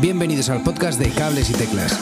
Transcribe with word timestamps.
Bienvenidos 0.00 0.48
al 0.48 0.62
podcast 0.62 1.00
de 1.00 1.10
Cables 1.10 1.50
y 1.50 1.54
Teclas. 1.54 1.92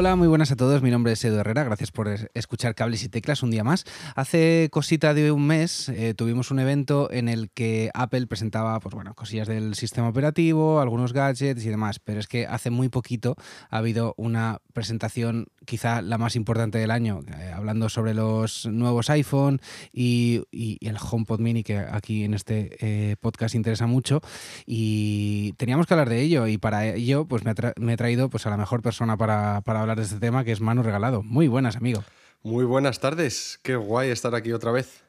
Hola, 0.00 0.16
muy 0.16 0.28
buenas 0.28 0.50
a 0.50 0.56
todos. 0.56 0.80
Mi 0.80 0.90
nombre 0.90 1.12
es 1.12 1.22
Edu 1.26 1.40
Herrera. 1.40 1.62
Gracias 1.62 1.90
por 1.90 2.08
escuchar 2.32 2.74
Cables 2.74 3.04
y 3.04 3.10
Teclas 3.10 3.42
un 3.42 3.50
día 3.50 3.64
más. 3.64 3.84
Hace 4.16 4.70
cosita 4.72 5.12
de 5.12 5.30
un 5.30 5.46
mes 5.46 5.90
eh, 5.90 6.14
tuvimos 6.14 6.50
un 6.50 6.58
evento 6.58 7.12
en 7.12 7.28
el 7.28 7.50
que 7.50 7.90
Apple 7.92 8.26
presentaba 8.26 8.80
pues, 8.80 8.94
bueno, 8.94 9.14
cosillas 9.14 9.46
del 9.46 9.74
sistema 9.74 10.08
operativo, 10.08 10.80
algunos 10.80 11.12
gadgets 11.12 11.62
y 11.66 11.68
demás. 11.68 11.98
Pero 11.98 12.18
es 12.18 12.28
que 12.28 12.46
hace 12.46 12.70
muy 12.70 12.88
poquito 12.88 13.36
ha 13.68 13.76
habido 13.76 14.14
una 14.16 14.62
presentación, 14.72 15.48
quizá 15.66 16.00
la 16.00 16.16
más 16.16 16.34
importante 16.34 16.78
del 16.78 16.92
año, 16.92 17.20
eh, 17.38 17.52
hablando 17.54 17.90
sobre 17.90 18.14
los 18.14 18.64
nuevos 18.64 19.10
iPhone 19.10 19.60
y, 19.92 20.46
el 20.80 20.96
HomePod 20.96 21.40
Mini, 21.40 21.62
que 21.62 21.76
aquí 21.76 22.24
en 22.24 22.32
este 22.32 22.78
eh, 22.80 23.16
podcast 23.20 23.54
interesa 23.54 23.86
mucho. 23.86 24.22
Y 24.64 25.52
teníamos 25.58 25.86
que 25.86 25.92
hablar 25.92 26.08
de 26.08 26.22
ello. 26.22 26.46
Y 26.46 26.56
para 26.56 26.86
ello, 26.86 27.26
pues 27.26 27.42
me, 27.44 27.52
he 27.92 27.96
traído 27.98 28.30
pues, 28.30 28.46
a 28.46 28.50
la 28.50 28.56
mejor 28.56 28.80
persona 28.80 29.18
para 29.18 29.58
hablar 29.66 29.89
de 29.98 30.04
este 30.04 30.18
tema, 30.18 30.44
que 30.44 30.52
es 30.52 30.60
Manu 30.60 30.82
Regalado. 30.82 31.22
Muy 31.22 31.48
buenas, 31.48 31.76
amigo. 31.76 32.02
Muy 32.42 32.64
buenas 32.64 33.00
tardes. 33.00 33.60
Qué 33.62 33.76
guay 33.76 34.10
estar 34.10 34.34
aquí 34.34 34.52
otra 34.52 34.72
vez. 34.72 35.04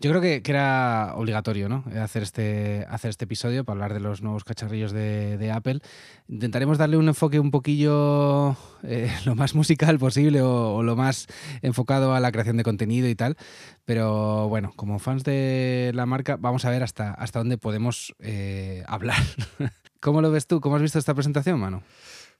Yo 0.00 0.10
creo 0.10 0.20
que, 0.20 0.42
era 0.44 1.12
obligatorio 1.16 1.68
¿no? 1.68 1.84
hacer, 2.02 2.22
este, 2.22 2.86
hacer 2.90 3.10
este 3.10 3.24
episodio 3.24 3.64
para 3.64 3.74
hablar 3.76 3.94
de 3.94 4.00
los 4.00 4.20
nuevos 4.22 4.44
cacharrillos 4.44 4.92
de, 4.92 5.50
Apple. 5.50 5.80
Intentaremos 6.28 6.78
darle 6.78 6.96
un 6.96 7.08
enfoque 7.08 7.40
un 7.40 7.50
poquillo 7.50 8.56
eh, 8.82 9.10
lo 9.24 9.34
más 9.34 9.54
musical 9.54 9.98
posible 9.98 10.42
o, 10.42 10.82
lo 10.82 10.96
más 10.96 11.26
enfocado 11.62 12.14
a 12.14 12.20
la 12.20 12.32
creación 12.32 12.56
de 12.56 12.64
contenido 12.64 13.08
y 13.08 13.14
tal. 13.14 13.36
Pero 13.84 14.48
bueno, 14.48 14.72
como 14.76 14.98
fans 14.98 15.24
de 15.24 15.92
la 15.94 16.06
marca, 16.06 16.36
vamos 16.36 16.64
a 16.64 16.70
ver 16.70 16.82
hasta, 16.82 17.12
hasta 17.12 17.38
dónde 17.38 17.58
podemos 17.58 18.14
eh, 18.18 18.84
hablar. 18.86 19.22
¿Cómo 20.00 20.20
lo 20.20 20.30
ves 20.30 20.46
tú? 20.46 20.60
¿Cómo 20.60 20.76
has 20.76 20.82
visto 20.82 20.98
esta 20.98 21.14
presentación, 21.14 21.58
Manu? 21.58 21.82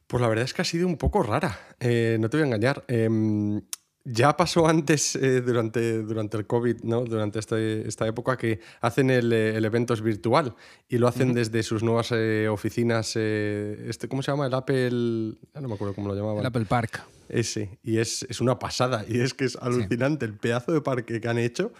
Pues 0.06 0.20
la 0.20 0.28
verdad 0.28 0.44
es 0.44 0.54
que 0.54 0.62
ha 0.62 0.64
sido 0.64 0.86
un 0.86 0.96
poco 0.96 1.22
rara, 1.22 1.58
eh, 1.80 2.16
no 2.20 2.28
te 2.28 2.36
voy 2.36 2.42
a 2.42 2.46
engañar. 2.46 2.84
Em, 2.88 3.62
ya 4.04 4.36
pasó 4.36 4.66
antes, 4.66 5.16
eh, 5.16 5.40
durante, 5.40 6.02
durante 6.02 6.36
el 6.36 6.46
COVID, 6.46 6.82
¿no? 6.82 7.04
durante 7.04 7.38
este, 7.38 7.88
esta 7.88 8.06
época, 8.06 8.36
que 8.36 8.60
hacen 8.82 9.08
el, 9.08 9.32
eh, 9.32 9.56
el, 9.56 9.64
evento 9.64 9.96
virtual 9.96 10.54
y 10.88 10.98
lo 10.98 11.08
hacen 11.08 11.32
desde 11.32 11.62
sus 11.62 11.82
nuevas 11.82 12.12
oficinas. 12.50 13.16
este, 13.16 14.08
¿Cómo 14.08 14.22
se 14.22 14.30
llama? 14.30 14.46
El 14.46 14.54
Apple. 14.54 15.36
no 15.54 15.68
me 15.68 15.74
acuerdo 15.74 15.94
cómo 15.94 16.08
lo 16.08 16.14
llamaban. 16.14 16.40
El 16.40 16.46
Apple 16.46 16.66
Park. 16.66 17.02
Ese, 17.28 17.78
y 17.82 17.98
es, 17.98 18.24
es, 18.28 18.40
una 18.40 18.58
pasada, 18.58 19.04
y 19.08 19.20
es 19.20 19.34
que 19.34 19.44
es 19.44 19.56
alucinante 19.56 20.26
el 20.26 20.34
pedazo 20.34 20.72
de 20.72 20.80
parque 20.80 21.20
que 21.20 21.28
han 21.28 21.38
hecho 21.38 21.72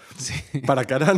para 0.67 0.85
que 0.85 0.95
ahora, 0.95 1.15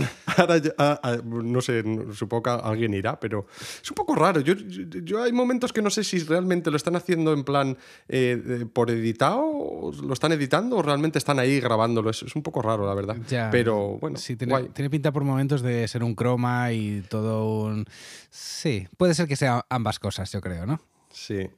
no 1.24 1.60
sé, 1.60 1.84
supongo 2.12 2.42
que 2.42 2.50
alguien 2.50 2.94
irá, 2.94 3.18
pero 3.20 3.46
es 3.82 3.90
un 3.90 3.94
poco 3.94 4.14
raro. 4.14 4.40
Yo, 4.40 4.54
yo, 4.54 5.22
hay 5.22 5.32
momentos 5.32 5.72
que 5.72 5.82
no 5.82 5.90
sé 5.90 6.04
si 6.04 6.18
realmente 6.20 6.70
lo 6.70 6.76
están 6.76 6.96
haciendo 6.96 7.32
en 7.32 7.44
plan 7.44 7.76
eh, 8.08 8.66
por 8.72 8.90
editado, 8.90 9.92
lo 10.02 10.12
están 10.12 10.32
editando 10.32 10.76
o 10.76 10.82
realmente 10.82 11.18
están 11.18 11.38
ahí 11.38 11.60
grabándolo. 11.60 12.10
Es, 12.10 12.22
es 12.22 12.34
un 12.34 12.42
poco 12.42 12.62
raro, 12.62 12.86
la 12.86 12.94
verdad. 12.94 13.16
pero 13.50 13.98
bueno, 13.98 14.16
sí, 14.18 14.36
tiene, 14.36 14.64
tiene, 14.70 14.90
pinta 14.90 15.12
por 15.12 15.24
momentos 15.24 15.62
de 15.62 15.86
ser 15.88 16.02
un 16.02 16.14
croma 16.14 16.72
y 16.72 17.02
todo 17.08 17.62
un... 17.64 17.86
Sí, 18.30 18.86
puede 18.96 19.14
ser 19.14 19.28
que 19.28 19.36
sean 19.36 19.62
ambas 19.70 19.98
cosas, 19.98 20.30
yo 20.32 20.40
creo, 20.40 20.66
¿no? 20.66 20.80
Sí. 21.10 21.48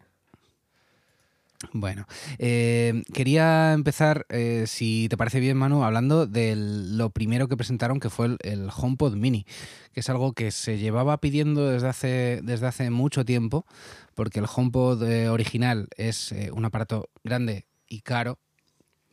Bueno, 1.72 2.06
eh, 2.38 3.02
quería 3.12 3.72
empezar, 3.72 4.26
eh, 4.28 4.64
si 4.68 5.08
te 5.08 5.16
parece 5.16 5.40
bien, 5.40 5.56
Manu, 5.56 5.82
hablando 5.82 6.26
de 6.26 6.54
lo 6.56 7.10
primero 7.10 7.48
que 7.48 7.56
presentaron, 7.56 7.98
que 7.98 8.10
fue 8.10 8.36
el, 8.42 8.68
HomePod 8.74 9.16
Mini, 9.16 9.44
que 9.92 10.00
es 10.00 10.08
algo 10.08 10.34
que 10.34 10.52
se 10.52 10.78
llevaba 10.78 11.18
pidiendo 11.18 11.68
desde 11.68 11.88
hace, 11.88 12.40
desde 12.44 12.68
hace 12.68 12.90
mucho 12.90 13.24
tiempo, 13.24 13.66
porque 14.14 14.38
el 14.38 14.46
HomePod 14.52 15.02
eh, 15.02 15.28
original 15.30 15.88
es 15.96 16.32
un 16.52 16.64
aparato 16.64 17.10
grande 17.24 17.66
y 17.88 18.02
caro, 18.02 18.38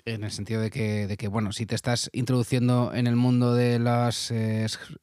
en 0.05 0.23
el 0.23 0.29
sentido 0.29 0.61
de 0.61 0.69
que, 0.69 1.07
de 1.07 1.17
que, 1.17 1.27
bueno, 1.27 1.51
si 1.51 1.65
te 1.65 1.73
estás 1.73 2.11
introduciendo 2.13 2.93
en 2.93 3.07
el 3.07 3.15
mundo 3.15 3.55
de 3.55 3.79
las 3.79 4.31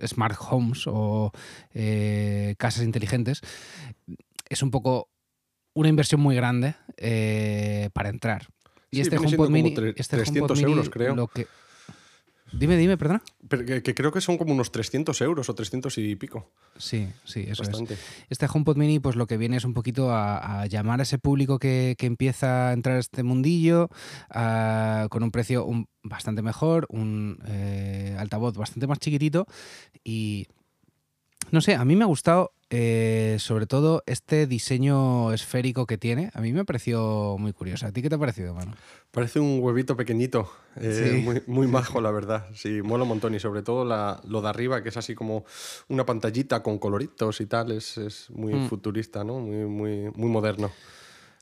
smart 0.06 0.38
homes 0.48 0.84
o 0.86 1.32
casas 2.56 2.84
inteligentes, 2.84 3.40
es 4.48 4.62
un 4.62 4.70
poco 4.70 5.08
una 5.74 5.88
inversión 5.88 6.20
muy 6.20 6.36
grande 6.36 6.74
eh, 6.96 7.90
para 7.92 8.08
entrar. 8.08 8.48
Y 8.90 9.00
este 9.00 9.16
HomePod 9.16 9.48
Mini, 9.48 9.74
este 9.96 10.16
300 10.16 10.60
euros, 10.62 10.90
creo. 10.90 11.14
Lo 11.16 11.26
que... 11.28 11.46
Dime, 12.52 12.76
dime, 12.76 12.98
perdona. 12.98 13.22
Pero 13.48 13.82
que, 13.82 13.94
creo 13.94 14.12
que 14.12 14.20
son 14.20 14.36
como 14.36 14.52
unos 14.52 14.70
300 14.70 15.18
euros 15.22 15.48
o 15.48 15.54
300 15.54 15.96
y 15.96 16.16
pico. 16.16 16.50
Sí, 16.76 17.08
sí, 17.24 17.46
eso 17.48 17.62
es. 17.62 17.98
Este 18.28 18.46
HomePod 18.52 18.76
Mini, 18.76 18.98
pues 18.98 19.16
lo 19.16 19.26
que 19.26 19.38
viene 19.38 19.56
es 19.56 19.64
un 19.64 19.72
poquito 19.72 20.14
a, 20.14 20.66
llamar 20.66 21.00
a 21.00 21.04
ese 21.04 21.18
público 21.18 21.58
que, 21.58 21.96
empieza 21.98 22.68
a 22.68 22.72
entrar 22.74 22.96
a 22.96 23.00
este 23.00 23.22
mundillo 23.22 23.88
con 25.08 25.22
un 25.22 25.30
precio 25.30 25.66
bastante 26.02 26.42
mejor, 26.42 26.86
un 26.90 27.38
eh, 27.46 28.16
altavoz 28.18 28.54
bastante 28.54 28.86
más 28.86 28.98
chiquitito 28.98 29.46
y 30.04 30.46
no 31.52 31.60
sé, 31.60 31.74
a 31.74 31.84
mí 31.84 31.96
me 31.96 32.04
ha 32.04 32.06
gustado 32.06 32.52
eh, 32.74 33.36
sobre 33.38 33.66
todo 33.66 34.02
este 34.06 34.46
diseño 34.46 35.30
esférico 35.34 35.84
que 35.84 35.98
tiene. 35.98 36.30
A 36.32 36.40
mí 36.40 36.54
me 36.54 36.64
pareció 36.64 37.36
muy 37.38 37.52
curioso. 37.52 37.86
¿A 37.86 37.92
ti 37.92 38.00
qué 38.00 38.08
te 38.08 38.14
ha 38.14 38.18
parecido, 38.18 38.54
mano? 38.54 38.72
Parece 39.10 39.40
un 39.40 39.58
huevito 39.60 39.94
pequeñito, 39.94 40.50
eh, 40.76 41.20
muy, 41.22 41.42
muy 41.46 41.66
majo, 41.66 42.00
la 42.00 42.10
verdad. 42.10 42.46
Sí, 42.54 42.80
mola 42.80 43.02
un 43.02 43.10
montón. 43.10 43.34
Y 43.34 43.40
sobre 43.40 43.62
todo 43.62 43.84
lo 43.84 44.40
de 44.40 44.48
arriba, 44.48 44.82
que 44.82 44.88
es 44.88 44.96
así 44.96 45.14
como 45.14 45.44
una 45.88 46.06
pantallita 46.06 46.62
con 46.62 46.78
coloritos 46.78 47.42
y 47.42 47.46
tal, 47.46 47.72
es, 47.72 48.30
muy 48.30 48.54
mm. 48.54 48.68
futurista, 48.70 49.22
¿no? 49.22 49.38
Muy, 49.38 49.66
muy, 49.66 50.10
muy 50.14 50.30
moderno. 50.30 50.72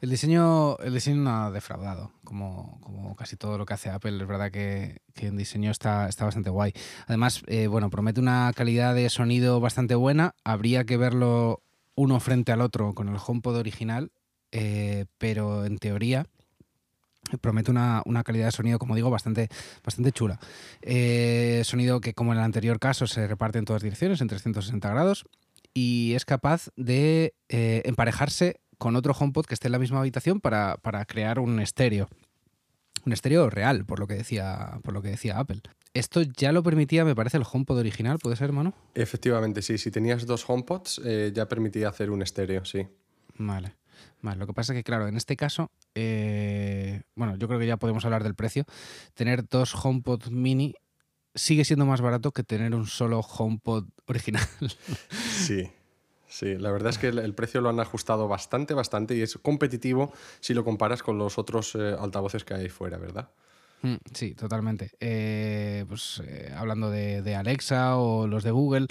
El 0.00 0.08
diseño, 0.08 0.78
el 0.78 0.94
diseño 0.94 1.18
no 1.18 1.44
ha 1.44 1.50
defraudado, 1.50 2.12
como, 2.24 2.80
como 2.80 3.14
casi 3.16 3.36
todo 3.36 3.58
lo 3.58 3.66
que 3.66 3.74
hace 3.74 3.90
Apple. 3.90 4.16
Es 4.16 4.26
verdad 4.26 4.50
que, 4.50 5.02
que 5.14 5.30
diseño 5.30 5.70
está, 5.70 6.08
está 6.08 6.24
bastante 6.24 6.48
guay. 6.48 6.72
Además, 7.06 7.42
eh, 7.46 7.66
bueno, 7.66 7.90
promete 7.90 8.18
una 8.18 8.50
calidad 8.56 8.94
de 8.94 9.10
sonido 9.10 9.60
bastante 9.60 9.94
buena. 9.94 10.34
Habría 10.42 10.84
que 10.84 10.96
verlo 10.96 11.62
uno 11.96 12.18
frente 12.18 12.50
al 12.50 12.62
otro 12.62 12.94
con 12.94 13.08
el 13.10 13.18
HomePod 13.24 13.56
original, 13.56 14.10
eh, 14.52 15.04
pero 15.18 15.66
en 15.66 15.78
teoría 15.78 16.26
promete 17.42 17.70
una, 17.70 18.02
calidad 18.24 18.46
de 18.46 18.52
sonido, 18.52 18.78
como 18.78 18.94
digo, 18.94 19.10
bastante, 19.10 19.50
bastante 19.84 20.12
chula. 20.12 20.40
Eh, 20.80 21.60
sonido 21.64 22.00
que, 22.00 22.14
como 22.14 22.32
en 22.32 22.38
el 22.38 22.44
anterior 22.44 22.78
caso, 22.80 23.06
se 23.06 23.28
reparte 23.28 23.58
en 23.58 23.66
todas 23.66 23.82
direcciones, 23.82 24.22
en 24.22 24.28
360 24.28 24.88
grados, 24.88 25.26
y 25.74 26.14
es 26.14 26.24
capaz 26.24 26.70
de 26.76 27.34
emparejarse 27.48 28.60
con 28.80 28.96
otro 28.96 29.12
HomePod 29.12 29.44
que 29.44 29.52
esté 29.52 29.68
en 29.68 29.72
la 29.72 29.78
misma 29.78 30.00
habitación 30.00 30.40
para, 30.40 30.78
crear 31.06 31.38
un 31.38 31.60
estéreo. 31.60 32.08
Un 33.04 33.12
estéreo 33.12 33.50
real, 33.50 33.84
por 33.84 34.00
lo 34.00 34.06
que 34.06 34.14
decía, 34.14 34.80
por 34.82 34.94
lo 34.94 35.02
que 35.02 35.10
decía 35.10 35.38
Apple. 35.38 35.60
Esto 35.92 36.22
ya 36.22 36.50
lo 36.50 36.62
permitía, 36.62 37.04
me 37.04 37.14
parece, 37.14 37.36
el 37.36 37.44
HomePod 37.50 37.78
original, 37.78 38.18
¿puede 38.18 38.36
ser, 38.36 38.46
hermano? 38.46 38.74
Efectivamente, 38.94 39.60
sí. 39.60 39.76
Si 39.76 39.90
tenías 39.90 40.24
dos 40.24 40.48
HomePods, 40.48 41.02
eh, 41.04 41.30
ya 41.34 41.46
permitía 41.46 41.90
hacer 41.90 42.10
un 42.10 42.22
estéreo, 42.22 42.64
sí. 42.64 42.88
Vale. 43.36 43.76
Vale, 44.22 44.38
lo 44.38 44.46
que 44.46 44.54
pasa 44.54 44.72
es 44.72 44.78
que, 44.78 44.84
claro, 44.84 45.08
en 45.08 45.16
este 45.18 45.36
caso, 45.36 45.70
eh, 45.94 47.02
bueno, 47.14 47.36
yo 47.36 47.48
creo 47.48 47.60
que 47.60 47.66
ya 47.66 47.76
podemos 47.76 48.06
hablar 48.06 48.22
del 48.22 48.34
precio. 48.34 48.64
Tener 49.12 49.46
dos 49.46 49.74
HomePod 49.74 50.28
mini 50.28 50.74
sigue 51.34 51.66
siendo 51.66 51.84
más 51.84 52.00
barato 52.00 52.32
que 52.32 52.44
tener 52.44 52.74
un 52.74 52.86
solo 52.86 53.20
HomePod 53.20 53.88
original. 54.06 54.42
Sí, 55.10 55.70
Sí, 56.30 56.56
la 56.56 56.70
verdad 56.70 56.90
es 56.90 56.98
que 56.98 57.08
el, 57.08 57.34
precio 57.34 57.60
lo 57.60 57.70
han 57.70 57.80
ajustado 57.80 58.28
bastante, 58.28 58.72
bastante 58.72 59.16
y 59.16 59.20
es 59.20 59.36
competitivo 59.42 60.12
si 60.38 60.54
lo 60.54 60.64
comparas 60.64 61.02
con 61.02 61.18
los 61.18 61.38
otros 61.38 61.74
eh, 61.74 61.96
altavoces 61.98 62.44
que 62.44 62.54
hay 62.54 62.68
fuera, 62.68 62.98
¿verdad? 62.98 63.30
Mm, 63.82 63.96
sí, 64.14 64.34
totalmente. 64.36 64.92
Eh, 65.00 65.84
pues 65.88 66.22
eh, 66.24 66.54
hablando 66.56 66.88
de, 66.88 67.34
Alexa 67.34 67.96
o 67.96 68.28
los 68.28 68.44
de 68.44 68.52
Google, 68.52 68.86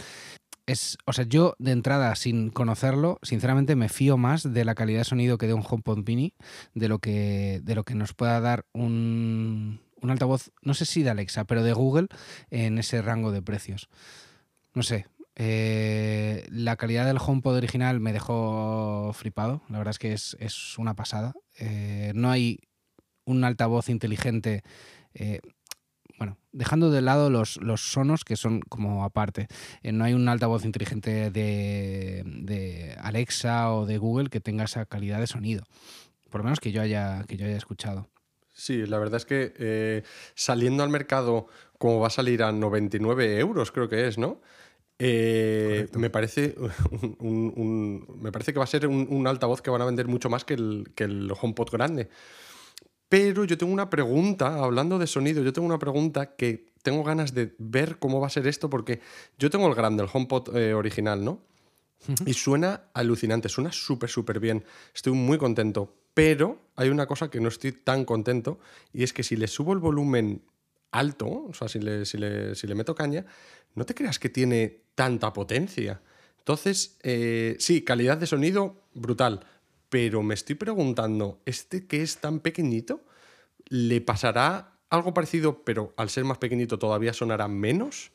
es, 0.65 0.97
o 1.05 1.13
sea, 1.13 1.23
yo 1.23 1.55
de 1.59 1.71
entrada, 1.71 2.13
sin 2.17 2.49
conocerlo, 2.49 3.19
sinceramente 3.21 3.77
me 3.77 3.87
fío 3.87 4.17
más 4.17 4.43
de 4.43 4.65
la 4.65 4.75
calidad 4.75 4.99
de 4.99 5.05
sonido 5.05 5.37
que 5.37 5.47
de 5.47 5.53
un 5.53 5.63
HomePod 5.67 6.05
Mini, 6.05 6.33
de 6.73 6.89
lo 6.89 6.99
que, 6.99 7.61
de 7.63 7.73
lo 7.73 7.85
que 7.85 7.95
nos 7.95 8.13
pueda 8.13 8.41
dar 8.41 8.65
un, 8.73 9.79
un 10.01 10.11
altavoz, 10.11 10.51
no 10.61 10.73
sé 10.73 10.85
si 10.85 11.03
de 11.03 11.11
Alexa, 11.11 11.45
pero 11.45 11.63
de 11.63 11.71
Google 11.71 12.07
en 12.49 12.79
ese 12.79 13.01
rango 13.01 13.31
de 13.31 13.41
precios. 13.41 13.87
No 14.73 14.83
sé, 14.83 15.07
eh, 15.41 16.45
la 16.51 16.75
calidad 16.75 17.05
del 17.05 17.17
HomePod 17.17 17.55
original 17.55 18.01
me 18.01 18.11
dejó 18.11 19.11
flipado. 19.13 19.61
La 19.69 19.77
verdad 19.77 19.91
es 19.91 19.99
que 19.99 20.11
es, 20.11 20.77
una 20.77 20.95
pasada. 20.95 21.33
Eh, 21.57 22.11
no 22.13 22.29
hay 22.29 22.59
un 23.23 23.45
altavoz 23.45 23.87
inteligente. 23.87 24.63
Eh, 25.13 25.39
bueno, 26.17 26.37
dejando 26.51 26.91
de 26.91 27.01
lado 27.01 27.29
los, 27.29 27.57
sonos 27.77 28.25
que 28.25 28.35
son 28.35 28.59
como 28.59 29.05
aparte. 29.05 29.47
no 29.81 30.03
hay 30.03 30.13
un 30.13 30.27
altavoz 30.27 30.65
inteligente 30.65 31.31
de, 31.31 32.97
Alexa 32.99 33.73
o 33.73 33.85
de 33.85 33.97
Google 33.97 34.29
que 34.29 34.41
tenga 34.41 34.65
esa 34.65 34.85
calidad 34.85 35.21
de 35.21 35.27
sonido. 35.27 35.63
Por 36.29 36.41
lo 36.41 36.43
menos 36.43 36.59
que 36.59 36.73
yo 36.73 36.81
haya, 36.81 37.23
que 37.29 37.37
yo 37.37 37.45
haya 37.45 37.55
escuchado. 37.55 38.09
Sí, 38.53 38.85
la 38.85 38.99
verdad 38.99 39.15
es 39.15 39.25
que 39.25 40.03
saliendo 40.35 40.83
al 40.83 40.89
mercado 40.89 41.47
como 41.77 42.01
va 42.01 42.07
a 42.07 42.09
salir 42.09 42.43
a 42.43 42.51
99 42.51 43.39
euros, 43.39 43.71
creo 43.71 43.87
que 43.87 44.05
es, 44.05 44.17
¿no? 44.17 44.41
Eh, 45.01 45.87
me, 45.95 46.09
parece 46.09 46.55
un, 47.19 48.05
me 48.21 48.31
parece 48.33 48.51
que 48.51 48.59
va 48.59 48.65
a 48.65 48.67
ser 48.67 48.85
un, 48.85 49.27
altavoz 49.27 49.61
que 49.61 49.69
van 49.69 49.81
a 49.81 49.85
vender 49.85 50.07
mucho 50.07 50.29
más 50.29 50.43
que 50.43 50.55
el, 50.55 50.91
que 50.93 51.05
el 51.05 51.31
HomePod 51.31 51.71
grande. 51.71 52.09
Pero 53.07 53.43
yo 53.45 53.57
tengo 53.57 53.73
una 53.73 53.89
pregunta, 53.89 54.59
hablando 54.59 54.99
de 54.99 55.07
sonido, 55.07 55.41
yo 55.41 55.51
tengo 55.51 55.65
una 55.65 55.79
pregunta 55.79 56.35
que 56.35 56.67
tengo 56.83 57.03
ganas 57.03 57.33
de 57.33 57.55
ver 57.57 57.97
cómo 57.97 58.19
va 58.19 58.27
a 58.27 58.29
ser 58.29 58.45
esto, 58.45 58.69
porque 58.69 58.99
yo 59.39 59.49
tengo 59.49 59.67
el 59.67 59.73
grande, 59.73 60.03
el 60.03 60.09
HomePod 60.11 60.55
eh, 60.55 60.73
original, 60.73 61.23
¿no? 61.23 61.41
Y 62.25 62.33
suena 62.33 62.83
alucinante, 62.93 63.49
suena 63.49 63.71
súper, 63.71 64.09
súper 64.09 64.39
bien. 64.39 64.63
Estoy 64.93 65.13
muy 65.13 65.37
contento. 65.37 65.93
Pero 66.13 66.59
hay 66.75 66.89
una 66.89 67.07
cosa 67.07 67.29
que 67.29 67.41
no 67.41 67.49
estoy 67.49 67.71
tan 67.71 68.05
contento, 68.05 68.59
y 68.93 69.03
es 69.03 69.11
que 69.11 69.23
si 69.23 69.35
le 69.35 69.47
subo 69.47 69.73
el 69.73 69.79
volumen 69.79 70.41
alto, 70.91 71.45
o 71.49 71.53
sea, 71.53 71.67
si 71.67 71.79
le, 71.79 72.05
si 72.05 72.17
le, 72.17 72.75
meto 72.75 72.95
caña, 72.95 73.25
no 73.75 73.85
te 73.85 73.95
creas 73.95 74.19
que 74.19 74.29
tiene 74.29 74.81
tanta 74.95 75.33
potencia. 75.33 76.01
Entonces, 76.39 76.97
eh, 77.03 77.55
sí, 77.59 77.83
calidad 77.83 78.17
de 78.17 78.27
sonido 78.27 78.83
brutal, 78.93 79.45
pero 79.89 80.23
me 80.23 80.33
estoy 80.33 80.55
preguntando, 80.55 81.41
¿este 81.45 81.85
que 81.85 82.01
es 82.01 82.17
tan 82.17 82.39
pequeñito, 82.39 83.03
le 83.67 84.01
pasará 84.01 84.73
algo 84.89 85.13
parecido, 85.13 85.63
pero 85.63 85.93
al 85.97 86.09
ser 86.09 86.23
más 86.25 86.37
pequeñito 86.37 86.79
todavía 86.79 87.13
sonará 87.13 87.47
menos? 87.47 88.11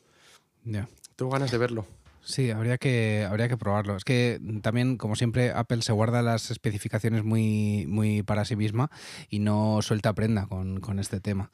Ya. 0.63 0.87
Tengo 1.15 1.31
ganas 1.31 1.51
de 1.51 1.57
verlo. 1.57 1.85
Sí, 2.25 2.49
habría 2.49 2.79
que, 2.79 3.25
habría 3.29 3.47
que 3.47 3.55
probarlo. 3.55 3.95
Es 3.95 4.03
que 4.03 4.41
también, 4.63 4.97
como 4.97 5.15
siempre, 5.15 5.51
Apple 5.51 5.83
se 5.83 5.93
guarda 5.93 6.23
las 6.23 6.49
especificaciones 6.49 7.23
muy, 7.23 7.85
muy 7.87 8.23
para 8.23 8.45
sí 8.45 8.55
misma 8.55 8.89
y 9.29 9.39
no 9.39 9.81
suelta 9.83 10.11
prenda 10.13 10.47
con, 10.47 10.99
este 10.99 11.19
tema. 11.19 11.51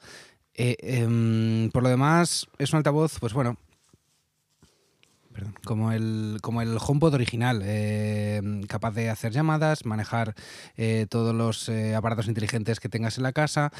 Eh, 0.54 0.76
em, 0.80 1.70
por 1.70 1.82
lo 1.82 1.88
demás, 1.88 2.46
es 2.58 2.72
un 2.72 2.78
altavoz, 2.78 3.18
pues 3.18 3.32
bueno, 3.32 3.56
como 5.64 5.92
el, 5.92 6.38
como 6.42 6.60
el 6.60 6.76
HomePod 6.78 7.14
original, 7.14 7.62
em, 7.64 8.62
capaz 8.64 8.92
de 8.92 9.08
hacer 9.08 9.32
llamadas, 9.32 9.86
manejar 9.86 10.34
eh, 10.76 11.06
todos 11.08 11.34
los 11.34 11.68
eh, 11.68 11.94
aparatos 11.94 12.28
inteligentes 12.28 12.80
que 12.80 12.88
tengas 12.90 13.16
en 13.16 13.24
la 13.24 13.32
casa. 13.32 13.72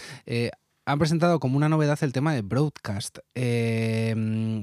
han 0.84 0.98
presentado 0.98 1.38
como 1.38 1.56
una 1.56 1.68
novedad 1.68 1.98
el 2.02 2.12
tema 2.12 2.34
de 2.34 2.42
Broadcast. 2.42 3.18
Em, 3.34 4.62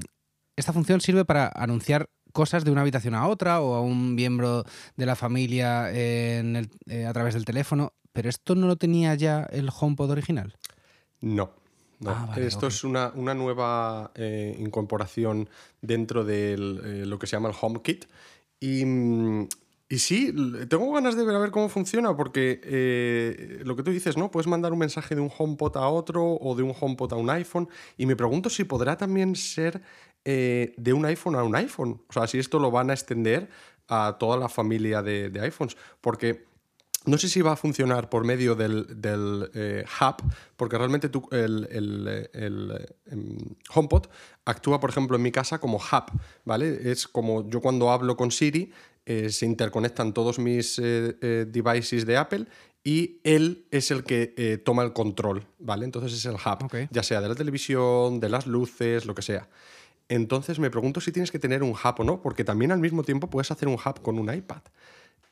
esta 0.56 0.72
función 0.72 1.00
sirve 1.00 1.24
para 1.24 1.48
anunciar 1.54 2.10
cosas 2.32 2.64
de 2.64 2.70
una 2.70 2.82
habitación 2.82 3.14
a 3.14 3.26
otra 3.26 3.60
o 3.60 3.74
a 3.74 3.80
un 3.80 4.14
miembro 4.14 4.64
de 4.96 5.06
la 5.06 5.16
familia 5.16 5.86
a 5.86 7.12
través 7.12 7.34
del 7.34 7.44
teléfono, 7.44 7.92
pero 8.12 8.28
esto 8.28 8.54
no 8.54 8.66
lo 8.66 8.76
tenía 8.76 9.14
ya 9.14 9.44
el 9.50 9.70
HomePod 9.70 10.10
original. 10.10 10.56
No. 11.20 11.60
Ah, 12.06 12.34
esto 12.38 12.66
es 12.66 12.82
una, 12.84 13.12
nueva 13.14 14.10
eh, 14.14 14.56
incorporación 14.58 15.48
dentro 15.82 16.24
de 16.24 16.54
eh, 16.54 16.56
lo 17.06 17.18
que 17.18 17.26
se 17.26 17.36
llama 17.36 17.50
el 17.50 17.54
HomeKit. 17.60 18.06
Y, 18.58 18.84
y 19.88 19.98
sí, 19.98 20.34
tengo 20.68 20.92
ganas 20.92 21.16
de 21.16 21.24
ver 21.24 21.34
a 21.34 21.38
ver 21.38 21.50
cómo 21.50 21.68
funciona, 21.68 22.16
porque 22.16 23.60
lo 23.64 23.74
que 23.76 23.82
tú 23.82 23.90
dices, 23.90 24.16
¿no? 24.16 24.30
Puedes 24.30 24.46
mandar 24.46 24.72
un 24.72 24.78
mensaje 24.78 25.14
de 25.14 25.20
un 25.20 25.30
HomePod 25.36 25.76
a 25.76 25.88
otro 25.88 26.24
o 26.24 26.54
de 26.54 26.62
un 26.62 26.74
HomePod 26.78 27.12
a 27.14 27.16
un 27.16 27.30
iPhone. 27.30 27.68
Y 27.96 28.06
me 28.06 28.16
pregunto 28.16 28.50
si 28.50 28.64
podrá 28.64 28.96
también 28.96 29.34
ser 29.36 29.82
eh, 30.24 30.74
de 30.76 30.92
un 30.92 31.04
iPhone 31.06 31.34
a 31.34 31.42
un 31.42 31.56
iPhone. 31.56 32.02
O 32.08 32.12
sea, 32.12 32.26
si 32.26 32.38
esto 32.38 32.58
lo 32.58 32.70
van 32.70 32.90
a 32.90 32.92
extender 32.92 33.48
a 33.88 34.16
toda 34.18 34.36
la 34.36 34.48
familia 34.48 35.02
de, 35.02 35.32
iPhones. 35.40 35.76
Porque 36.00 36.46
no 37.06 37.18
sé 37.18 37.28
si 37.28 37.40
va 37.40 37.52
a 37.52 37.56
funcionar 37.56 38.10
por 38.10 38.24
medio 38.24 38.54
del, 38.54 39.50
eh, 39.54 39.84
hub, 40.00 40.16
porque 40.56 40.76
realmente 40.76 41.08
tú, 41.08 41.28
el, 41.32 41.68
em, 42.32 43.38
HomePod 43.74 44.06
actúa, 44.44 44.80
por 44.80 44.90
ejemplo, 44.90 45.16
en 45.16 45.22
mi 45.22 45.32
casa 45.32 45.58
como 45.58 45.78
hub, 45.78 46.20
¿vale? 46.44 46.90
Es 46.90 47.08
como 47.08 47.48
yo 47.48 47.60
cuando 47.60 47.90
hablo 47.90 48.16
con 48.16 48.30
Siri, 48.30 48.72
eh, 49.06 49.30
se 49.30 49.46
interconectan 49.46 50.12
todos 50.12 50.38
mis 50.38 50.76
devices 50.76 52.04
de 52.04 52.16
Apple 52.16 52.46
y 52.84 53.20
él 53.24 53.66
es 53.70 53.90
el 53.90 54.04
que 54.04 54.60
toma 54.64 54.82
el 54.82 54.92
control, 54.92 55.46
¿vale? 55.58 55.84
Entonces 55.84 56.12
es 56.12 56.24
el 56.26 56.34
hub, 56.34 56.88
ya 56.90 57.02
sea 57.02 57.20
de 57.20 57.28
la 57.28 57.34
televisión, 57.34 58.20
de 58.20 58.28
las 58.28 58.46
luces, 58.46 59.06
lo 59.06 59.14
que 59.14 59.22
sea. 59.22 59.48
Entonces 60.10 60.58
me 60.58 60.70
pregunto 60.70 61.00
si 61.00 61.12
tienes 61.12 61.30
que 61.30 61.38
tener 61.38 61.62
un 61.62 61.70
hub 61.70 61.94
o 61.98 62.04
no, 62.04 62.20
porque 62.20 62.44
también 62.44 62.72
al 62.72 62.80
mismo 62.80 63.04
tiempo 63.04 63.30
puedes 63.30 63.50
hacer 63.52 63.68
un 63.68 63.74
hub 63.74 64.02
con 64.02 64.18
un 64.18 64.32
iPad. 64.34 64.62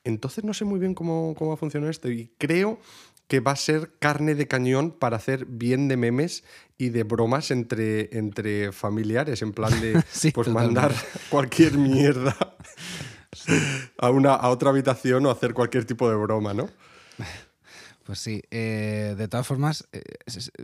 Entonces 0.04 0.44
no 0.44 0.54
sé 0.54 0.64
muy 0.64 0.78
bien 0.78 0.94
cómo, 0.94 1.34
cómo 1.36 1.50
va 1.50 1.54
a 1.54 1.58
funcionar 1.58 1.90
esto 1.90 2.10
y 2.10 2.32
creo 2.38 2.78
que 3.26 3.40
va 3.40 3.52
a 3.52 3.56
ser 3.56 3.92
carne 3.98 4.34
de 4.34 4.48
cañón 4.48 4.90
para 4.90 5.18
hacer 5.18 5.44
bien 5.46 5.86
de 5.86 5.98
memes 5.98 6.44
y 6.78 6.88
de 6.88 7.02
bromas 7.02 7.50
entre, 7.50 8.16
entre 8.16 8.72
familiares, 8.72 9.42
en 9.42 9.52
plan 9.52 9.78
de 9.80 10.02
pues 10.34 10.48
mandar 10.48 10.94
cualquier 11.28 11.76
mierda 11.76 12.34
a, 13.98 14.10
una, 14.10 14.34
a 14.34 14.48
otra 14.48 14.70
habitación 14.70 15.26
o 15.26 15.30
hacer 15.30 15.52
cualquier 15.52 15.84
tipo 15.84 16.08
de 16.08 16.16
broma, 16.16 16.54
¿no? 16.54 16.68
Pues 18.04 18.20
sí, 18.20 18.40
eh, 18.50 19.14
de 19.18 19.28
todas 19.28 19.46
formas, 19.46 19.86
eh, 19.92 20.00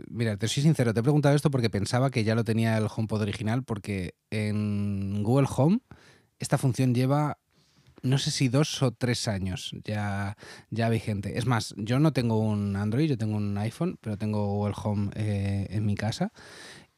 mira, 0.09 0.35
te 0.35 0.47
soy 0.47 0.63
sincero, 0.63 0.95
te 0.95 1.01
he 1.01 1.03
preguntado 1.03 1.35
esto 1.35 1.51
porque 1.51 1.69
pensaba 1.69 2.09
que 2.09 2.23
ya 2.23 2.33
lo 2.33 2.43
tenía 2.43 2.75
el 2.75 2.87
HomePod 2.89 3.21
original, 3.21 3.63
porque 3.63 4.15
en 4.31 5.21
Google 5.21 5.47
Home 5.55 5.81
esta 6.39 6.57
función 6.57 6.95
lleva, 6.95 7.37
no 8.05 8.17
sé 8.17 8.31
si 8.31 8.47
dos 8.47 8.81
o 8.83 8.91
tres 8.91 9.27
años 9.27 9.71
ya, 9.83 10.37
ya 10.69 10.89
vigente. 10.89 11.37
Es 11.37 11.45
más, 11.45 11.73
yo 11.77 11.99
no 11.99 12.13
tengo 12.13 12.39
un 12.39 12.75
Android, 12.75 13.09
yo 13.09 13.17
tengo 13.17 13.37
un 13.37 13.57
iPhone, 13.57 13.97
pero 13.99 14.17
tengo 14.17 14.45
Google 14.45 14.75
Home 14.83 15.11
eh, 15.15 15.67
en 15.69 15.85
mi 15.85 15.95
casa 15.95 16.31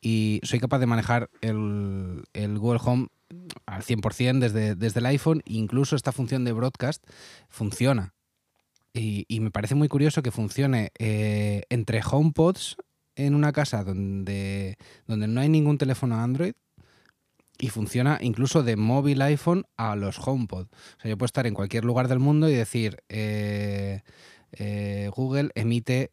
y 0.01 0.39
soy 0.44 0.59
capaz 0.59 0.80
de 0.80 0.86
manejar 0.86 1.30
el, 1.42 2.24
Google 2.59 2.80
Home 2.83 3.07
al 3.65 3.83
100% 3.83 4.39
desde, 4.39 4.75
desde 4.75 5.00
el 5.00 5.06
iPhone, 5.07 5.42
incluso 5.45 5.95
esta 5.95 6.12
función 6.12 6.44
de 6.44 6.54
broadcast 6.54 7.04
funciona. 7.50 8.13
Y, 8.94 9.25
me 9.42 9.51
parece 9.51 9.75
muy 9.75 9.89
curioso 9.89 10.24
que 10.24 10.31
funcione 10.31 10.92
eh, 10.98 11.63
entre 11.69 12.01
HomePods 12.01 12.77
en 13.15 13.36
una 13.36 13.51
casa 13.51 13.83
donde, 13.83 14.77
donde 15.06 15.27
no 15.27 15.39
hay 15.39 15.50
ningún 15.50 15.77
teléfono 15.77 16.19
Android 16.19 16.54
y 17.57 17.69
funciona 17.69 18.19
incluso 18.21 18.63
de 18.63 18.75
móvil 18.75 19.21
iPhone 19.21 19.65
a 19.77 19.95
los 19.95 20.19
HomePod. 20.19 20.68
O 20.68 21.01
sea, 21.01 21.09
yo 21.09 21.18
puedo 21.18 21.27
estar 21.27 21.48
en 21.48 21.54
cualquier 21.54 21.86
lugar 21.86 22.07
del 22.07 22.19
mundo 22.19 22.50
y 22.50 22.56
decir, 22.56 23.04
eh, 23.09 24.01
eh, 24.51 25.09
Google 25.15 25.51
emite 25.56 26.12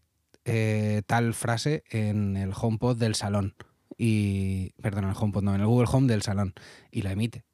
tal 1.06 1.32
frase 1.32 1.84
en 1.88 2.36
el 2.36 2.52
HomePod 2.54 2.98
del 2.98 3.14
salón. 3.14 3.54
Y, 3.96 4.72
perdón, 4.82 5.04
el 5.04 5.16
HomePod 5.18 5.42
no, 5.42 5.54
en 5.54 5.60
el 5.60 5.66
Google 5.66 5.88
Home 5.90 6.08
del 6.08 6.22
salón. 6.22 6.54
Y 6.90 7.02
la 7.02 7.12
emite. 7.12 7.44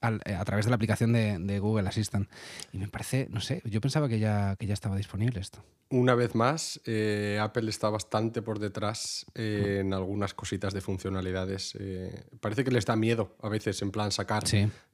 Eh, 0.00 0.34
a 0.34 0.44
través 0.44 0.64
de 0.64 0.70
la 0.70 0.76
aplicación 0.76 1.12
de, 1.12 1.58
Google 1.58 1.88
Assistant. 1.88 2.28
Y 2.72 2.78
me 2.78 2.86
parece, 2.86 3.26
no 3.30 3.40
sé, 3.40 3.62
yo 3.64 3.80
pensaba 3.80 4.08
que 4.08 4.20
ya, 4.20 4.54
que 4.56 4.66
ya 4.66 4.74
estaba 4.74 4.96
disponible 4.96 5.40
esto. 5.40 5.64
Una 5.90 6.14
vez 6.14 6.36
más, 6.36 6.80
eh, 6.84 7.38
Apple 7.40 7.68
está 7.68 7.88
bastante 7.90 8.40
por 8.40 8.60
detrás 8.60 9.26
eh, 9.34 9.78
en 9.80 9.92
algunas 9.92 10.34
cositas 10.34 10.72
de 10.72 10.82
funcionalidades. 10.82 11.76
parece 12.40 12.62
que 12.62 12.70
les 12.70 12.84
da 12.84 12.94
miedo 12.94 13.34
a 13.42 13.48
veces, 13.48 13.82
en 13.82 13.90
plan, 13.90 14.12
sacar 14.12 14.44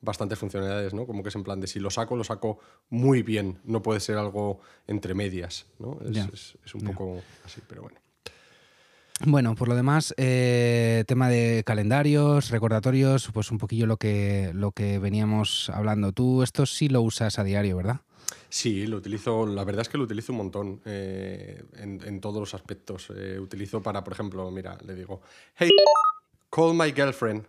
bastantes 0.00 0.38
funcionalidades, 0.38 0.94
¿no? 0.94 1.06
Como 1.06 1.22
que 1.22 1.28
es 1.28 1.34
en 1.34 1.42
plan 1.42 1.60
de 1.60 1.66
si 1.66 1.80
lo 1.80 1.90
saco, 1.90 2.16
lo 2.16 2.24
saco 2.24 2.58
muy 2.88 3.22
bien. 3.22 3.58
No 3.64 3.82
puede 3.82 4.00
ser 4.00 4.16
algo 4.16 4.60
entre 4.86 5.12
medias, 5.12 5.66
¿no? 5.78 5.98
Es, 6.32 6.56
es 6.64 6.74
un 6.74 6.80
poco 6.80 7.20
así, 7.44 7.60
pero 7.68 7.82
bueno. 7.82 8.03
Bueno, 9.20 9.54
por 9.54 9.68
lo 9.68 9.76
demás, 9.76 10.12
eh, 10.16 11.04
tema 11.06 11.28
de 11.28 11.62
calendarios, 11.64 12.50
recordatorios, 12.50 13.30
pues 13.32 13.50
un 13.52 13.58
poquillo 13.58 13.86
lo 13.86 13.96
que, 13.96 14.50
lo 14.54 14.72
que 14.72 14.98
veníamos 14.98 15.70
hablando. 15.70 16.12
Tú 16.12 16.42
esto 16.42 16.66
sí 16.66 16.88
lo 16.88 17.00
usas 17.00 17.38
a 17.38 17.44
diario, 17.44 17.76
¿verdad? 17.76 18.00
Sí, 18.48 18.86
lo 18.86 18.96
utilizo, 18.96 19.46
la 19.46 19.64
verdad 19.64 19.82
es 19.82 19.88
que 19.88 19.98
lo 19.98 20.04
utilizo 20.04 20.32
un 20.32 20.38
montón 20.38 20.80
eh, 20.84 21.62
en, 21.74 22.20
todos 22.20 22.40
los 22.40 22.54
aspectos. 22.54 23.08
Eh, 23.16 23.38
utilizo 23.38 23.82
para, 23.82 24.02
por 24.02 24.12
ejemplo, 24.12 24.50
mira, 24.50 24.78
le 24.84 24.94
digo, 24.94 25.22
hey, 25.56 25.70
call 26.50 26.74
my 26.74 26.92
girlfriend. 26.92 27.46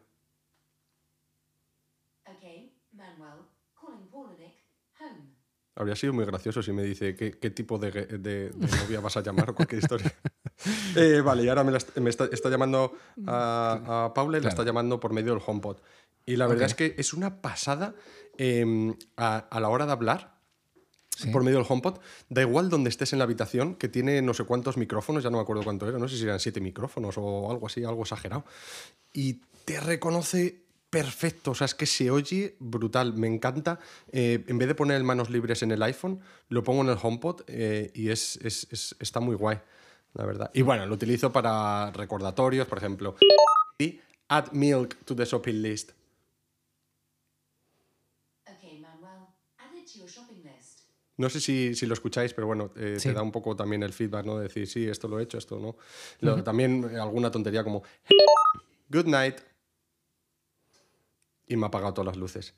Habría 5.76 5.96
sido 5.96 6.14
muy 6.14 6.26
gracioso 6.26 6.64
si 6.64 6.72
me 6.72 6.84
dice 6.84 7.16
qué, 7.16 7.50
tipo 7.50 7.78
de, 7.78 8.52
novia 8.56 9.02
vas 9.02 9.18
a 9.18 9.22
llamar 9.22 9.50
o 9.50 9.56
cualquier 9.56 9.82
historia. 9.84 10.14
Eh, 10.96 11.22
vale, 11.22 11.44
y 11.44 11.50
ahora 11.50 11.64
me, 11.66 11.78
está, 12.10 12.50
llamando 12.50 12.94
a, 13.28 14.06
a 14.06 14.14
Paula 14.14 14.38
y 14.38 14.42
la 14.42 14.50
está 14.50 14.64
llamando 14.64 15.00
por 15.00 15.12
medio 15.12 15.34
del 15.34 15.44
HomePod. 15.46 15.78
Y 16.26 16.38
la 16.38 16.48
verdad 16.48 16.66
es 16.66 16.76
que 16.76 16.96
es 16.98 17.14
una 17.14 17.42
pasada 17.42 17.96
em, 18.38 18.96
a, 19.18 19.48
la 19.60 19.70
hora 19.70 19.86
de 19.86 19.92
hablar. 19.92 20.36
Por 21.32 21.44
medio 21.44 21.60
del 21.60 21.68
HomePod, 21.70 22.00
da 22.28 22.42
igual 22.42 22.70
donde 22.70 22.90
estés 22.90 23.14
en 23.14 23.20
la 23.20 23.24
habitación, 23.24 23.76
que 23.76 23.88
tiene 23.88 24.22
no 24.22 24.34
sé 24.34 24.44
cuántos 24.44 24.76
micrófonos, 24.76 25.24
ya 25.24 25.30
no 25.30 25.38
me 25.38 25.44
acuerdo 25.44 25.64
cuánto 25.64 25.88
era, 25.88 25.98
no 25.98 26.10
sé 26.10 26.18
si 26.18 26.24
eran 26.24 26.42
siete 26.42 26.60
micrófonos 26.60 27.18
o 27.18 27.50
algo 27.50 27.68
así, 27.68 27.86
algo 27.86 28.02
exagerado. 28.02 28.44
Y 29.14 29.40
te 29.64 29.80
reconoce 29.80 30.66
perfecto, 30.90 31.52
o 31.52 31.56
sea, 31.56 31.66
es 31.66 31.74
que 31.74 31.86
se 31.86 32.12
oye 32.12 32.58
brutal, 32.60 33.14
me 33.14 33.28
encanta. 33.28 33.80
Eh, 34.12 34.44
en 34.48 34.58
vez 34.58 34.68
de 34.68 34.76
poner 34.76 35.02
manos 35.06 35.30
libres 35.30 35.64
en 35.64 35.72
el 35.72 35.82
iPhone, 35.84 36.20
lo 36.50 36.66
pongo 36.66 36.82
en 36.82 36.90
el 36.90 36.98
HomePod 37.02 37.44
eh, 37.48 37.92
y 37.94 38.10
es, 38.10 38.38
está 39.00 39.22
muy 39.22 39.36
guay. 39.36 39.60
La 40.16 40.26
verdad. 40.26 40.52
Y 40.54 40.62
bueno, 40.62 40.86
lo 40.86 40.96
utilizo 40.96 41.32
para 41.32 41.92
recordatorios, 41.92 42.68
por 42.68 42.78
ejemplo. 42.78 43.16
Add 44.28 44.54
milk 44.54 45.06
to 45.06 45.16
the 45.16 45.26
shopping 45.26 45.62
list. 45.62 45.92
No 51.18 51.30
sé 51.30 51.40
si, 51.40 51.76
si, 51.76 51.86
lo 51.86 51.94
escucháis, 51.94 52.34
pero 52.34 52.48
bueno, 52.48 52.72
eh, 52.76 52.98
te 53.02 53.14
da 53.14 53.22
un 53.22 53.32
poco 53.32 53.56
también 53.56 53.84
el 53.84 53.94
feedback, 53.94 54.26
¿no? 54.26 54.38
De 54.38 54.44
decir, 54.44 54.68
sí, 54.68 54.88
esto 54.88 55.08
lo 55.08 55.20
he 55.20 55.24
hecho, 55.24 55.38
esto 55.38 55.60
no. 55.60 56.44
También 56.44 56.98
alguna 57.00 57.32
tontería 57.32 57.64
como, 57.64 57.84
good 58.90 59.06
night. 59.06 59.40
Y 61.48 61.56
me 61.56 61.66
ha 61.66 61.68
apagado 61.68 61.94
todas 61.94 62.08
las 62.08 62.18
luces. 62.18 62.54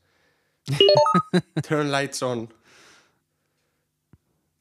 Turn 1.68 1.92
lights 1.92 2.24
on. 2.24 2.52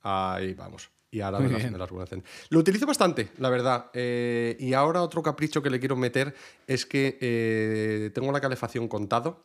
Ahí 0.03 0.53
vamos. 0.55 0.91
Y 1.17 1.23
ahora 1.23 1.39
me 1.39 1.49
las, 1.49 1.73
me 1.73 1.79
las, 1.79 1.91
a 1.91 2.17
Lo 2.51 2.59
utilizo 2.59 2.85
bastante, 2.85 3.31
la 3.39 3.49
verdad. 3.49 3.87
Eh, 3.95 4.55
y 4.61 4.75
ahora 4.75 5.01
otro 5.01 5.23
capricho 5.23 5.63
que 5.63 5.71
le 5.71 5.81
quiero 5.81 5.97
meter 5.97 6.35
es 6.67 6.85
que 6.85 7.17
eh, 7.23 8.11
tengo 8.13 8.31
la 8.33 8.41
calefacción 8.43 8.87
contado 8.87 9.43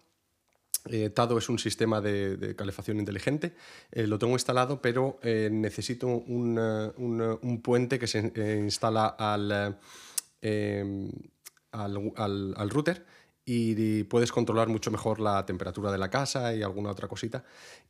eh, 0.89 1.11
Tado 1.11 1.37
es 1.37 1.47
un 1.47 1.59
sistema 1.59 2.01
de, 2.01 2.55
calefacción 2.57 2.99
inteligente, 2.99 3.53
lo 3.93 4.19
tengo 4.19 4.33
instalado, 4.33 4.81
pero 4.81 5.19
necesito 5.21 6.07
un, 6.07 7.61
puente 7.63 7.99
que 7.99 8.07
se 8.07 8.57
instala 8.59 9.05
al, 9.07 9.77
al, 11.71 12.69
router 12.69 13.05
y 13.45 14.03
puedes 14.03 14.31
controlar 14.31 14.67
mucho 14.67 14.91
mejor 14.91 15.19
la 15.19 15.45
temperatura 15.45 15.91
de 15.91 15.98
la 15.98 16.10
casa 16.10 16.53
y 16.53 16.62
alguna 16.62 16.91
otra 16.91 17.07
cosita. 17.07 17.43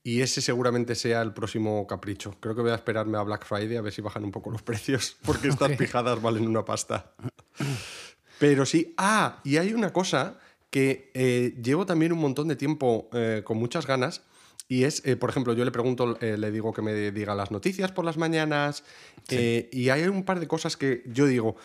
Y 0.04 0.22
ese 0.22 0.42
seguramente 0.42 0.96
sea 0.96 1.22
el 1.22 1.34
próximo 1.34 1.86
capricho. 1.88 2.36
Creo 2.40 2.56
que 2.56 2.62
voy 2.62 2.72
a 2.72 2.76
esperarme 2.76 3.18
a 3.18 3.22
Black 3.24 3.46
Friday 3.46 3.76
a 3.76 3.82
ver 3.82 3.94
si 3.94 4.02
bajan 4.02 4.24
un 4.24 4.32
poco 4.32 4.50
los 4.50 4.62
precios, 4.64 5.18
porque 5.26 5.50
estas 5.50 5.72
pijadas 5.78 6.22
valen 6.22 6.48
una 6.48 6.64
pasta. 6.64 7.14
Pero 8.40 8.66
sí, 8.66 8.94
ah, 8.98 9.40
y 9.44 9.58
hay 9.58 9.74
una 9.74 9.94
cosa 9.94 10.40
que 10.70 11.12
eh, 11.14 11.54
llevo 11.62 11.86
también 11.86 12.14
un 12.14 12.20
montón 12.20 12.48
de 12.48 12.56
tiempo 12.56 13.10
eh, 13.14 13.42
con 13.44 13.58
muchas 13.58 13.86
ganas. 13.86 14.24
Y 14.68 14.86
es, 14.86 15.06
eh, 15.06 15.18
por 15.18 15.30
ejemplo, 15.30 15.54
yo 15.54 15.66
le 15.66 15.72
pregunto, 15.72 16.18
le 16.22 16.52
digo 16.52 16.72
que 16.72 16.82
me 16.82 17.12
diga 17.12 17.36
las 17.36 17.52
noticias 17.52 17.92
por 17.92 18.06
las 18.06 18.16
mañanas. 18.16 18.86
y 19.30 19.90
hay 19.90 20.04
un 20.04 20.24
par 20.24 20.40
de 20.40 20.48
cosas 20.48 20.78
que 20.78 21.04
yo 21.08 21.26
digo, 21.26 21.58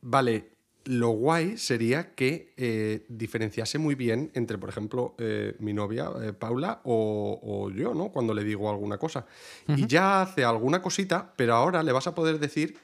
vale, 0.00 0.57
lo 0.88 1.10
guay 1.10 1.58
sería 1.58 2.14
que 2.14 3.04
diferenciase 3.08 3.78
muy 3.78 3.94
bien 3.94 4.30
entre, 4.34 4.56
por 4.56 4.70
ejemplo, 4.70 5.14
mi 5.58 5.72
novia, 5.74 6.10
Paula, 6.38 6.80
o, 6.84 7.70
yo, 7.74 7.92
¿no? 7.92 8.08
Cuando 8.08 8.32
le 8.32 8.42
digo 8.42 8.70
alguna 8.70 8.96
cosa. 8.96 9.26
Y 9.68 9.86
ya 9.86 10.22
hace 10.22 10.44
alguna 10.44 10.80
cosita, 10.80 11.34
pero 11.36 11.54
ahora 11.54 11.82
le 11.82 11.92
vas 11.92 12.06
a 12.06 12.14
poder 12.14 12.38
decir 12.38 12.76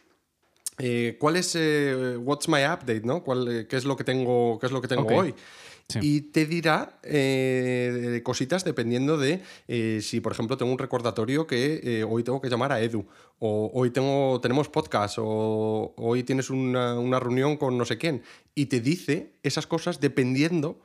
eh, 0.79 1.17
¿cuál 1.21 1.37
es 1.37 1.55
eh, 1.55 2.17
what's 2.19 2.49
my 2.49 2.65
update, 2.65 3.03
¿no? 3.05 3.23
Eh, 3.49 3.67
¿Qué 3.69 3.77
es 3.77 3.85
lo 3.85 3.97
que 3.97 4.05
tengo, 4.05 4.59
qué 4.59 4.67
es 4.67 4.73
lo 4.73 4.81
que 4.81 4.89
tengo 4.89 5.07
hoy? 5.07 5.35
Y 6.01 6.23
te 6.23 6.47
dirá 6.47 6.99
cositas 8.23 8.65
dependiendo 8.65 9.19
de 9.19 9.43
si, 10.01 10.21
por 10.21 10.33
ejemplo, 10.33 10.57
tengo 10.57 10.73
un 10.73 10.79
recordatorio 10.79 11.47
que 11.47 12.05
hoy 12.09 12.23
tengo 12.23 12.41
que 12.41 12.49
llamar 12.49 12.73
a 12.73 12.81
Edu, 12.81 13.07
o 13.39 13.71
hoy 13.75 13.91
tengo, 13.91 14.41
tenemos 14.41 14.69
podcast, 14.69 15.19
o 15.21 15.95
hoy 15.97 16.23
tienes 16.23 16.51
una, 16.51 16.99
una 16.99 17.21
reunión 17.21 17.57
con 17.57 17.77
no 17.77 17.85
sé 17.85 17.99
quién. 17.99 18.23
Y 18.55 18.67
te 18.67 18.81
dice 18.81 19.35
esas 19.43 19.67
cosas 19.67 20.01
dependiendo 20.01 20.81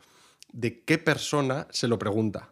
de 0.51 0.81
qué 0.83 0.97
persona 0.97 1.67
se 1.71 1.87
lo 1.87 1.97
pregunta. 1.97 2.51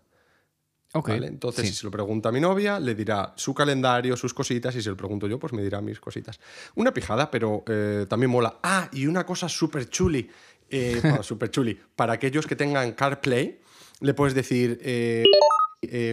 Entonces, 1.27 1.67
si 1.67 1.75
se 1.75 1.85
lo 1.85 1.91
pregunta 1.91 2.29
a 2.29 2.31
mi 2.31 2.39
novia, 2.39 2.79
le 2.79 2.95
dirá 2.95 3.33
su 3.35 3.53
calendario, 3.53 4.15
sus 4.15 4.33
cositas, 4.33 4.73
y 4.73 4.79
si 4.79 4.83
se 4.85 4.89
lo 4.89 4.97
pregunto 4.97 5.27
yo, 5.27 5.37
pues 5.37 5.53
me 5.53 5.61
dirá 5.61 5.81
mis 5.81 5.99
cositas. 5.99 6.39
Una 6.75 6.93
pijada, 6.93 7.29
pero 7.29 7.63
eh, 7.67 8.05
también 8.09 8.31
mola. 8.31 8.57
Ah, 8.63 8.89
y 8.93 9.05
una 9.05 9.25
cosa 9.25 9.47
súper 9.49 9.89
chuli, 9.89 10.27
eh, 10.69 11.01
súper 11.21 11.51
chuli, 11.51 11.79
para 11.95 12.13
aquellos 12.13 12.47
que 12.47 12.55
tengan 12.55 12.93
CarPlay, 12.93 13.59
le 14.01 14.13
puedes 14.13 14.33
decir... 14.33 14.79
Eh, 14.83 15.23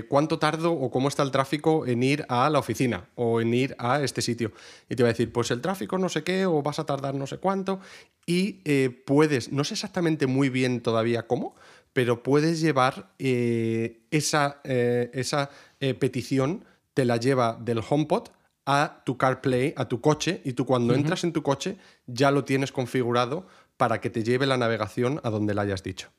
cuánto 0.08 0.38
tardo 0.38 0.72
o 0.72 0.90
cómo 0.90 1.08
está 1.08 1.22
el 1.22 1.30
tráfico 1.30 1.86
en 1.86 2.02
ir 2.02 2.26
a 2.28 2.48
la 2.50 2.58
oficina 2.58 3.08
o 3.16 3.40
en 3.40 3.52
ir 3.54 3.74
a 3.78 4.02
este 4.02 4.20
sitio. 4.20 4.52
Y 4.90 4.94
te 4.94 5.02
va 5.02 5.08
a 5.08 5.12
decir, 5.12 5.32
pues 5.32 5.50
el 5.50 5.62
tráfico 5.62 5.96
no 5.98 6.10
sé 6.10 6.22
qué 6.22 6.44
o 6.46 6.62
vas 6.62 6.78
a 6.78 6.84
tardar 6.84 7.14
no 7.14 7.26
sé 7.26 7.38
cuánto. 7.38 7.80
Y 8.26 8.60
puedes, 9.06 9.50
no 9.50 9.64
sé 9.64 9.74
exactamente 9.74 10.26
muy 10.26 10.50
bien 10.50 10.80
todavía 10.80 11.26
cómo, 11.26 11.56
pero 11.94 12.22
puedes 12.22 12.60
llevar 12.60 13.14
eh, 13.18 14.02
esa, 14.10 14.60
eh, 14.64 15.10
esa 15.14 15.48
eh, 15.80 15.94
petición, 15.94 16.64
te 16.92 17.06
la 17.06 17.16
lleva 17.16 17.56
del 17.58 17.80
HomePod 17.88 18.28
a 18.66 19.02
tu 19.06 19.16
CarPlay, 19.16 19.74
a 19.76 19.88
tu 19.88 20.00
coche, 20.00 20.42
y 20.44 20.52
tú 20.52 20.66
cuando 20.66 20.94
entras 20.94 21.24
en 21.24 21.32
tu 21.32 21.42
coche 21.42 21.78
ya 22.06 22.30
lo 22.30 22.44
tienes 22.44 22.72
configurado 22.72 23.46
para 23.76 24.00
que 24.00 24.10
te 24.10 24.22
lleve 24.22 24.46
la 24.46 24.56
navegación 24.56 25.20
a 25.24 25.30
donde 25.30 25.54
la 25.54 25.62
hayas 25.62 25.82
dicho. 25.82 26.10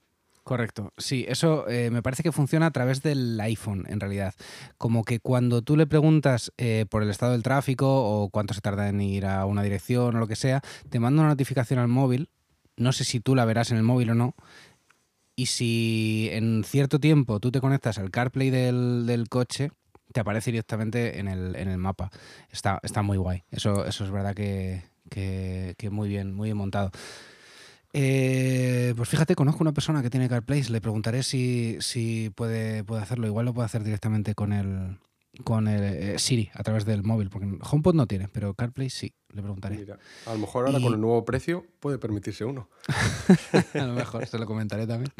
Correcto, 0.43 0.93
sí, 0.97 1.25
eso 1.27 1.65
me 1.67 2.03
parece 2.03 2.21
que 2.21 2.31
funciona 2.31 2.67
a 2.67 2.71
través 2.71 3.01
del 3.01 3.41
iPhone 3.41 3.85
en 3.89 3.99
realidad. 3.99 4.35
Como 4.77 5.03
que 5.03 5.19
cuando 5.19 5.63
tú 5.63 5.75
le 5.75 5.87
preguntas 5.87 6.51
por 6.91 7.01
el 7.01 7.09
estado 7.09 7.31
del 7.31 7.41
tráfico 7.41 7.87
o 7.87 8.29
cuánto 8.29 8.53
se 8.53 8.61
tarda 8.61 8.87
en 8.87 9.01
ir 9.01 9.25
a 9.25 9.47
una 9.47 9.63
dirección 9.63 10.15
o 10.15 10.19
lo 10.19 10.27
que 10.27 10.35
sea, 10.35 10.61
te 10.91 10.99
manda 10.99 11.21
una 11.21 11.29
notificación 11.29 11.79
al 11.79 11.87
móvil, 11.87 12.29
no 12.77 12.91
sé 12.91 13.05
si 13.05 13.19
tú 13.19 13.33
la 13.33 13.45
verás 13.45 13.71
en 13.71 13.77
el 13.77 13.83
móvil 13.83 14.11
o 14.11 14.13
no, 14.13 14.35
y 15.35 15.47
si 15.47 16.29
en 16.31 16.63
cierto 16.63 16.99
tiempo 16.99 17.39
tú 17.39 17.51
te 17.51 17.59
conectas 17.59 17.97
al 17.97 18.09
CarPlay 18.09 18.49
del, 18.49 19.25
coche, 19.29 19.71
te 20.13 20.21
aparece 20.21 20.51
directamente 20.51 21.19
en 21.19 21.27
el, 21.27 21.77
mapa. 21.77 22.09
Está, 22.51 22.79
está 22.83 23.01
muy 23.01 23.17
guay. 23.17 23.43
Eso, 23.51 23.85
eso 23.85 24.05
es 24.05 24.11
verdad 24.11 24.33
que, 24.33 24.83
muy 25.91 26.07
bien, 26.07 26.33
muy 26.33 26.47
bien 26.47 26.57
montado. 26.57 26.91
Eh, 27.97 28.93
pues 28.97 29.07
fíjate, 29.07 29.35
conozco 29.35 29.63
una 29.63 29.71
persona 29.71 30.03
que 30.03 30.09
tiene 30.09 30.27
CarPlay, 30.27 30.63
le 30.63 30.81
preguntaré 30.81 31.23
si, 31.23 31.77
si 31.79 32.29
puede, 32.35 32.83
puede 32.83 33.01
hacerlo. 33.01 33.25
Igual 33.25 33.45
lo 33.45 33.53
puede 33.53 33.67
hacer 33.67 33.85
directamente 33.85 34.35
con 34.35 34.51
el, 34.51 34.97
con 35.45 35.69
el 35.69 35.83
eh, 35.83 36.19
Siri 36.19 36.49
a 36.53 36.61
través 36.61 36.83
del 36.83 37.03
móvil, 37.03 37.29
porque 37.29 37.47
HomePod 37.61 37.95
no 37.95 38.05
tiene, 38.05 38.27
pero 38.27 38.53
CarPlay 38.53 38.89
sí, 38.89 39.13
le 39.29 39.41
preguntaré. 39.41 39.85
a 40.25 40.33
lo 40.33 40.39
mejor 40.39 40.65
ahora 40.65 40.81
con 40.81 40.93
el 40.93 40.99
nuevo 40.99 41.23
precio 41.23 41.65
puede 41.79 41.97
permitirse 41.97 42.43
uno. 42.43 42.69
a 43.73 43.85
lo 43.85 43.93
mejor, 43.93 44.27
se 44.27 44.39
lo 44.39 44.45
comentaré 44.45 44.85
también. 44.85 45.13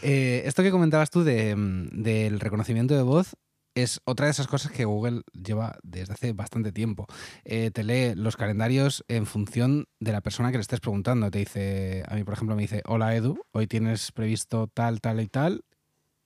Eh, 0.00 0.42
esto 0.46 0.62
que 0.62 0.70
comentabas 0.70 1.10
tú 1.10 1.22
de, 1.22 1.54
mm, 1.54 2.02
del 2.02 2.40
reconocimiento 2.40 2.94
de 2.94 3.02
voz 3.02 3.36
es 3.74 4.00
otra 4.04 4.26
de 4.26 4.32
esas 4.32 4.46
cosas 4.46 4.72
que 4.72 4.84
Google 4.84 5.22
lleva 5.32 5.78
desde 5.82 6.12
hace 6.12 6.32
bastante 6.32 6.72
tiempo. 6.72 7.06
Eh, 7.44 7.70
te 7.70 7.84
lee 7.84 8.14
los 8.14 8.36
calendarios 8.36 9.04
en 9.08 9.26
función 9.26 9.86
de 10.00 10.12
la 10.12 10.20
persona 10.20 10.50
que 10.50 10.58
le 10.58 10.62
estés 10.62 10.80
preguntando. 10.80 11.30
Te 11.30 11.38
dice, 11.38 12.02
a 12.08 12.14
mí 12.14 12.24
por 12.24 12.34
ejemplo 12.34 12.56
me 12.56 12.62
dice, 12.62 12.82
hola 12.86 13.14
Edu, 13.14 13.40
hoy 13.52 13.66
tienes 13.66 14.12
previsto 14.12 14.66
tal, 14.66 15.00
tal 15.00 15.20
y 15.20 15.28
tal, 15.28 15.64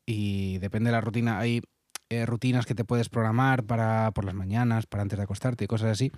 y 0.06 0.58
depende 0.58 0.88
de 0.88 0.92
la 0.92 1.00
rutina, 1.00 1.38
hay 1.38 1.62
eh, 2.10 2.26
rutinas 2.26 2.66
que 2.66 2.74
te 2.74 2.84
puedes 2.84 3.08
programar 3.08 3.64
para 3.64 4.10
por 4.12 4.24
las 4.24 4.34
mañanas, 4.34 4.86
para 4.86 5.02
antes 5.02 5.16
de 5.16 5.22
acostarte 5.24 5.64
y 5.64 5.66
cosas 5.66 5.90
así, 5.90 6.12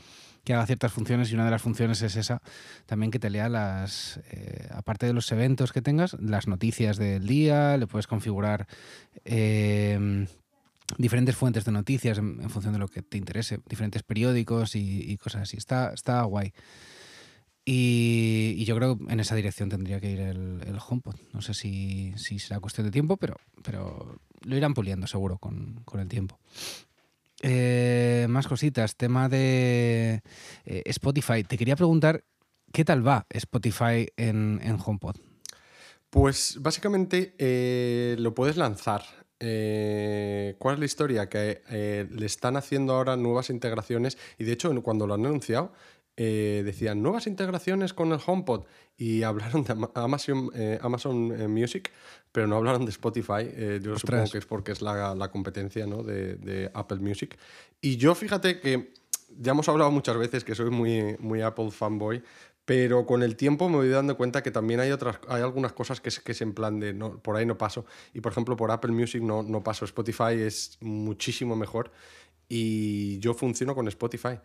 que 0.45 0.53
haga 0.53 0.67
ciertas 0.67 0.93
funciones 0.93 1.31
y 1.31 1.35
una 1.35 1.45
de 1.45 1.53
las 1.53 1.63
funciones 1.63 2.03
es 2.03 2.17
esa, 2.17 2.43
también 2.87 3.13
que 3.13 3.21
te 3.21 3.31
lea 3.31 3.49
las, 3.49 4.21
eh, 4.31 4.69
aparte 4.73 5.07
de 5.07 5.13
los 5.13 5.31
eventos 5.31 5.73
que 5.73 5.83
tengas, 5.83 6.17
las 6.21 6.49
noticias 6.49 6.97
del 6.97 7.27
día, 7.27 7.77
le 7.77 7.87
puedes 7.87 8.09
configurar 8.09 8.67
em, 9.25 10.27
diferentes 10.99 11.37
fuentes 11.37 11.65
de 11.65 11.73
noticias 11.73 12.19
en, 12.19 12.49
función 12.51 12.73
de 12.73 12.79
lo 12.79 12.89
que 12.89 13.03
te 13.03 13.19
interese, 13.19 13.61
diferentes 13.69 14.03
periódicos 14.03 14.75
y, 14.75 15.17
cosas 15.19 15.43
así. 15.43 15.57
Está, 15.57 15.93
está 15.93 16.23
guay. 16.23 16.53
Y, 17.65 18.65
yo 18.65 18.77
creo 18.77 18.99
que 18.99 19.13
en 19.13 19.21
esa 19.21 19.35
dirección 19.35 19.69
tendría 19.69 20.01
que 20.01 20.11
ir 20.11 20.21
el, 20.21 20.63
el 20.67 20.79
HomePod. 20.79 21.17
No 21.33 21.43
sé 21.43 21.55
si, 21.55 22.15
si, 22.17 22.39
será 22.39 22.61
cuestión 22.61 22.87
de 22.87 22.93
tiempo, 22.93 23.17
pero, 23.17 23.37
pero 23.63 24.21
lo 24.43 24.57
irán 24.57 24.75
puliendo 24.75 25.07
seguro 25.07 25.39
con, 25.39 25.85
el 25.95 26.09
tiempo. 26.09 26.39
Eh, 27.43 28.27
más 28.29 28.47
cositas. 28.47 28.97
Tema 28.97 29.29
de 29.29 30.23
eh, 30.65 30.83
Spotify. 30.87 31.43
Te 31.43 31.59
quería 31.59 31.77
preguntar, 31.77 32.25
¿qué 32.73 32.85
tal 32.85 33.07
va 33.07 33.27
Spotify 33.31 34.09
en, 34.17 34.61
en 34.63 34.79
HomePod? 34.85 35.17
Pues 36.11 36.59
básicamente 36.61 37.35
eh, 37.39 38.17
lo 38.19 38.35
puedes 38.35 38.57
lanzar. 38.57 39.03
¿Cuál 39.39 40.75
es 40.75 40.79
la 40.79 40.85
historia? 40.85 41.29
Que 41.29 42.07
le 42.11 42.27
están 42.27 42.57
haciendo 42.57 42.95
ahora 42.95 43.17
nuevas 43.17 43.51
integraciones 43.51 44.17
y 44.39 44.45
de 44.45 44.53
hecho 44.53 44.83
cuando 44.83 45.07
lo 45.07 45.15
han 45.15 45.27
anunciado 45.27 45.73
eh, 46.19 46.63
decían 46.65 47.03
nuevas 47.03 47.27
integraciones 47.27 47.93
con 47.93 48.11
el 48.11 48.19
HomePod 48.25 48.65
y 48.97 49.23
hablaron 49.23 49.65
de 49.65 49.75
Amazon, 49.95 50.51
eh, 50.55 50.79
Amazon 50.81 51.39
eh, 51.39 51.47
Music, 51.47 51.93
pero 52.33 52.47
no 52.47 52.57
hablaron 52.57 52.87
de 52.87 52.91
Spotify. 52.91 53.51
yo 53.83 53.99
supongo 53.99 54.31
que 54.31 54.39
es 54.39 54.47
porque 54.47 54.73
es 54.73 54.81
la, 54.81 55.15
la 55.15 55.31
competencia 55.31 55.87
¿no? 55.87 56.03
de, 56.03 56.37
de, 56.37 56.71
Apple 56.73 57.01
Music. 57.01 57.37
Y 57.83 57.99
yo 57.99 58.15
fíjate 58.15 58.61
que 58.61 58.95
ya 59.39 59.53
hemos 59.53 59.69
hablado 59.69 59.91
muchas 59.91 60.17
veces 60.17 60.43
que 60.43 60.55
soy 60.55 60.71
muy, 60.71 61.17
muy 61.19 61.43
Apple 61.43 61.71
fanboy, 61.71 62.23
pero 62.67 63.07
con 63.07 63.23
el 63.23 63.37
tiempo 63.37 63.71
me 63.71 63.77
voy 63.77 63.89
dando 63.89 64.19
cuenta 64.19 64.43
que 64.43 64.51
también 64.51 64.81
hay 64.81 64.91
otras 64.91 65.19
hay 65.29 65.43
algunas 65.43 65.73
cosas 65.73 66.03
que 66.03 66.11
es, 66.11 66.21
que 66.21 66.33
es 66.33 66.43
en 66.43 66.53
plan 66.53 66.79
de 66.79 66.93
no, 66.93 67.19
por 67.19 67.37
ahí 67.37 67.47
no 67.47 67.57
paso 67.57 67.87
y 68.13 68.21
por 68.21 68.33
ejemplo 68.33 68.57
por 68.57 68.71
Apple 68.71 68.93
Music 68.93 69.23
no, 69.23 69.43
no 69.43 69.63
paso 69.63 69.87
Spotify 69.87 70.35
es 70.35 70.77
muchísimo 70.81 71.57
mejor 71.57 71.93
y 72.49 73.19
yo 73.19 73.35
funciono 73.35 73.75
con 73.75 73.89
Spotify 73.89 74.39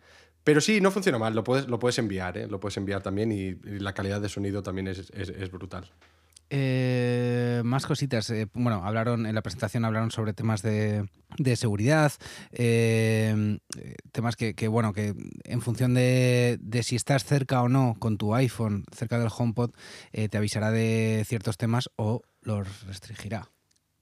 Pero 0.44 0.60
sí, 0.60 0.80
no 0.80 0.90
funciona 0.90 1.18
mal, 1.18 1.34
lo 1.34 1.44
puedes, 1.44 1.68
lo 1.68 1.78
puedes 1.78 1.98
enviar, 1.98 2.36
¿eh? 2.36 2.46
lo 2.48 2.58
puedes 2.58 2.76
enviar 2.76 3.02
también 3.02 3.30
y, 3.30 3.54
la 3.78 3.94
calidad 3.94 4.20
de 4.20 4.28
sonido 4.28 4.62
también 4.62 4.88
es, 4.88 5.10
es, 5.10 5.50
brutal. 5.52 5.90
Eh, 6.54 7.62
más 7.64 7.86
cositas. 7.86 8.28
Eh, 8.28 8.46
bueno, 8.52 8.84
hablaron 8.84 9.24
en 9.24 9.34
la 9.34 9.40
presentación 9.40 9.86
hablaron 9.86 10.10
sobre 10.10 10.34
temas 10.34 10.60
de, 10.60 11.08
de 11.38 11.56
seguridad, 11.56 12.12
eh, 12.52 13.58
temas 14.12 14.36
que, 14.36 14.52
que, 14.52 14.68
bueno, 14.68 14.92
que 14.92 15.14
en 15.44 15.62
función 15.62 15.94
de, 15.94 16.58
de, 16.60 16.82
si 16.82 16.94
estás 16.94 17.24
cerca 17.24 17.62
o 17.62 17.70
no 17.70 17.96
con 17.98 18.18
tu 18.18 18.34
iPhone, 18.34 18.84
cerca 18.94 19.18
del 19.18 19.30
HomePod, 19.34 19.70
te 20.12 20.36
avisará 20.36 20.70
de 20.70 21.24
ciertos 21.26 21.56
temas 21.56 21.88
o 21.96 22.20
los 22.42 22.86
restringirá. 22.86 23.48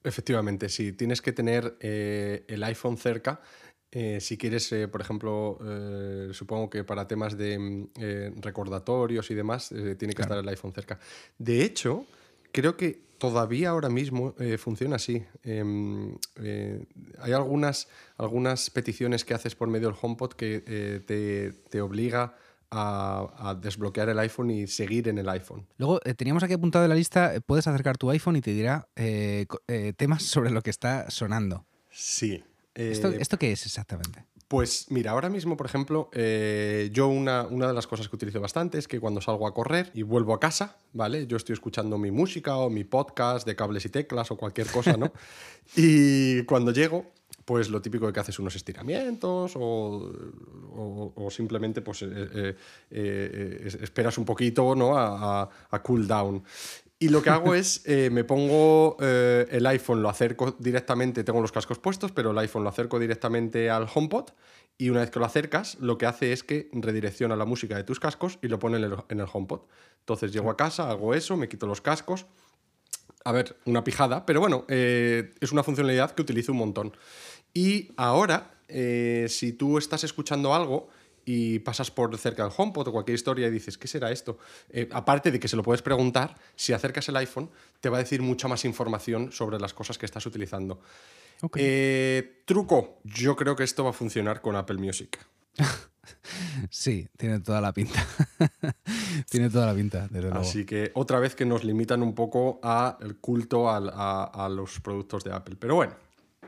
Efectivamente, 0.03 0.69
sí. 0.69 0.93
Tienes 0.93 1.23
que 1.23 1.33
tener 1.33 1.77
el 1.81 2.65
iPhone 2.65 2.97
cerca 2.97 3.41
eh, 3.93 4.21
si 4.21 4.39
quieres, 4.39 4.71
eh, 4.73 4.87
por 4.87 5.01
ejemplo, 5.01 5.59
eh, 5.65 6.29
supongo 6.33 6.71
que 6.71 6.85
para 6.85 7.09
temas 7.09 7.37
de 7.37 7.59
mm, 7.59 8.41
recordatorios 8.41 9.31
y 9.31 9.35
demás, 9.35 9.75
tiene 9.99 10.15
que 10.15 10.23
estar 10.23 10.39
el 10.39 10.49
iPhone 10.49 10.73
cerca. 10.73 10.99
De 11.39 11.65
hecho, 11.65 12.07
creo 12.53 12.77
que 12.77 13.03
todavía 13.19 13.71
ahora 13.71 13.89
mismo 13.89 14.35
funciona 14.59 14.97
así. 14.97 15.23
Em, 15.43 16.17
hay 17.19 17.33
algunas, 17.33 17.89
algunas 18.17 18.71
peticiones 18.71 19.25
que 19.25 19.35
haces 19.35 19.55
por 19.55 19.69
medio 19.69 19.89
del 19.89 19.97
HomePod 20.01 20.33
que 20.33 20.61
te, 21.07 21.53
te, 21.53 21.81
obliga 21.83 22.35
a, 22.71 23.55
desbloquear 23.61 24.09
el 24.09 24.19
iPhone 24.21 24.51
y 24.51 24.67
seguir 24.67 25.09
en 25.09 25.19
el 25.19 25.29
iPhone. 25.29 25.67
Luego, 25.77 26.01
teníamos 26.01 26.43
aquí 26.43 26.55
apuntado 26.55 26.87
en 26.87 26.89
la 26.89 26.95
lista, 26.95 27.35
puedes 27.45 27.67
acercar 27.67 27.99
tu 27.99 28.09
iPhone 28.11 28.37
y 28.37 28.41
te 28.41 28.53
dirá 28.53 28.89
temas 29.97 30.23
sobre 30.23 30.51
lo 30.51 30.63
que 30.63 30.71
está 30.71 31.11
sonando. 31.11 31.67
Sí, 31.91 32.43
¿Esto, 32.75 33.09
eh, 33.09 33.19
¿Esto, 33.21 33.39
qué 33.39 33.53
es 33.53 33.67
exactamente? 33.67 34.25
Pues 34.51 34.91
mira, 34.91 35.13
ahora 35.13 35.29
mismo, 35.29 35.57
por 35.57 35.67
ejemplo, 35.67 36.11
eh, 36.13 36.91
yo 36.93 37.07
una, 37.07 37.43
una, 37.43 37.69
de 37.69 37.73
las 37.73 37.87
cosas 37.87 38.09
que 38.09 38.17
utilizo 38.17 38.41
bastante 38.41 38.79
es 38.79 38.89
que 38.89 38.99
cuando 38.99 39.21
salgo 39.21 39.47
a 39.47 39.55
correr 39.55 39.93
y 39.95 40.03
vuelvo 40.03 40.35
a 40.35 40.41
casa, 40.41 40.77
¿vale? 40.93 41.29
Yo 41.29 41.37
estoy 41.37 41.53
escuchando 41.53 41.99
mi 41.99 42.11
música 42.11 42.57
o 42.57 42.69
mi 42.69 42.83
podcast 42.83 43.47
de 43.47 43.55
cables 43.55 43.85
y 43.85 43.91
teclas 43.91 44.33
o 44.33 44.37
cualquier 44.37 44.67
cosa, 44.67 44.97
¿no? 44.97 45.13
y 45.77 46.43
cuando 46.47 46.73
llego, 46.73 47.13
pues 47.45 47.71
lo 47.71 47.81
típico 47.81 48.09
de 48.09 48.13
que 48.13 48.19
haces 48.19 48.41
unos 48.41 48.57
estiramientos 48.57 49.53
o, 49.55 50.11
o, 51.15 51.31
simplemente 51.31 51.81
pues, 51.81 52.05
eh, 52.05 52.57
esperas 53.81 54.19
un 54.19 54.25
poquito 54.25 54.75
¿no? 54.75 54.99
a, 54.99 55.49
a, 55.71 55.83
cool 55.85 56.09
down. 56.09 56.43
Y 57.03 57.09
lo 57.09 57.23
que 57.23 57.31
hago 57.31 57.55
es, 57.55 57.81
eh, 57.87 58.11
me 58.13 58.25
pongo 58.25 58.99
eh, 59.01 59.47
el 59.51 59.67
iPhone, 59.67 60.03
lo 60.03 60.11
acerco 60.11 60.55
directamente, 60.59 61.25
tengo 61.25 61.41
los 61.41 61.51
cascos 61.51 61.79
puestos, 61.79 62.13
pero 62.13 62.31
el 62.31 62.39
iPhone 62.39 62.63
lo 62.63 62.69
acerco 62.69 62.99
directamente 62.99 63.71
al 63.71 63.89
HomePod 63.93 64.29
y 64.77 64.91
una 64.91 65.01
vez 65.01 65.11
que 65.11 65.19
lo 65.19 65.25
acercas, 65.25 65.79
lo 65.81 65.97
que 65.97 66.05
hace 66.05 66.33
es 66.33 66.45
que 66.45 66.69
redirecciona 66.73 67.37
la 67.37 67.47
música 67.47 67.75
de 67.75 67.85
tus 67.85 67.99
cascos 67.99 68.39
y 68.43 68.49
lo 68.49 68.59
pone 68.59 68.77
en 68.77 68.85
el, 69.21 69.27
HomePod. 69.33 69.63
Entonces 70.01 70.31
llego 70.31 70.51
a 70.51 70.57
casa, 70.59 70.91
hago 70.91 71.15
eso, 71.15 71.39
me 71.39 71.49
quito 71.49 71.67
los 71.67 71.81
cascos. 71.81 72.27
A 73.25 73.33
ver, 73.33 73.57
una 73.65 73.83
pijada, 73.83 74.27
pero 74.27 74.41
bueno, 74.41 74.65
eh, 74.69 75.33
es 75.41 75.53
una 75.53 75.63
funcionalidad 75.63 76.13
que 76.13 76.23
utilizo 76.23 76.53
un 76.53 76.59
montón. 76.59 76.97
Y 77.55 77.93
ahora, 77.97 78.55
si 78.69 79.53
tú 79.55 79.79
estás 79.79 80.05
escuchando 80.05 80.55
algo, 80.55 80.89
y 81.33 81.61
pasas 81.61 81.93
por 81.93 82.17
cerca 82.19 82.43
del 82.43 82.53
HomePod 82.57 82.89
o 82.89 82.93
cualquier 82.93 83.15
historia 83.15 83.47
y 83.47 83.51
dices, 83.53 83.79
¿qué 83.79 83.87
será 83.87 84.11
esto? 84.11 84.37
Eh, 84.69 84.89
aparte 84.91 85.31
de 85.31 85.39
que 85.39 85.47
se 85.47 85.55
lo 85.55 85.63
puedes 85.63 85.81
preguntar, 85.81 86.35
si 86.57 86.73
acercas 86.73 87.09
el 87.09 87.17
iPhone, 87.17 87.49
te 87.81 87.89
va 87.89 87.99
a 87.99 88.01
decir 88.01 88.21
mucha 88.21 88.49
más 88.49 88.65
información 88.65 89.31
sobre 89.31 89.61
las 89.61 89.73
cosas 89.73 89.97
que 89.97 90.07
estás 90.07 90.27
utilizando. 90.27 90.81
Eh, 91.55 92.43
truco, 92.45 92.99
yo 93.05 93.37
creo 93.37 93.55
que 93.55 93.63
esto 93.63 93.85
va 93.85 93.91
a 93.91 93.93
funcionar 93.93 94.41
con 94.41 94.57
Apple 94.57 94.79
Music. 94.79 95.25
sí, 96.69 97.09
tiene 97.17 97.39
toda 97.39 97.61
la 97.61 97.73
pinta. 97.73 98.05
tiene 99.31 99.51
toda 99.51 99.67
la 99.67 99.75
pinta, 99.75 100.09
Así 100.33 100.67
que 100.67 100.91
otra 100.95 101.21
vez 101.21 101.37
que 101.37 101.45
nos 101.45 101.63
limitan 101.63 102.03
un 102.03 102.13
poco 102.13 102.59
al 102.65 103.19
culto 103.21 103.71
a 103.71 104.49
los 104.51 104.81
productos 104.81 105.23
de 105.23 105.33
Apple. 105.33 105.55
Pero 105.61 105.77
bueno, 105.77 105.95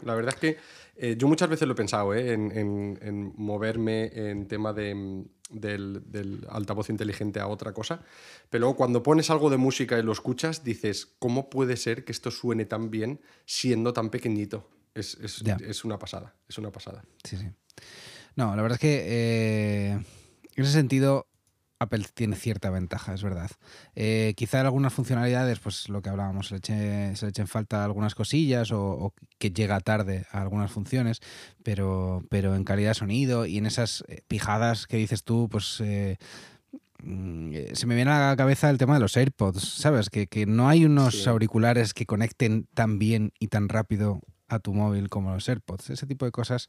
la 0.05 0.14
verdad 0.14 0.35
es 0.35 0.40
que 0.40 0.59
eh, 0.96 1.16
yo 1.18 1.26
muchas 1.26 1.48
veces 1.48 1.66
lo 1.66 1.72
he 1.72 1.76
pensado, 1.76 2.14
¿eh? 2.14 2.33
en, 2.33 3.33
moverme 3.37 4.11
en 4.14 4.46
tema 4.46 4.72
de, 4.72 5.24
del, 5.50 6.46
altavoz 6.50 6.90
inteligente 6.90 7.40
a 7.40 7.46
otra 7.46 7.72
cosa, 7.72 8.02
pero 8.50 8.62
luego 8.62 8.76
cuando 8.76 9.02
pones 9.02 9.31
algo 9.31 9.48
de 9.50 9.57
música 9.57 9.98
y 9.98 10.02
lo 10.02 10.12
escuchas, 10.12 10.64
dices, 10.64 11.14
¿cómo 11.18 11.48
puede 11.48 11.76
ser 11.76 12.05
que 12.05 12.12
esto 12.12 12.31
suene 12.31 12.66
tan 12.66 12.90
bien 12.90 13.20
siendo 13.46 13.92
tan 13.92 14.11
pequeñito? 14.11 14.68
Es, 14.94 15.14
una 15.85 15.98
pasada, 15.98 16.35
es 16.48 16.59
una 16.59 16.70
pasada. 16.70 17.02
Sí, 17.24 17.38
sí. 17.38 17.46
No, 18.37 18.55
la 18.55 18.62
verdad 18.62 18.76
es 18.76 18.81
que 18.81 19.02
eh, 19.07 19.90
en 19.92 20.64
ese 20.64 20.72
sentido 20.72 21.26
Apple 21.83 22.05
tiene 22.14 22.37
cierta 22.37 22.71
ventaja, 22.71 23.14
es 23.14 23.23
verdad. 23.23 23.51
Eh, 23.95 24.35
quizá 24.37 24.61
en 24.61 24.66
algunas 24.66 24.92
funcionalidades, 24.92 25.59
pues 25.59 25.88
lo 25.88 26.01
que 26.03 26.09
hablábamos, 26.09 26.49
se 26.49 26.55
le, 26.55 26.59
eche, 26.59 27.16
se 27.16 27.29
echen 27.29 27.47
falta 27.47 27.85
algunas 27.85 28.14
cosillas 28.14 28.71
o, 28.73 29.12
que 29.38 29.51
llega 29.51 29.81
tarde 29.81 30.27
a 30.31 30.40
algunas 30.40 30.71
funciones, 30.71 31.21
pero, 31.62 32.25
pero 32.31 32.55
en 32.55 32.64
calidad 32.64 32.90
de 32.90 32.95
sonido 32.95 33.47
y 33.47 33.59
en 33.59 33.66
esas 33.66 34.05
eh, 34.09 34.23
pijadas 34.29 34.87
que 34.87 34.97
dices 34.97 35.25
tú, 35.25 35.49
pues... 35.51 35.81
Eh, 35.81 36.16
mm, 37.03 37.53
se 37.73 37.87
me 37.87 37.95
viene 37.95 38.11
a 38.11 38.31
la 38.31 38.37
cabeza 38.37 38.71
el 38.71 38.79
tema 38.79 38.95
de 38.95 39.01
los 39.01 39.16
AirPods, 39.16 39.62
¿sabes? 39.62 40.09
Que, 40.09 40.47
no 40.47 40.68
hay 40.68 40.85
unos 40.85 41.27
auriculares 41.27 41.95
que 41.95 42.07
conecten 42.07 42.68
tan 42.75 42.99
bien 42.99 43.33
y 43.38 43.49
tan 43.49 43.68
rápido 43.68 44.21
a 44.49 44.59
tu 44.59 44.75
móvil 44.75 45.09
como 45.09 45.33
los 45.33 45.49
AirPods. 45.49 45.90
Ese 45.90 46.07
tipo 46.07 46.27
de 46.27 46.31
cosas, 46.31 46.68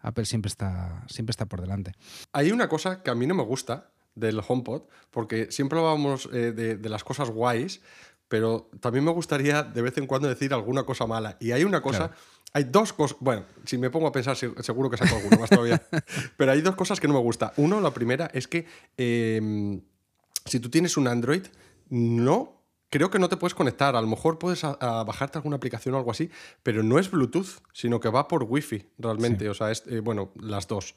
Apple 0.00 0.24
siempre 0.24 0.48
está, 0.48 1.04
siempre 1.08 1.30
está 1.30 1.46
por 1.46 1.60
delante. 1.60 1.92
Hay 2.32 2.52
una 2.52 2.68
cosa 2.68 3.02
que 3.02 3.10
a 3.10 3.14
mí 3.14 3.26
no 3.26 3.34
me 3.34 3.44
gusta, 3.44 3.90
del 4.14 4.40
HomePod, 4.46 4.82
porque 5.10 5.50
siempre 5.50 5.78
hablábamos 5.78 6.28
eh, 6.32 6.52
de, 6.52 6.88
las 6.88 7.04
cosas 7.04 7.30
guays, 7.30 7.80
pero 8.28 8.70
también 8.80 9.04
me 9.04 9.10
gustaría 9.10 9.62
de 9.62 9.82
vez 9.82 9.96
en 9.98 10.06
cuando 10.06 10.28
decir 10.28 10.52
alguna 10.54 10.84
cosa 10.84 11.06
mala. 11.06 11.36
Y 11.40 11.52
hay 11.52 11.64
una 11.64 11.80
cosa, 11.80 12.12
hay 12.52 12.64
dos 12.64 12.92
cosas, 12.92 13.16
bueno, 13.20 13.44
si 13.64 13.78
me 13.78 13.90
pongo 13.90 14.06
a 14.06 14.12
pensar 14.12 14.36
seguro 14.36 14.90
que 14.90 14.96
saco 14.96 15.16
alguna 15.16 15.38
más 15.38 15.50
todavía, 15.50 15.82
pero 16.36 16.52
hay 16.52 16.60
dos 16.60 16.76
cosas 16.76 17.00
que 17.00 17.08
no 17.08 17.14
me 17.14 17.20
gusta. 17.20 17.52
Uno, 17.56 17.80
la 17.80 17.92
primera 17.92 18.30
es 18.32 18.46
que 18.46 18.66
em, 18.96 19.80
si 20.44 20.60
tú 20.60 20.70
tienes 20.70 20.96
un 20.96 21.08
Android, 21.08 21.42
no 21.88 22.60
creo 22.90 23.10
que 23.10 23.18
no 23.18 23.28
te 23.28 23.36
puedes 23.36 23.54
conectar. 23.54 23.96
A 23.96 24.00
lo 24.00 24.06
mejor 24.06 24.38
puedes 24.38 24.62
bajarte 24.62 25.38
alguna 25.38 25.56
aplicación 25.56 25.94
o 25.94 25.98
algo 25.98 26.10
así, 26.10 26.30
pero 26.62 26.82
no 26.82 26.98
es 26.98 27.10
Bluetooth, 27.10 27.62
sino 27.72 28.00
que 28.00 28.08
va 28.10 28.28
por 28.28 28.44
Wi-Fi 28.44 28.86
realmente. 28.98 29.48
O 29.48 29.54
sea, 29.54 29.70
es, 29.70 29.84
eh, 29.86 30.00
bueno, 30.00 30.32
las 30.40 30.66
dos. 30.68 30.94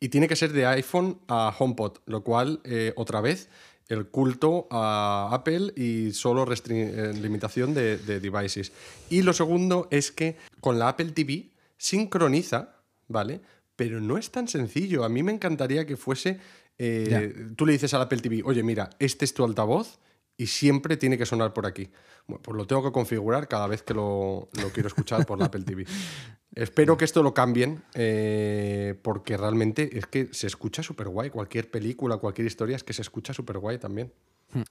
Y 0.00 0.08
tiene 0.08 0.28
que 0.28 0.36
ser 0.36 0.52
de 0.52 0.66
iPhone 0.66 1.18
a 1.28 1.54
HomePod, 1.56 1.98
lo 2.06 2.22
cual, 2.22 2.60
eh, 2.64 2.92
otra 2.96 3.20
vez, 3.20 3.48
el 3.88 4.06
culto 4.06 4.66
a 4.70 5.30
Apple 5.32 5.72
y 5.76 6.12
solo 6.12 6.46
eh, 6.50 7.12
limitación 7.14 7.74
de, 7.74 7.98
devices. 7.98 8.72
Y 9.10 9.22
lo 9.22 9.32
segundo 9.32 9.88
es 9.90 10.10
que 10.10 10.36
con 10.60 10.78
la 10.78 10.88
Apple 10.88 11.12
TV 11.12 11.50
sincroniza, 11.76 12.76
¿vale? 13.08 13.40
Pero 13.76 14.00
no 14.00 14.18
es 14.18 14.30
tan 14.30 14.48
sencillo. 14.48 15.04
A 15.04 15.08
mí 15.08 15.22
me 15.22 15.32
encantaría 15.32 15.86
que 15.86 15.96
fuese... 15.96 16.38
Eh, 16.76 17.52
tú 17.54 17.66
le 17.66 17.72
dices 17.72 17.94
al 17.94 18.02
Apple 18.02 18.18
TV, 18.18 18.42
oye, 18.44 18.64
mira, 18.64 18.90
este 18.98 19.24
es 19.24 19.32
tu 19.32 19.44
altavoz 19.44 20.00
y 20.36 20.46
siempre 20.46 20.96
tiene 20.96 21.18
que 21.18 21.26
sonar 21.26 21.52
por 21.52 21.66
aquí. 21.66 21.90
Bueno, 22.26 22.42
pues 22.42 22.56
lo 22.56 22.66
tengo 22.66 22.82
que 22.82 22.92
configurar 22.92 23.48
cada 23.48 23.66
vez 23.66 23.82
que 23.82 23.94
lo, 23.94 24.48
quiero 24.72 24.88
escuchar 24.88 25.26
por 25.26 25.38
la 25.38 25.46
Apple 25.46 25.62
TV. 25.62 25.86
Espero 26.54 26.96
que 26.96 27.04
esto 27.04 27.22
lo 27.22 27.34
cambien, 27.34 27.82
eh, 27.94 28.98
porque 29.02 29.36
realmente 29.36 29.98
es 29.98 30.06
que 30.06 30.28
se 30.32 30.46
escucha 30.46 30.82
súper 30.82 31.08
guay. 31.08 31.30
Cualquier 31.30 31.68
película, 31.70 32.16
cualquier 32.18 32.46
historia 32.46 32.76
es 32.76 32.84
que 32.84 32.92
se 32.92 33.02
escucha 33.02 33.34
súper 33.34 33.58
guay 33.58 33.78
también. 33.78 34.12
Hmm. 34.52 34.62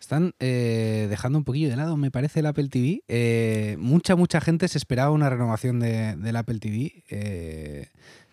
Están 0.00 0.34
eh, 0.40 1.06
dejando 1.10 1.38
un 1.38 1.44
poquillo 1.44 1.68
de 1.68 1.76
lado, 1.76 1.98
me 1.98 2.10
parece, 2.10 2.40
el 2.40 2.46
Apple 2.46 2.68
TV. 2.68 3.02
Eh, 3.08 3.76
mucha, 3.78 4.16
mucha 4.16 4.40
gente 4.40 4.68
se 4.68 4.78
esperaba 4.78 5.10
una 5.10 5.28
renovación 5.28 5.80
de, 5.80 6.16
del 6.16 6.36
Apple 6.36 6.60
TV 6.60 7.04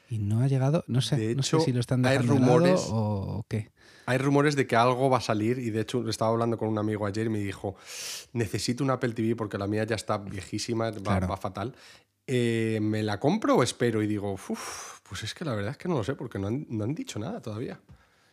y 0.09 0.19
no 0.19 0.41
ha 0.41 0.47
llegado. 0.47 0.85
No 0.87 1.01
sé, 1.01 1.35
no 1.35 1.43
sé 1.43 1.59
si 1.59 1.73
lo 1.73 1.81
están 1.81 2.01
dejando 2.01 2.33
hay 2.33 2.39
rumores, 2.39 2.87
o 2.89 3.45
qué. 3.49 3.71
Hay 4.05 4.17
rumores 4.17 4.55
de 4.55 4.67
que 4.67 4.75
algo 4.75 5.09
va 5.09 5.17
a 5.17 5.21
salir 5.21 5.57
y 5.59 5.71
de 5.71 5.81
hecho 5.81 6.07
estaba 6.09 6.31
hablando 6.31 6.57
con 6.57 6.67
un 6.67 6.77
amigo 6.77 7.05
ayer 7.05 7.25
y 7.25 7.29
me 7.29 7.39
dijo, 7.39 7.75
necesito 8.33 8.83
un 8.83 8.91
Apple 8.91 9.13
TV 9.13 9.35
porque 9.35 9.57
la 9.57 9.67
mía 9.67 9.83
ya 9.83 9.95
está 9.95 10.17
viejísima, 10.17 10.91
va, 10.91 11.37
fatal. 11.37 11.75
Eh, 12.27 12.79
¿Me 12.81 13.03
la 13.03 13.19
compro 13.19 13.55
o 13.55 13.63
espero? 13.63 14.01
Y 14.01 14.07
digo, 14.07 14.35
pues 15.07 15.23
es 15.23 15.33
que 15.33 15.45
la 15.45 15.53
verdad 15.53 15.71
es 15.71 15.77
que 15.77 15.87
no 15.87 15.95
lo 15.95 16.03
sé 16.03 16.15
porque 16.15 16.39
no 16.39 16.47
han, 16.47 16.95
dicho 16.95 17.19
nada 17.19 17.41
todavía. 17.41 17.79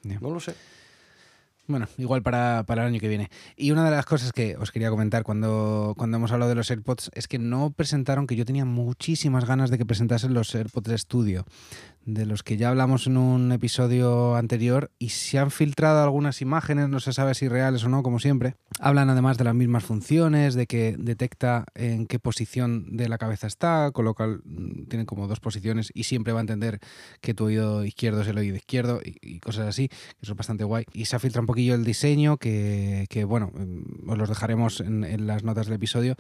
No 0.02 0.30
lo 0.30 0.40
sé. 0.40 0.54
Bueno, 1.68 1.86
igual 1.96 2.22
para, 2.22 2.64
para, 2.66 2.82
el 2.82 2.88
año 2.88 3.00
que 3.00 3.08
viene. 3.08 3.30
Y 3.56 3.70
una 3.70 3.84
de 3.84 3.92
las 3.92 4.04
cosas 4.04 4.32
que 4.32 4.56
os 4.56 4.72
quería 4.72 4.90
comentar 4.90 5.22
cuando, 5.22 5.94
cuando 5.96 6.16
hemos 6.16 6.32
hablado 6.32 6.48
de 6.48 6.56
los 6.56 6.70
AirPods 6.70 7.10
es 7.14 7.28
que 7.28 7.38
no 7.38 7.70
presentaron, 7.70 8.26
que 8.26 8.34
yo 8.34 8.44
tenía 8.44 8.64
muchísimas 8.64 9.44
ganas 9.44 9.70
de 9.70 9.78
que 9.78 9.86
presentasen 9.86 10.34
los 10.34 10.54
AirPods 10.54 11.00
Studio 11.00 11.44
de 12.04 12.26
los 12.26 12.42
que 12.42 12.56
ya 12.56 12.68
hablamos 12.68 13.06
en 13.06 13.16
un 13.16 13.52
episodio 13.52 14.34
anterior 14.36 14.90
y 14.98 15.10
se 15.10 15.38
han 15.38 15.50
filtrado 15.50 16.02
algunas 16.02 16.42
imágenes, 16.42 16.88
no 16.88 17.00
se 17.00 17.12
sabe 17.12 17.34
si 17.34 17.48
reales 17.48 17.84
o 17.84 17.88
no, 17.88 18.02
como 18.02 18.18
siempre. 18.18 18.56
Hablan 18.80 19.10
además 19.10 19.38
de 19.38 19.44
las 19.44 19.54
mismas 19.54 19.84
funciones, 19.84 20.54
de 20.54 20.66
que 20.66 20.96
detecta 20.98 21.64
en 21.74 22.06
qué 22.06 22.18
posición 22.18 22.96
de 22.96 23.08
la 23.08 23.18
cabeza 23.18 23.46
está, 23.46 23.90
con 23.92 24.04
lo 24.04 24.14
cual 24.14 24.40
mm, 24.44 24.84
tiene 24.88 25.06
como 25.06 25.28
dos 25.28 25.40
posiciones 25.40 25.90
y 25.94 26.04
siempre 26.04 26.32
va 26.32 26.40
a 26.40 26.42
entender 26.42 26.80
que 27.20 27.34
tu 27.34 27.44
oído 27.44 27.84
izquierdo 27.84 28.22
es 28.22 28.28
el 28.28 28.38
oído 28.38 28.56
izquierdo 28.56 29.00
y, 29.04 29.40
cosas 29.40 29.68
así, 29.68 29.88
que 29.88 29.96
eso 30.22 30.32
es 30.32 30.36
bastante 30.36 30.64
guay. 30.64 30.84
Y 30.92 31.04
se 31.04 31.16
ha 31.16 31.18
filtrado 31.18 31.42
un 31.42 31.46
poquillo 31.46 31.74
el 31.74 31.84
diseño, 31.84 32.36
que, 32.36 33.24
bueno, 33.26 33.52
mm, 33.54 34.10
os 34.10 34.18
los 34.18 34.28
dejaremos 34.28 34.80
en, 34.80 35.04
en 35.04 35.26
las 35.26 35.44
notas 35.44 35.66
del 35.66 35.76
episodio, 35.76 36.16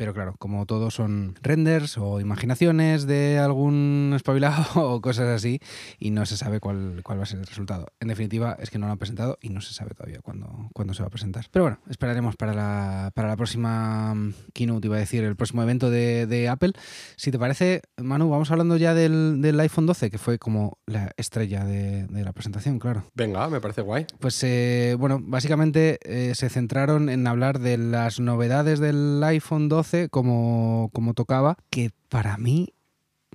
pero 0.00 0.14
claro, 0.14 0.34
como 0.38 0.64
todo 0.64 0.90
son 0.90 1.34
renders 1.42 1.98
o 1.98 2.20
imaginaciones 2.20 3.06
de 3.06 3.38
algún 3.38 4.14
espabilado 4.16 4.64
o 4.74 5.02
cosas 5.02 5.19
así, 5.28 5.60
y 5.98 6.10
no 6.10 6.26
se 6.26 6.36
sabe 6.36 6.60
cuál, 6.60 7.00
cuál 7.02 7.18
va 7.18 7.24
a 7.24 7.26
ser 7.26 7.40
el 7.40 7.46
resultado. 7.46 7.86
En 8.00 8.08
definitiva, 8.08 8.56
es 8.60 8.70
que 8.70 8.78
no 8.78 8.86
lo 8.86 8.92
han 8.92 8.98
presentado 8.98 9.38
y 9.40 9.50
no 9.50 9.60
se 9.60 9.74
sabe 9.74 9.94
todavía 9.94 10.20
cuándo, 10.22 10.68
cuándo 10.72 10.94
se 10.94 11.02
va 11.02 11.08
a 11.08 11.10
presentar. 11.10 11.46
Pero 11.50 11.64
bueno, 11.64 11.78
esperaremos 11.88 12.36
para 12.36 12.54
la, 12.54 13.10
para 13.14 13.28
la 13.28 13.36
próxima 13.36 14.14
keynote, 14.52 14.86
iba 14.86 14.96
a 14.96 15.00
decir, 15.00 15.24
el 15.24 15.36
próximo 15.36 15.62
evento 15.62 15.90
de, 15.90 16.48
Apple. 16.50 16.72
Si 17.16 17.30
te 17.30 17.38
parece, 17.38 17.82
Manu, 17.96 18.28
vamos 18.30 18.50
hablando 18.50 18.76
ya 18.76 18.94
del, 18.94 19.60
iPhone 19.60 19.86
12, 19.86 20.10
que 20.10 20.18
fue 20.18 20.38
como 20.38 20.78
la 20.86 21.12
estrella 21.16 21.64
de, 21.64 22.06
la 22.10 22.32
presentación, 22.32 22.78
claro. 22.78 23.04
Venga, 23.14 23.48
me 23.48 23.60
parece 23.60 23.82
guay. 23.82 24.06
Pues 24.18 24.42
eh, 24.42 24.96
bueno, 24.98 25.20
básicamente 25.22 25.98
eh, 26.02 26.34
se 26.34 26.48
centraron 26.48 27.08
en 27.08 27.26
hablar 27.26 27.58
de 27.58 27.78
las 27.78 28.20
novedades 28.20 28.78
del 28.78 29.22
iPhone 29.24 29.68
12 29.68 30.08
como, 30.08 30.90
como 30.92 31.14
tocaba, 31.14 31.56
que 31.70 31.90
para 32.08 32.36
mí 32.36 32.74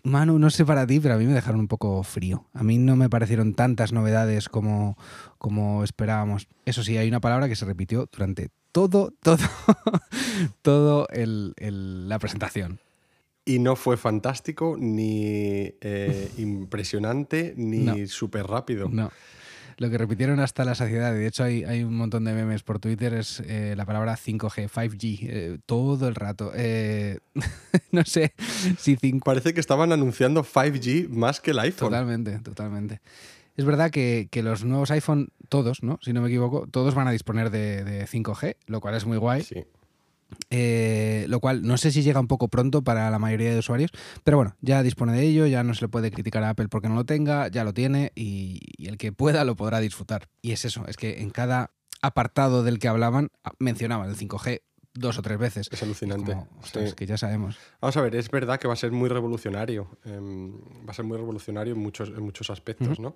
Manu, 0.03 0.37
no 0.39 0.49
sé 0.49 0.65
para 0.65 0.85
ti, 0.85 0.99
pero 0.99 1.15
a 1.15 1.17
mí 1.17 1.25
me 1.25 1.33
dejaron 1.33 1.59
un 1.59 1.67
poco 1.67 2.03
frío. 2.03 2.45
A 2.53 2.63
mí 2.63 2.77
no 2.77 2.95
me 2.95 3.09
parecieron 3.09 3.53
tantas 3.53 3.91
novedades 3.91 4.49
como, 4.49 4.97
como 5.37 5.83
esperábamos. 5.83 6.47
Eso 6.65 6.83
sí, 6.83 6.97
hay 6.97 7.07
una 7.07 7.21
palabra 7.21 7.47
que 7.47 7.55
se 7.55 7.65
repitió 7.65 8.07
durante 8.11 8.49
todo, 8.71 9.13
todo, 9.21 9.37
todo 10.61 11.07
la 11.11 12.19
presentación. 12.19 12.79
Y 13.45 13.59
no 13.59 13.75
fue 13.75 13.95
fantástico, 13.97 14.75
ni 14.77 15.73
eh, 15.81 16.31
impresionante, 16.37 17.53
ni 17.57 18.07
súper 18.07 18.47
rápido. 18.47 18.89
No 18.89 19.11
lo 19.77 19.89
que 19.89 19.97
repitieron 19.97 20.39
hasta 20.39 20.65
la 20.65 20.75
saciedad, 20.75 21.13
y 21.15 21.19
de 21.19 21.27
hecho 21.27 21.43
hay, 21.43 21.63
hay 21.63 21.83
un 21.83 21.95
montón 21.95 22.23
de 22.25 22.33
memes 22.33 22.63
por 22.63 22.79
Twitter, 22.79 23.13
es 23.13 23.41
eh, 23.41 23.73
la 23.75 23.85
palabra 23.85 24.15
5G, 24.17 24.69
5G, 24.69 25.19
eh, 25.21 25.57
todo 25.65 26.07
el 26.07 26.15
rato. 26.15 26.51
Eh, 26.55 27.19
no 27.91 28.03
sé 28.05 28.33
si 28.77 28.95
5... 28.95 29.23
Parece 29.25 29.53
que 29.53 29.59
estaban 29.59 29.91
anunciando 29.91 30.43
5G 30.43 31.09
más 31.09 31.41
que 31.41 31.51
el 31.51 31.59
iPhone. 31.59 31.89
Totalmente, 31.89 32.39
totalmente. 32.39 33.01
Es 33.57 33.65
verdad 33.65 33.91
que, 33.91 34.27
que, 34.31 34.43
los 34.43 34.65
nuevos 34.65 34.91
iPhone, 34.91 35.29
todos, 35.49 35.81
¿no? 35.81 35.97
Si 36.01 36.11
no 36.11 36.21
me 36.21 36.27
equivoco, 36.27 36.67
todos 36.69 36.93
van 36.93 37.07
a 37.07 37.11
disponer 37.11 37.49
de, 37.51 37.83
de 37.83 38.05
5G, 38.05 38.57
lo 38.67 38.81
cual 38.81 38.95
es 38.95 39.05
muy 39.05 39.17
guay. 39.17 39.43
Sí. 39.43 39.63
Eh, 40.49 41.25
lo 41.29 41.39
cual 41.39 41.63
no 41.63 41.77
sé 41.77 41.91
si 41.91 42.01
llega 42.01 42.19
un 42.19 42.27
poco 42.27 42.47
pronto 42.47 42.83
para 42.83 43.09
la 43.09 43.19
mayoría 43.19 43.51
de 43.51 43.59
usuarios, 43.59 43.91
pero 44.23 44.37
bueno, 44.37 44.55
ya 44.61 44.83
dispone 44.83 45.13
de 45.13 45.23
ello, 45.23 45.45
ya 45.47 45.63
no 45.63 45.73
se 45.73 45.81
le 45.85 45.89
puede 45.89 46.11
criticar 46.11 46.43
a 46.43 46.49
Apple 46.49 46.67
porque 46.69 46.89
no 46.89 46.95
lo 46.95 47.05
tenga, 47.05 47.47
ya 47.47 47.63
lo 47.63 47.73
tiene 47.73 48.11
y, 48.15 48.59
y 48.77 48.87
el 48.87 48.97
que 48.97 49.11
pueda 49.11 49.43
lo 49.43 49.55
podrá 49.55 49.79
disfrutar. 49.79 50.29
Y 50.41 50.51
es 50.51 50.65
eso, 50.65 50.85
es 50.87 50.97
que 50.97 51.21
en 51.21 51.29
cada 51.29 51.71
apartado 52.01 52.63
del 52.63 52.79
que 52.79 52.87
hablaban 52.87 53.29
mencionaban 53.59 54.09
el 54.09 54.15
5G 54.15 54.61
dos 54.95 55.17
o 55.19 55.21
tres 55.21 55.37
veces. 55.37 55.69
Es 55.71 55.83
alucinante. 55.83 56.35
Es 56.75 56.95
que 56.95 57.05
ya 57.05 57.17
sabemos. 57.17 57.57
Vamos 57.81 57.97
a 57.97 58.01
ver, 58.01 58.15
es 58.15 58.31
verdad 58.31 58.59
que 58.59 58.67
va 58.67 58.73
a 58.73 58.77
ser 58.77 58.91
muy 58.91 59.09
revolucionario. 59.09 59.97
Em, 60.05 60.55
va 60.87 60.91
a 60.91 60.93
ser 60.93 61.03
muy 61.03 61.17
revolucionario 61.17 61.73
en 61.73 61.79
muchos, 61.79 62.09
en 62.09 62.23
muchos 62.23 62.49
aspectos, 62.49 62.99
¿no? 62.99 63.15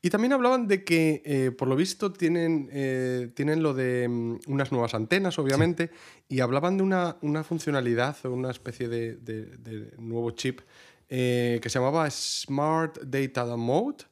Y 0.00 0.10
también 0.10 0.32
hablaban 0.32 0.68
de 0.68 0.84
que, 0.84 1.22
eh, 1.24 1.50
por 1.50 1.66
lo 1.66 1.74
visto, 1.74 2.12
tienen, 2.12 2.68
eh, 2.72 3.30
tienen 3.34 3.62
lo 3.62 3.74
de 3.74 4.08
mm, 4.08 4.38
unas 4.46 4.70
nuevas 4.70 4.94
antenas, 4.94 5.38
obviamente, 5.38 5.90
y 6.28 6.40
hablaban 6.40 6.76
de 6.76 6.84
una, 6.84 7.16
una 7.22 7.42
funcionalidad 7.42 8.16
o 8.24 8.30
una 8.30 8.50
especie 8.50 8.88
de, 8.88 9.16
de, 9.16 9.94
nuevo 9.98 10.30
chip 10.30 10.60
eh, 11.08 11.58
que 11.60 11.68
se 11.68 11.78
llamaba 11.78 12.08
Smart 12.08 13.00
Data 13.02 13.44
Mode. 13.56 14.04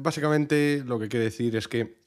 básicamente, 0.00 0.82
lo 0.86 0.98
que 0.98 1.08
quiere 1.08 1.24
decir 1.24 1.56
es 1.56 1.66
que 1.66 1.98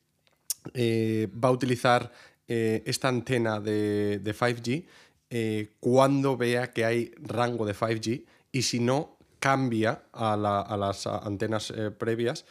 va 0.74 1.50
a 1.50 1.52
utilizar 1.52 2.12
eh, 2.48 2.84
esta 2.86 3.08
antena 3.08 3.60
de, 3.60 4.22
5G 4.24 4.86
eh, 5.30 5.70
cuando 5.80 6.38
vea 6.38 6.72
que 6.72 6.86
hay 6.86 7.12
rango 7.18 7.66
de 7.66 7.74
5G 7.74 8.26
y 8.52 8.62
si 8.62 8.80
no, 8.80 9.18
cambia 9.40 10.04
a, 10.14 10.38
las 10.78 11.08
antenas 11.08 11.74
eh, 11.76 11.92
previas 11.92 12.46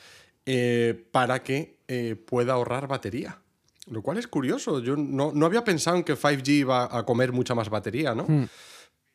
para 1.12 1.42
que 1.42 1.78
pueda 2.26 2.55
ahorrar 2.55 2.88
batería. 2.88 3.38
Lo 3.87 4.02
cual 4.02 4.18
es 4.18 4.26
curioso. 4.26 4.81
Yo 4.81 4.96
no, 4.96 5.33
había 5.46 5.64
pensado 5.64 5.96
en 5.96 6.05
que 6.05 6.16
5G 6.16 6.48
iba 6.48 6.96
a 6.96 7.05
comer 7.05 7.33
mucha 7.33 7.55
más 7.55 7.68
batería, 7.68 8.14
¿no? 8.14 8.24
Hmm 8.24 8.46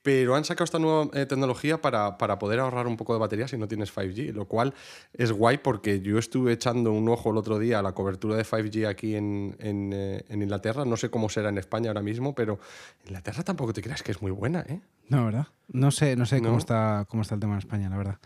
pero 0.07 0.37
han 0.37 0.45
sacado 0.45 0.63
esta 0.63 0.79
nueva 0.79 1.09
eh, 1.11 1.25
tecnología 1.25 1.81
para, 1.81 2.17
poder 2.17 2.61
ahorrar 2.61 2.87
un 2.87 2.95
poco 2.95 3.11
de 3.11 3.19
batería 3.19 3.45
si 3.45 3.57
no 3.57 3.67
tienes 3.67 3.93
5G, 3.93 4.31
lo 4.31 4.45
cual 4.45 4.73
es 5.11 5.33
guay 5.33 5.57
porque 5.57 5.99
yo 5.99 6.17
estuve 6.17 6.53
echando 6.53 6.93
un 6.93 7.09
ojo 7.09 7.31
el 7.31 7.35
otro 7.35 7.59
día 7.59 7.79
a 7.79 7.81
la 7.81 7.91
cobertura 7.91 8.37
de 8.37 8.45
5G 8.45 8.87
aquí 8.87 9.15
en, 9.15 9.57
eh, 9.59 10.23
Inglaterra, 10.29 10.85
no 10.85 10.95
sé 10.95 11.09
cómo 11.09 11.27
será 11.27 11.49
en 11.49 11.57
España 11.57 11.89
ahora 11.89 12.01
mismo, 12.01 12.33
pero 12.33 12.57
Inglaterra 13.03 13.43
tampoco 13.43 13.73
te 13.73 13.81
creas 13.81 14.01
que 14.01 14.13
es 14.13 14.21
muy 14.21 14.31
buena, 14.31 14.61
¿eh? 14.69 14.79
No, 15.09 15.25
¿verdad? 15.25 15.47
No 15.67 15.91
sé, 15.91 16.15
no 16.15 16.25
sé 16.25 16.41
Cómo, 16.41 16.57
está, 16.57 17.05
cómo 17.09 17.23
está 17.23 17.35
el 17.35 17.41
tema 17.41 17.55
en 17.55 17.59
España, 17.59 17.89
la 17.89 17.97
verdad. 17.97 18.17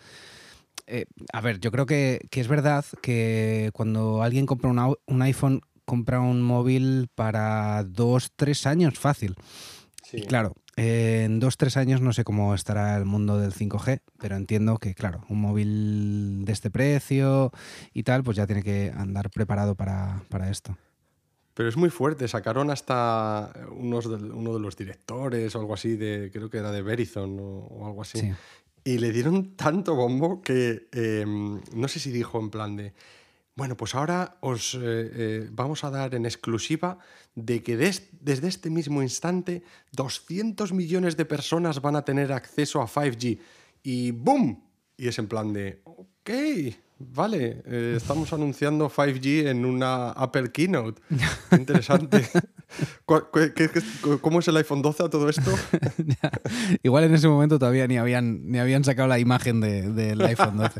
Eh, 0.85 1.05
a 1.33 1.41
ver, 1.41 1.59
yo 1.59 1.71
creo 1.71 1.87
que, 1.87 2.27
es 2.29 2.47
verdad 2.47 2.85
que 3.01 3.71
cuando 3.73 4.21
alguien 4.21 4.45
compra 4.45 4.69
un 4.69 5.21
iPhone, 5.23 5.61
compra 5.85 6.19
un 6.19 6.43
móvil 6.43 7.09
para 7.15 7.83
dos, 7.85 8.33
tres 8.35 8.67
años 8.67 8.99
fácil. 8.99 9.35
Sí. 10.11 10.23
claro, 10.23 10.53
en 10.75 11.39
dos, 11.39 11.57
tres 11.57 11.77
años 11.77 12.01
no 12.01 12.11
sé 12.11 12.23
cómo 12.23 12.55
estará 12.55 12.97
el 12.97 13.05
mundo 13.05 13.37
del 13.37 13.53
5G, 13.53 14.01
pero 14.19 14.35
entiendo 14.35 14.77
que, 14.77 14.95
claro, 14.95 15.23
un 15.29 15.41
móvil 15.41 16.45
de 16.45 16.51
este 16.51 16.71
precio 16.71 17.51
y 17.93 18.03
tal, 18.03 18.23
pues 18.23 18.37
ya 18.37 18.45
tiene 18.45 18.63
que 18.63 18.91
andar 18.95 19.29
preparado 19.29 19.75
para, 19.75 20.21
esto. 20.49 20.77
Pero 21.53 21.67
es 21.67 21.77
muy 21.77 21.89
fuerte, 21.89 22.27
sacaron 22.27 22.71
hasta 22.71 23.53
unos 23.71 24.05
uno 24.05 24.53
de 24.53 24.59
los 24.59 24.77
directores 24.77 25.55
o 25.55 25.59
algo 25.59 25.73
así, 25.73 25.95
de, 25.97 26.29
creo 26.31 26.49
que 26.49 26.57
era 26.57 26.71
de 26.71 26.81
Verizon 26.81 27.37
o, 27.39 27.85
algo 27.85 28.01
así. 28.01 28.31
Y 28.83 28.97
le 28.97 29.11
dieron 29.11 29.55
tanto 29.55 29.95
bombo 29.95 30.41
que 30.41 30.87
em, 30.91 31.61
no 31.73 31.87
sé 31.87 31.99
si 31.99 32.11
dijo 32.11 32.39
en 32.39 32.49
plan 32.49 32.75
de, 32.75 32.93
bueno, 33.55 33.75
pues 33.75 33.95
ahora 33.95 34.37
os 34.39 34.75
eh, 34.75 34.79
eh, 34.81 35.49
vamos 35.51 35.83
a 35.83 35.89
dar 35.89 36.15
en 36.15 36.25
exclusiva 36.25 36.97
de 37.35 37.61
que 37.61 37.75
desde 37.75 38.47
este 38.47 38.69
mismo 38.69 39.01
instante 39.01 39.63
200 39.91 40.71
millones 40.73 41.17
de 41.17 41.25
personas 41.25 41.81
van 41.81 41.95
a 41.95 42.05
tener 42.05 42.31
acceso 42.31 42.81
a 42.81 42.87
5G. 42.87 43.39
Y 43.83 44.11
¡boom! 44.11 44.63
Y 44.95 45.07
es 45.07 45.19
en 45.19 45.27
plan 45.27 45.51
de, 45.51 45.81
ok, 45.83 46.29
vale, 46.99 47.61
eh, 47.65 47.95
estamos 47.97 48.31
anunciando 48.33 48.89
5G 48.89 49.47
en 49.47 49.65
una 49.65 50.11
Apple 50.11 50.51
Keynote. 50.51 51.01
interesante. 51.51 52.25
cómo 54.21 54.39
es 54.39 54.47
el 54.47 54.57
iPhone 54.57 54.81
12 54.81 55.03
a 55.03 55.09
todo 55.09 55.27
esto? 55.27 55.51
Igual 56.83 57.03
en 57.03 57.15
ese 57.15 57.27
momento 57.27 57.59
todavía 57.59 57.85
ni 57.87 57.97
habían, 57.97 58.49
ni 58.49 58.59
habían 58.59 58.85
sacado 58.85 59.09
la 59.09 59.19
imagen 59.19 59.59
del 59.59 60.21
iPhone 60.21 60.57
12. 60.57 60.79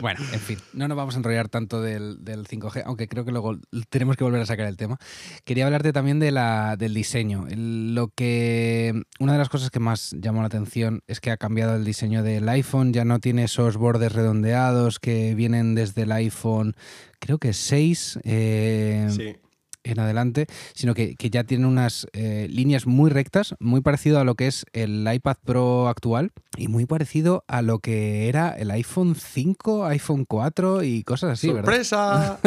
Bueno, 0.00 0.20
en 0.32 0.40
fin, 0.40 0.58
no 0.72 0.88
nos 0.88 0.96
vamos 0.96 1.14
a 1.14 1.18
enrollar 1.18 1.48
tanto 1.48 1.80
del, 1.82 2.18
5G, 2.24 2.82
aunque 2.86 3.08
creo 3.08 3.24
que 3.24 3.32
luego 3.32 3.58
tenemos 3.88 4.16
que 4.16 4.24
volver 4.24 4.40
a 4.40 4.46
sacar 4.46 4.66
el 4.66 4.76
tema. 4.76 4.98
Quería 5.44 5.66
hablarte 5.66 5.92
también 5.92 6.18
de 6.18 6.30
la, 6.30 6.76
del 6.76 6.94
diseño. 6.94 7.46
lo 7.50 8.08
que 8.08 9.02
una 9.18 9.32
de 9.32 9.38
las 9.38 9.48
cosas 9.48 9.70
que 9.70 9.80
más 9.80 10.14
llamó 10.18 10.40
la 10.40 10.46
atención 10.46 11.02
es 11.06 11.20
que 11.20 11.30
ha 11.30 11.36
cambiado 11.36 11.76
el 11.76 11.84
diseño 11.84 12.22
del 12.22 12.48
iPhone. 12.48 12.92
Ya 12.92 13.04
no 13.04 13.18
tiene 13.18 13.44
esos 13.44 13.76
bordes 13.76 14.12
redondeados 14.12 14.98
que 14.98 15.34
vienen 15.34 15.74
desde 15.74 16.02
el 16.02 16.12
iPhone, 16.12 16.74
creo 17.18 17.38
que 17.38 17.52
6. 17.52 18.20
Eh, 18.24 19.08
sí. 19.10 19.36
En 19.84 20.00
adelante, 20.00 20.46
sino 20.74 20.94
que, 20.94 21.16
ya 21.18 21.44
tiene 21.44 21.66
unas 21.66 22.06
eh, 22.12 22.46
líneas 22.50 22.86
muy 22.86 23.10
rectas, 23.10 23.54
muy 23.60 23.80
parecido 23.80 24.18
a 24.18 24.24
lo 24.24 24.34
que 24.34 24.46
es 24.46 24.66
el 24.72 25.08
iPad 25.12 25.36
Pro 25.44 25.88
actual 25.88 26.32
y 26.56 26.68
muy 26.68 26.86
parecido 26.86 27.44
a 27.46 27.62
lo 27.62 27.78
que 27.78 28.28
era 28.28 28.50
el 28.50 28.70
iPhone 28.70 29.14
5, 29.14 29.86
iPhone 29.86 30.24
4 30.24 30.82
y 30.82 31.04
cosas 31.04 31.32
así, 31.32 31.48
¡Sorpresa! 31.48 32.40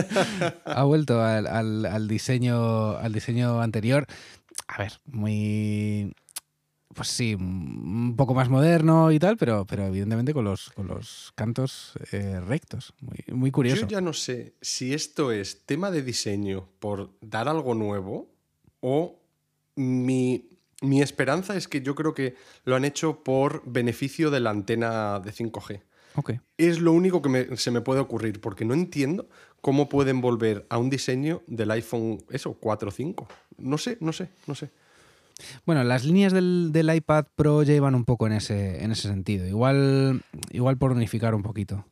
ha 0.64 0.84
vuelto 0.84 1.22
al, 1.22 2.08
diseño, 2.08 2.96
al 2.96 3.12
diseño 3.12 3.60
anterior. 3.60 4.06
A 4.66 4.78
ver, 4.78 5.00
muy 5.06 6.12
pues 6.98 7.10
sí, 7.10 7.36
un 7.36 8.16
poco 8.16 8.34
más 8.34 8.48
moderno 8.48 9.12
y 9.12 9.20
tal, 9.20 9.36
pero, 9.36 9.64
pero 9.64 9.86
evidentemente 9.86 10.34
con 10.34 10.44
los, 10.44 10.70
con 10.70 10.88
los 10.88 11.32
cantos 11.36 11.92
eh, 12.10 12.40
rectos. 12.40 12.92
Muy, 13.00 13.24
muy 13.28 13.50
curioso. 13.52 13.82
Yo 13.82 13.86
ya 13.86 14.00
no 14.00 14.12
sé 14.12 14.54
si 14.60 14.92
esto 14.92 15.30
es 15.30 15.64
tema 15.64 15.92
de 15.92 16.02
diseño 16.02 16.68
por 16.80 17.10
dar 17.20 17.48
algo 17.48 17.76
nuevo 17.76 18.28
o 18.80 19.20
mi, 19.76 20.48
esperanza 21.00 21.56
es 21.56 21.68
que 21.68 21.82
yo 21.82 21.94
creo 21.94 22.14
que 22.14 22.34
lo 22.64 22.74
han 22.74 22.84
hecho 22.84 23.22
por 23.22 23.62
beneficio 23.64 24.32
de 24.32 24.40
la 24.40 24.50
antena 24.50 25.20
de 25.20 25.30
5G. 25.30 25.80
Okay. 26.16 26.40
Es 26.56 26.80
lo 26.80 26.90
único 26.90 27.22
que 27.22 27.56
se 27.58 27.70
me 27.70 27.80
puede 27.80 28.00
ocurrir, 28.00 28.40
porque 28.40 28.64
no 28.64 28.74
entiendo 28.74 29.28
cómo 29.60 29.88
pueden 29.88 30.20
volver 30.20 30.66
a 30.68 30.78
un 30.78 30.90
diseño 30.90 31.42
del 31.46 31.70
iPhone, 31.70 32.24
eso, 32.30 32.54
4 32.54 32.88
o 32.88 32.90
5. 32.90 33.28
No 33.58 33.78
sé, 33.78 33.98
no 34.00 34.12
sé, 34.12 34.30
no 34.48 34.56
sé. 34.56 34.72
Bueno, 35.66 35.84
las 35.84 36.04
líneas 36.04 36.32
del, 36.32 36.90
iPad 36.94 37.26
Pro 37.36 37.62
ya 37.62 37.74
iban 37.74 37.94
un 37.94 38.04
poco 38.04 38.26
en 38.26 38.32
ese, 38.32 38.82
en 38.82 38.92
ese 38.92 39.08
sentido. 39.08 39.46
Igual, 39.46 40.22
igual 40.50 40.78
por 40.78 40.92
unificar 40.92 41.34
un 41.34 41.42
poquito. 41.42 41.84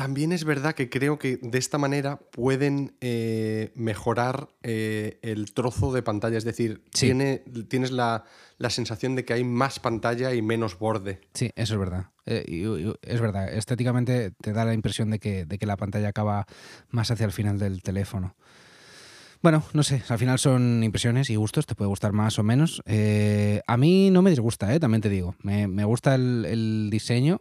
También 0.00 0.32
es 0.32 0.44
verdad 0.44 0.74
que 0.74 0.88
creo 0.88 1.18
que 1.18 1.36
de 1.42 1.58
esta 1.58 1.76
manera 1.76 2.16
pueden 2.16 2.96
eh, 3.02 3.70
mejorar 3.74 4.48
eh, 4.62 5.18
el 5.20 5.52
trozo 5.52 5.92
de 5.92 6.02
pantalla. 6.02 6.38
Es 6.38 6.44
decir, 6.44 6.82
tiene, 6.90 7.44
tienes 7.68 7.90
la, 7.90 8.24
sensación 8.70 9.14
de 9.14 9.26
que 9.26 9.34
hay 9.34 9.44
más 9.44 9.78
pantalla 9.78 10.32
y 10.32 10.40
menos 10.40 10.78
borde. 10.78 11.20
Sí, 11.34 11.50
eso 11.54 11.74
es 11.74 11.80
verdad. 11.80 12.06
Eh, 12.24 12.94
es 13.02 13.20
verdad. 13.20 13.52
Estéticamente 13.52 14.30
te 14.30 14.54
da 14.54 14.64
la 14.64 14.72
impresión 14.72 15.10
de 15.10 15.18
que, 15.18 15.44
de 15.44 15.58
que 15.58 15.66
la 15.66 15.76
pantalla 15.76 16.08
acaba 16.08 16.46
más 16.88 17.10
hacia 17.10 17.26
el 17.26 17.32
final 17.32 17.58
del 17.58 17.82
teléfono. 17.82 18.36
Bueno, 19.42 19.62
no 19.72 19.82
sé, 19.82 20.02
al 20.08 20.18
final 20.18 20.38
son 20.38 20.84
impresiones 20.84 21.30
y 21.30 21.36
gustos, 21.36 21.64
te 21.64 21.74
puede 21.74 21.88
gustar 21.88 22.12
más 22.12 22.38
o 22.38 22.42
menos. 22.42 22.82
Eh, 22.84 23.62
a 23.66 23.78
mí 23.78 24.10
no 24.10 24.20
me 24.20 24.28
disgusta, 24.28 24.74
¿eh? 24.74 24.78
también 24.78 25.00
te 25.00 25.08
digo. 25.08 25.34
Me, 25.42 25.84
gusta 25.84 26.14
el, 26.14 26.88
diseño, 26.90 27.38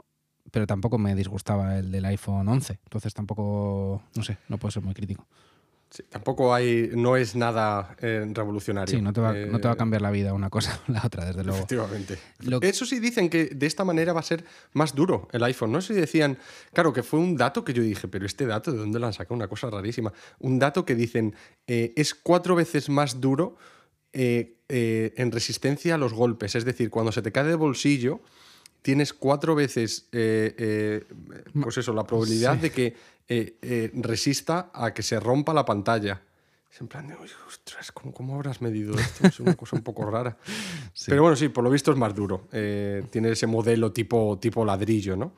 pero 0.52 0.66
tampoco 0.66 0.98
me 0.98 1.14
disgustaba 1.14 1.78
el 1.78 1.92
del 1.92 2.06
iPhone 2.06 2.48
11. 2.48 2.80
Entonces 2.84 3.14
tampoco, 3.14 4.02
no 4.16 4.24
sé, 4.24 4.38
no 4.48 4.58
puedo 4.58 4.72
ser 4.72 4.82
muy 4.82 4.94
crítico 4.94 5.28
tampoco 6.10 6.54
hay, 6.54 6.92
no 6.94 7.18
es 7.18 7.36
nada 7.36 7.96
eh, 8.00 8.26
revolucionario. 8.32 8.96
Sí, 8.96 9.02
no 9.02 9.12
te, 9.12 9.22
va, 9.22 9.34
no 9.34 9.60
te, 9.60 9.68
va, 9.68 9.72
a 9.72 9.74
eh, 9.74 9.78
cambiar 9.78 10.02
la 10.02 10.12
vida 10.12 10.34
una 10.34 10.50
cosa 10.50 10.80
o 10.88 10.92
la 10.92 11.02
otra, 11.04 11.26
desde 11.26 11.44
luego. 11.44 11.58
Efectivamente. 11.58 12.20
Eso 12.62 12.86
sí 12.86 13.00
dicen 13.00 13.30
que 13.30 13.46
de 13.46 13.66
esta 13.66 13.84
manera 13.84 14.14
va 14.14 14.20
a 14.20 14.24
ser 14.24 14.46
más 14.74 14.94
duro 14.94 15.28
el 15.32 15.44
iPhone. 15.44 15.72
No 15.72 15.82
sé 15.82 15.94
si 15.96 16.00
decían, 16.00 16.38
claro, 16.74 16.94
que 16.94 17.04
fue 17.04 17.20
un 17.20 17.36
dato 17.36 17.64
que 17.64 17.74
yo 17.74 17.82
dije, 17.82 18.08
pero 18.08 18.26
este 18.26 18.46
dato, 18.46 18.72
¿de 18.72 18.78
dónde 18.78 19.00
lo 19.00 19.08
han 19.08 19.14
sacado? 19.14 19.36
Una 19.36 19.48
cosa 19.48 19.70
rarísima. 19.70 20.14
Un 20.40 20.60
dato 20.60 20.86
que 20.86 20.96
dicen, 20.96 21.36
eh, 21.66 21.94
es 21.96 22.14
cuatro 22.14 22.56
veces 22.56 22.90
más 22.90 23.20
duro 23.20 23.58
en 24.12 25.32
resistencia 25.32 25.96
a 25.96 25.98
los 25.98 26.14
golpes. 26.14 26.56
Es 26.56 26.66
decir, 26.66 26.90
cuando 26.90 27.12
se 27.12 27.22
te 27.22 27.32
cae 27.32 27.44
de 27.44 27.56
bolsillo, 27.56 28.22
tienes 28.82 29.14
cuatro 29.14 29.54
veces, 29.54 30.08
pues 30.12 31.78
eso, 31.78 31.94
la 31.94 32.06
probabilidad 32.06 32.58
de 32.58 32.72
que 32.72 32.96
eh, 33.32 33.58
eh, 33.62 33.92
resista 33.94 34.72
a 34.74 34.92
que 34.92 35.04
se 35.04 35.20
rompa 35.20 35.54
la 35.54 35.64
pantalla. 35.64 36.20
Es 36.72 36.82
en 36.82 36.88
plan 36.88 37.08
de, 37.08 37.16
ostras, 37.16 37.92
¿cómo, 37.92 38.36
habrás 38.36 38.60
medido 38.60 38.98
esto? 38.98 39.28
Es 39.28 39.40
una 39.40 39.56
cosa 39.56 39.76
un 39.76 39.84
poco 39.84 40.10
rara. 40.10 40.36
Pero 41.06 41.22
bueno, 41.22 41.36
sí, 41.36 41.50
por 41.50 41.64
lo 41.64 41.70
visto 41.70 41.92
es 41.92 41.98
más 41.98 42.16
duro. 42.16 42.48
Eh, 42.52 43.04
tiene 43.12 43.30
ese 43.32 43.46
modelo 43.46 43.92
tipo, 43.92 44.40
tipo 44.40 44.66
ladrillo, 44.66 45.16
¿no? 45.16 45.34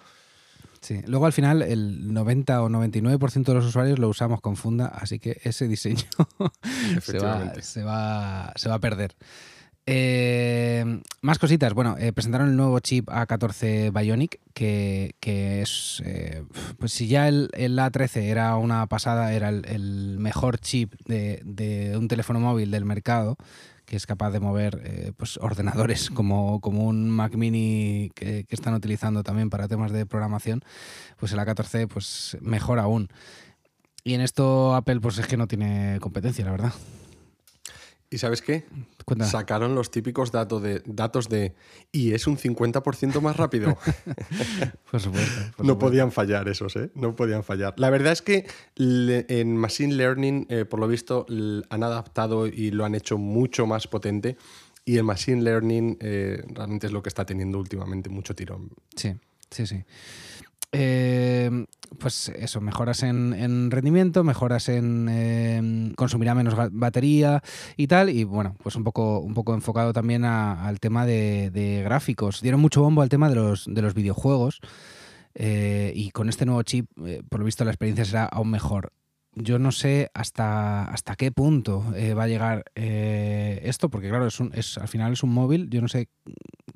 Sí, 0.79 1.01
luego 1.05 1.25
al 1.25 1.33
final 1.33 1.61
el 1.61 2.13
90 2.13 2.63
o 2.63 2.69
99% 2.69 3.43
de 3.43 3.53
los 3.53 3.65
usuarios 3.65 3.99
lo 3.99 4.07
usamos 4.07 4.39
con 4.39 4.55
funda, 4.55 4.87
así 4.87 5.19
que 5.19 5.39
ese 5.43 5.67
diseño 5.67 6.07
se, 7.01 7.19
se, 7.61 7.83
va, 7.83 8.53
se 8.55 8.69
va 8.69 8.75
a 8.75 8.79
perder. 8.79 9.15
Eh, 9.85 11.01
más 11.21 11.39
cositas. 11.39 11.73
Bueno, 11.73 11.95
eh, 11.97 12.13
presentaron 12.13 12.49
el 12.49 12.55
nuevo 12.55 12.79
chip 12.79 13.09
A14 13.09 13.91
Bionic, 13.91 14.39
que, 14.53 15.15
es. 15.21 16.01
Eh, 16.05 16.43
pues 16.77 16.93
si 16.93 17.07
ya 17.07 17.27
el, 17.27 17.49
A13 17.51 18.21
era 18.23 18.55
una 18.57 18.85
pasada, 18.87 19.33
era 19.33 19.49
el, 19.49 20.17
mejor 20.19 20.59
chip 20.59 20.93
de, 21.05 21.95
un 21.97 22.07
teléfono 22.07 22.39
móvil 22.39 22.69
del 22.69 22.85
mercado, 22.85 23.37
que 23.85 23.95
es 23.97 24.05
capaz 24.05 24.31
de 24.31 24.39
mover 24.39 25.13
pues 25.17 25.37
ordenadores 25.37 26.09
como, 26.13 26.61
como 26.61 26.85
un 26.85 27.09
Mac 27.09 27.35
Mini 27.35 28.11
que, 28.15 28.45
que, 28.45 28.55
están 28.55 28.75
utilizando 28.75 29.23
también 29.23 29.49
para 29.49 29.67
temas 29.67 29.91
de 29.91 30.05
programación, 30.05 30.61
pues 31.17 31.33
el 31.33 31.39
A14, 31.39 31.87
pues 31.87 32.37
mejor 32.41 32.79
aún. 32.79 33.09
Y 34.03 34.13
en 34.13 34.21
esto 34.21 34.75
Apple, 34.75 34.99
pues 34.99 35.17
es 35.17 35.27
que 35.27 35.37
no 35.37 35.47
tiene 35.47 35.99
competencia, 36.01 36.45
la 36.45 36.51
verdad. 36.51 36.73
¿Y 38.13 38.17
sabes 38.17 38.41
qué? 38.41 38.65
Sacaron 39.21 39.73
los 39.73 39.89
típicos 39.89 40.33
datos 40.33 40.61
de, 40.61 40.83
datos 40.85 41.29
de 41.29 41.55
y 41.93 42.11
es 42.11 42.27
un 42.27 42.37
50% 42.37 43.21
más 43.21 43.37
rápido. 43.37 43.77
por 44.91 44.99
supuesto. 44.99 45.63
no 45.63 45.79
podían 45.79 46.11
fallar 46.11 46.49
esos, 46.49 46.75
¿eh? 46.75 46.91
No 46.93 47.15
podían 47.15 47.45
fallar. 47.45 47.73
La 47.77 47.89
verdad 47.89 48.11
es 48.11 48.21
que 48.21 48.45
en 48.75 49.55
Machine 49.55 49.93
Learning, 49.93 50.45
eh, 50.49 50.65
por 50.65 50.81
lo 50.81 50.89
visto, 50.89 51.25
han 51.69 51.83
adaptado 51.83 52.47
y 52.47 52.71
lo 52.71 52.83
han 52.83 52.95
hecho 52.95 53.17
mucho 53.17 53.65
más 53.65 53.87
potente. 53.87 54.35
Y 54.83 54.97
el 54.97 55.05
Machine 55.05 55.41
Learning 55.41 55.97
eh, 56.01 56.43
realmente 56.49 56.87
es 56.87 56.93
lo 56.93 57.01
que 57.01 57.07
está 57.07 57.25
teniendo 57.25 57.59
últimamente 57.59 58.09
mucho 58.09 58.35
tirón. 58.35 58.71
Sí, 58.93 59.15
sí, 59.49 59.65
sí. 59.65 59.85
Eh, 60.73 61.65
pues 61.99 62.29
eso, 62.29 62.61
mejoras 62.61 63.03
en, 63.03 63.69
rendimiento, 63.69 64.23
mejoras 64.23 64.69
en 64.69 65.07
eh, 65.09 65.93
consumirá 65.95 66.33
menos 66.33 66.55
batería 66.71 67.43
y 67.75 67.87
tal. 67.87 68.09
Y 68.09 68.23
bueno, 68.23 68.55
pues 68.63 68.75
un 68.75 68.83
poco, 68.83 69.19
un 69.19 69.33
poco 69.33 69.53
enfocado 69.53 69.93
también 69.93 70.23
al 70.25 70.79
tema 70.79 71.05
de, 71.05 71.81
gráficos. 71.83 72.41
Dieron 72.41 72.61
mucho 72.61 72.81
bombo 72.81 73.01
al 73.01 73.09
tema 73.09 73.29
de 73.29 73.35
los, 73.35 73.65
de 73.67 73.81
los 73.81 73.93
videojuegos. 73.93 74.61
Eh, 75.33 75.93
y 75.95 76.11
con 76.11 76.27
este 76.27 76.45
nuevo 76.45 76.63
chip, 76.63 76.89
por 77.29 77.39
lo 77.39 77.45
visto, 77.45 77.63
la 77.65 77.71
experiencia 77.71 78.05
será 78.05 78.25
aún 78.25 78.49
mejor. 78.49 78.93
Yo 79.33 79.59
no 79.59 79.71
sé 79.71 80.11
hasta, 80.13 80.83
hasta 80.83 81.15
qué 81.15 81.31
punto 81.31 81.85
va 82.17 82.23
a 82.23 82.27
llegar 82.27 82.65
esto, 82.75 83.89
porque 83.89 84.09
claro, 84.09 84.27
es, 84.27 84.39
un, 84.41 84.51
es 84.53 84.77
al 84.77 84.89
final 84.89 85.13
es 85.13 85.23
un 85.23 85.33
móvil. 85.33 85.69
Yo 85.69 85.81
no 85.81 85.87
sé 85.87 86.09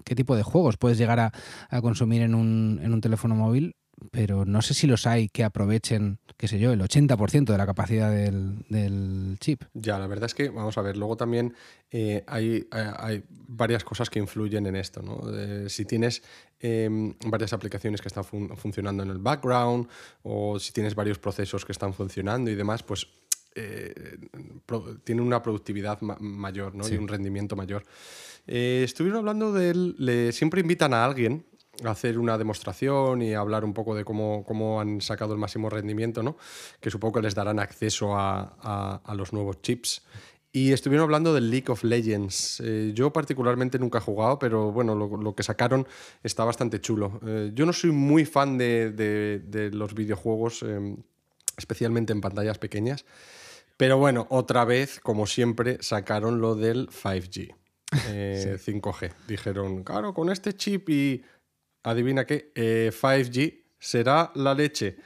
qué 0.06 0.16
tipo 0.16 0.38
de 0.38 0.44
juegos 0.44 0.78
puedes 0.78 0.98
llegar 0.98 1.20
a, 1.20 1.32
a 1.70 1.82
consumir 1.82 2.22
en 2.22 2.34
un, 2.34 2.80
en 2.82 2.94
un 2.94 3.02
teléfono 3.02 3.36
móvil 3.36 3.76
pero 4.12 4.46
no 4.46 4.62
sé 4.62 4.74
si 4.74 4.88
los 4.88 5.08
hay 5.08 5.30
que 5.30 5.44
aprovechen, 5.44 6.20
qué 6.38 6.48
sé 6.48 6.60
yo, 6.60 6.72
el 6.74 6.82
80% 6.82 7.46
de 7.46 7.58
la 7.58 7.66
capacidad 7.66 8.12
del, 8.12 9.38
chip. 9.40 9.64
Ya, 9.74 10.00
la 10.00 10.08
verdad 10.08 10.26
es 10.26 10.34
que, 10.34 10.50
vamos 10.50 10.78
a 10.78 10.82
ver, 10.82 10.98
luego 10.98 11.18
también 11.18 11.54
eh, 11.92 12.24
hay, 12.28 12.68
hay, 12.72 13.24
varias 13.30 13.84
cosas 13.84 14.10
que 14.10 14.20
influyen 14.20 14.66
en 14.66 14.76
esto. 14.76 15.02
¿no? 15.02 15.22
si 15.70 15.86
tienes 15.86 16.24
em, 16.60 17.14
varias 17.26 17.54
aplicaciones 17.54 18.02
que 18.02 18.08
están 18.08 18.24
funcionando 18.24 19.04
en 19.04 19.10
el 19.10 19.20
background 19.20 19.88
o 20.24 20.60
si 20.60 20.72
tienes 20.72 20.96
varios 20.96 21.20
procesos 21.20 21.66
que 21.66 21.72
están 21.72 21.94
funcionando 21.94 22.50
y 22.52 22.56
demás, 22.56 22.84
pues 22.84 23.08
eh, 23.58 24.18
tiene 25.06 25.22
una 25.22 25.42
productividad 25.42 26.02
mayor 26.02 26.76
¿no? 26.76 26.88
y 26.90 26.98
un 26.98 27.08
rendimiento 27.08 27.56
mayor. 27.56 27.86
Eh, 28.48 28.82
estuvieron 28.84 29.20
hablando 29.20 29.54
de 29.54 29.70
él, 29.70 30.30
siempre 30.34 30.62
invitan 30.62 30.94
a 30.94 31.06
alguien 31.06 31.46
hacer 31.84 32.18
una 32.18 32.38
demostración 32.38 33.22
y 33.22 33.34
hablar 33.34 33.66
un 33.66 33.74
poco 33.74 33.96
de 33.96 34.06
cómo, 34.06 34.80
han 34.80 35.02
sacado 35.02 35.34
el 35.34 35.40
máximo 35.40 35.70
rendimiento, 35.70 36.24
¿no? 36.24 36.38
que 36.80 36.90
supongo 36.90 37.16
que 37.16 37.24
les 37.24 37.36
darán 37.36 37.60
acceso 37.60 38.16
a, 38.16 39.02
los 39.16 39.34
nuevos 39.34 39.62
chips. 39.62 40.04
Y 40.52 40.72
estuvieron 40.72 41.04
hablando 41.04 41.34
del 41.34 41.52
League 41.52 41.70
of 41.70 41.84
Legends. 41.84 42.62
Eh, 42.64 42.92
yo 42.96 43.12
particularmente 43.12 43.78
nunca 43.78 43.98
he 43.98 44.02
jugado, 44.02 44.40
pero 44.40 44.72
bueno, 44.72 44.96
lo, 44.96 45.36
que 45.36 45.44
sacaron 45.44 45.86
está 46.24 46.46
bastante 46.46 46.80
chulo. 46.80 47.20
Eh, 47.28 47.52
yo 47.54 47.66
no 47.66 47.74
soy 47.74 47.92
muy 47.92 48.24
fan 48.24 48.58
de, 48.58 49.70
los 49.74 49.94
videojuegos, 49.94 50.64
eh, 50.64 50.96
especialmente 51.58 52.14
en 52.14 52.22
pantallas 52.22 52.58
pequeñas. 52.58 53.04
Pero 53.76 53.98
bueno, 53.98 54.28
otra 54.30 54.64
vez, 54.64 55.02
como 55.02 55.28
siempre, 55.28 55.78
sacaron 55.82 56.40
lo 56.40 56.56
del 56.56 56.88
5G. 56.88 57.54
5G. 57.92 59.12
Dijeron, 59.28 59.84
claro, 59.84 60.14
con 60.14 60.30
este 60.30 60.54
chip 60.54 60.90
y 60.90 61.22
adivina 61.86 62.26
qué, 62.26 62.52
5G 62.56 63.38
eh, 63.38 63.64
será 63.80 64.32
la 64.36 64.54
leche. 64.54 64.98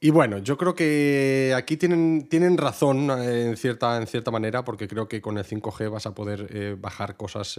Y 0.00 0.10
bueno, 0.10 0.38
yo 0.38 0.56
creo 0.56 0.74
que 0.74 1.54
aquí 1.56 1.76
tienen, 1.76 2.28
tienen 2.28 2.58
razón 2.58 3.10
eh, 3.10 3.46
en 3.46 3.56
cierta, 3.56 3.96
en 3.96 4.06
cierta 4.06 4.30
manera, 4.30 4.64
porque 4.64 4.88
creo 4.88 5.08
que 5.08 5.20
con 5.20 5.38
el 5.38 5.44
5G 5.44 5.90
vas 5.90 6.06
a 6.06 6.14
poder 6.14 6.48
eh, 6.50 6.76
bajar 6.78 7.16
cosas 7.16 7.58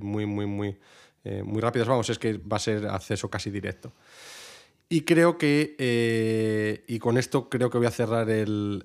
muy, 0.00 0.26
muy, 0.26 0.46
muy, 0.46 0.78
muy 1.44 1.60
rápidas. 1.60 1.88
Vamos, 1.88 2.08
es 2.10 2.18
que 2.18 2.38
va 2.38 2.56
a 2.56 2.60
ser 2.60 2.86
acceso 2.86 3.28
casi 3.28 3.50
directo. 3.50 3.92
Y 4.90 5.02
creo 5.02 5.36
que, 5.36 6.82
y 6.86 6.98
con 6.98 7.18
esto 7.18 7.50
creo 7.50 7.68
que 7.68 7.76
voy 7.76 7.86
a 7.86 7.90
cerrar 7.90 8.30
el, 8.30 8.82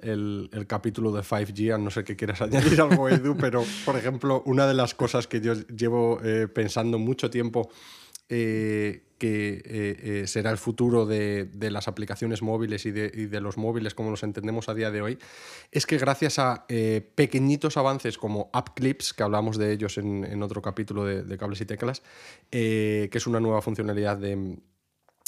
el, 0.51 0.67
capítulo 0.67 1.13
de 1.13 1.21
5G, 1.21 1.73
a 1.73 1.77
no 1.77 1.89
ser 1.89 2.03
que 2.03 2.17
quieras 2.17 2.41
añadir 2.41 2.81
algo, 2.81 3.07
Edu, 3.07 3.37
pero 3.37 3.63
por 3.85 3.95
ejemplo, 3.95 4.43
una 4.45 4.67
de 4.67 4.73
las 4.73 4.93
cosas 4.93 5.27
que 5.27 5.39
yo 5.39 5.53
llevo 5.53 6.19
pensando 6.53 6.99
mucho 6.99 7.29
tiempo 7.29 7.69
eh, 8.29 9.03
que 9.17 10.25
será 10.27 10.51
el 10.51 10.57
futuro 10.57 11.05
de, 11.05 11.47
las 11.71 11.87
aplicaciones 11.87 12.41
móviles 12.41 12.85
y 12.85 12.91
de, 12.91 13.39
los 13.39 13.57
móviles 13.57 13.93
como 13.93 14.11
los 14.11 14.21
entendemos 14.23 14.67
a 14.67 14.73
día 14.73 14.91
de 14.91 15.01
hoy, 15.01 15.17
es 15.71 15.85
que 15.85 15.97
gracias 15.97 16.39
a 16.39 16.65
pequeñitos 17.15 17.77
avances 17.77 18.17
como 18.17 18.49
App 18.51 18.71
Clips, 18.75 19.13
que 19.13 19.23
hablamos 19.23 19.57
de 19.57 19.71
ellos 19.71 19.97
en, 19.97 20.43
otro 20.43 20.61
capítulo 20.61 21.05
de, 21.05 21.37
Cables 21.37 21.61
y 21.61 21.65
Teclas, 21.65 22.01
que 22.49 23.09
es 23.13 23.25
una 23.25 23.39
nueva 23.39 23.61
funcionalidad 23.61 24.17
de 24.17 24.57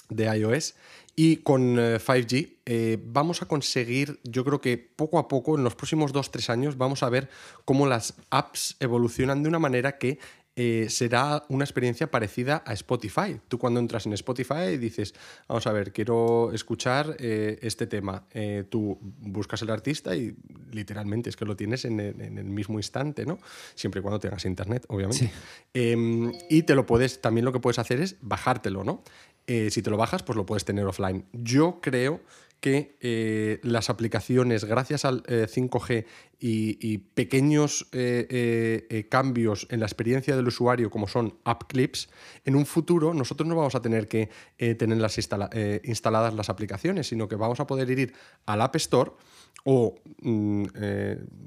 iOS. 0.10 0.75
Y 1.15 1.38
con 1.38 1.77
5G 1.77 2.34
eh, 2.34 2.58
eh, 2.65 2.99
vamos 3.01 3.41
a 3.41 3.45
conseguir, 3.45 4.19
yo 4.23 4.43
creo 4.43 4.60
que 4.60 4.77
poco 4.77 5.17
a 5.17 5.29
poco, 5.29 5.58
en 5.58 5.63
los 5.63 5.75
próximos 5.75 6.13
2-3 6.13 6.49
años, 6.49 6.77
vamos 6.77 7.03
a 7.03 7.10
ver 7.10 7.29
cómo 7.63 7.88
las 7.88 8.15
apps 8.31 8.75
evolucionan 8.81 9.41
de 9.41 9.49
una 9.49 9.60
manera 9.60 9.97
que 9.97 10.19
eh, 10.55 10.87
será 10.89 11.45
una 11.49 11.63
experiencia 11.63 12.09
parecida 12.09 12.63
a 12.65 12.73
Spotify. 12.73 13.39
Tú 13.47 13.57
cuando 13.57 13.79
entras 13.79 14.05
en 14.05 14.13
Spotify 14.13 14.77
dices, 14.77 15.13
vamos 15.47 15.67
a 15.67 15.71
ver, 15.71 15.91
quiero 15.91 16.51
escuchar 16.53 17.15
este 17.19 17.87
tema. 17.87 18.23
tú 18.69 18.97
buscas 19.01 19.61
el 19.61 19.69
artista 19.69 20.15
y 20.15 20.35
literalmente 20.71 21.29
es 21.29 21.35
que 21.35 21.45
lo 21.45 21.55
tienes 21.55 21.85
en 21.85 21.99
el, 21.99 22.45
mismo 22.45 22.77
instante, 22.77 23.25
¿no? 23.25 23.39
Siempre 23.73 23.99
y 23.99 24.01
cuando 24.01 24.19
tengas 24.19 24.45
internet, 24.45 24.85
obviamente. 24.87 25.31
Em, 25.73 26.31
y 26.49 26.63
te 26.63 26.75
lo 26.75 26.85
puedes, 26.85 27.21
también 27.21 27.45
lo 27.45 27.51
que 27.51 27.59
puedes 27.59 27.79
hacer 27.79 27.99
es 27.99 28.15
bajártelo, 28.21 28.83
¿no? 28.83 29.03
Eh, 29.47 29.69
si 29.71 29.81
te 29.81 29.89
lo 29.89 29.97
bajas, 29.97 30.23
pues 30.23 30.35
lo 30.35 30.45
puedes 30.45 30.65
tener 30.65 30.85
offline. 30.85 31.25
Yo 31.33 31.79
creo 31.81 32.21
que 32.59 32.97
eh, 33.01 33.59
las 33.63 33.89
aplicaciones, 33.89 34.65
gracias 34.65 35.05
al 35.05 35.23
5G 35.23 36.05
eh, 36.47 36.77
y, 36.79 36.97
pequeños 36.97 37.88
cambios 39.10 39.67
en 39.69 39.79
la 39.79 39.86
experiencia 39.86 40.36
del 40.36 40.47
usuario, 40.47 40.89
como 40.89 41.08
son 41.08 41.38
app 41.43 41.63
clips, 41.67 42.10
en 42.43 42.55
un 42.55 42.65
futuro 42.65 43.13
nosotros 43.13 43.47
no 43.47 43.55
vamos 43.55 43.75
a 43.75 43.81
tener 43.81 44.08
que 44.08 44.29
tener 44.77 44.97
las 44.97 45.17
instaladas 45.17 46.34
las 46.34 46.49
aplicaciones, 46.49 47.08
sino 47.08 47.27
que 47.27 47.36
vamos 47.36 47.60
a 47.60 47.67
poder 47.67 47.89
ir 47.89 48.13
al 48.45 48.62
App 48.62 48.75
Store 48.75 49.12
o 49.63 49.95
mm, 50.21 50.65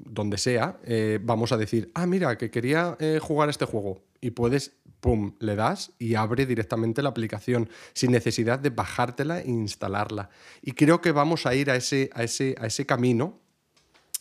donde 0.07 0.39
sea, 0.39 0.79
vamos 1.23 1.53
a 1.53 1.57
decir, 1.57 1.91
ah, 1.95 2.07
mira, 2.07 2.37
que 2.39 2.51
quería 2.51 2.97
jugar 3.21 3.49
este 3.49 3.65
juego. 3.67 4.03
Y 4.21 4.31
puedes 4.31 4.73
pum, 5.01 5.35
le 5.39 5.55
das 5.55 5.93
y 5.99 6.15
abre 6.15 6.47
directamente 6.47 7.03
la 7.03 7.11
aplicación 7.11 7.69
sin 7.93 8.11
necesidad 8.11 8.59
de 8.59 8.71
bajártela 8.71 9.41
e 9.41 9.49
instalarla. 9.49 10.31
Y 10.63 10.73
creo 10.73 11.01
que 11.01 11.13
vamos 11.13 11.47
a 11.47 11.55
ir 11.55 11.71
a 11.71 11.77
ese, 11.77 12.11
a 12.15 12.25
ese, 12.25 12.55
a 12.59 12.67
ese 12.67 12.87
camino 12.87 13.41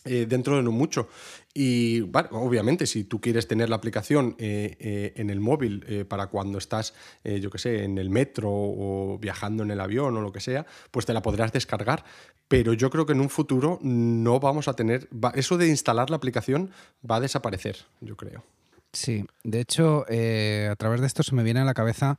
eh, 0.08 0.26
dentro 0.26 0.56
de 0.56 0.62
no 0.62 0.72
mucho. 0.72 1.08
Y 1.54 2.02
obviamente, 2.30 2.86
si 2.86 3.04
tú 3.04 3.20
quieres 3.20 3.48
tener 3.48 3.68
la 3.68 3.76
aplicación 3.76 4.36
eh, 4.38 4.76
eh, 4.78 5.12
en 5.16 5.28
el 5.28 5.40
móvil 5.40 6.06
para 6.08 6.28
cuando 6.28 6.58
estás, 6.58 6.94
yo 7.24 7.50
qué 7.50 7.58
sé, 7.58 7.84
en 7.84 7.98
el 7.98 8.10
metro 8.10 8.50
o 8.50 9.18
viajando 9.20 9.64
en 9.64 9.72
el 9.72 9.80
avión 9.80 10.16
o 10.16 10.20
lo 10.20 10.30
que 10.30 10.40
sea, 10.40 10.66
pues 10.90 11.04
te 11.04 11.12
la 11.12 11.22
podrás 11.22 11.52
descargar. 11.52 12.04
Pero 12.46 12.72
yo 12.74 12.90
creo 12.90 13.06
que 13.06 13.12
en 13.12 13.20
un 13.20 13.28
futuro 13.28 13.78
no 13.82 14.38
vamos 14.38 14.68
a 14.68 14.74
tener. 14.74 15.08
eso 15.34 15.58
de 15.58 15.68
instalar 15.68 16.10
la 16.10 16.16
aplicación 16.16 16.70
va 17.08 17.16
a 17.16 17.20
desaparecer, 17.20 17.76
yo 18.00 18.16
creo. 18.16 18.44
Sí, 18.92 19.24
de 19.42 19.60
hecho, 19.60 20.02
a 20.02 20.76
través 20.76 21.00
de 21.00 21.06
esto 21.06 21.22
se 21.22 21.34
me 21.34 21.42
viene 21.42 21.60
a 21.60 21.64
la 21.64 21.74
cabeza 21.74 22.18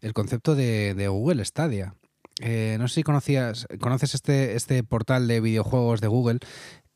el 0.00 0.14
concepto 0.14 0.54
de, 0.54 1.08
Google 1.08 1.44
Stadia. 1.44 1.94
No 2.40 2.88
sé 2.88 2.94
si 2.94 3.02
conocías, 3.02 3.66
conoces 3.80 4.14
este, 4.14 4.54
este 4.56 4.82
portal 4.82 5.28
de 5.28 5.40
videojuegos 5.40 6.00
de 6.00 6.06
Google. 6.06 6.38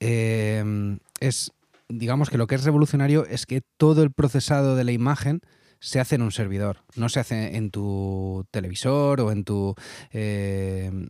Eh, 0.04 0.98
es, 1.20 1.52
digamos 1.88 2.28
que 2.28 2.38
lo 2.38 2.46
que 2.48 2.56
es 2.56 2.64
revolucionario 2.64 3.24
es 3.26 3.46
que 3.46 3.60
todo 3.76 4.02
el 4.02 4.10
procesado 4.10 4.74
de 4.74 4.84
la 4.84 4.92
imagen 4.92 5.40
se 5.78 6.00
hace 6.00 6.16
en 6.16 6.22
un 6.22 6.32
servidor, 6.32 6.78
no 6.96 7.08
se 7.08 7.20
hace 7.20 7.56
en 7.56 7.70
tu 7.70 8.46
televisor 8.50 9.20
o 9.20 9.32
en 9.32 9.44
tu, 9.44 9.74
en 10.12 11.08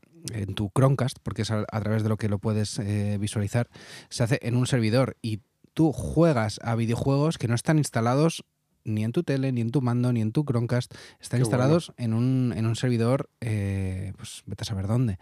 tu 0.54 0.70
Chromecast, 0.74 1.18
porque 1.22 1.42
es 1.42 1.50
a, 1.50 1.64
a, 1.70 1.80
través 1.80 2.02
de 2.02 2.08
lo 2.08 2.16
que 2.16 2.30
lo 2.30 2.38
puedes 2.38 2.80
visualizar, 3.20 3.68
se 4.08 4.22
hace 4.22 4.38
en 4.40 4.56
un 4.56 4.66
servidor 4.66 5.16
y 5.20 5.40
tú 5.74 5.92
juegas 5.92 6.58
a 6.62 6.74
videojuegos 6.74 7.36
que 7.36 7.48
no 7.48 7.54
están 7.54 7.76
instalados 7.76 8.44
ni 8.84 9.04
en 9.04 9.12
tu 9.12 9.22
tele, 9.22 9.52
ni 9.52 9.60
en 9.60 9.70
tu 9.70 9.80
mando, 9.80 10.12
ni 10.12 10.20
en 10.20 10.32
tu 10.32 10.44
Chromecast. 10.44 10.94
Están 11.20 11.40
instalados 11.40 11.92
en, 11.96 12.14
un, 12.14 12.52
en, 12.56 12.66
un, 12.66 12.76
servidor, 12.76 13.28
eh, 13.40 14.12
pues 14.16 14.42
vete 14.46 14.62
a 14.62 14.66
saber 14.66 14.86
dónde. 14.86 15.18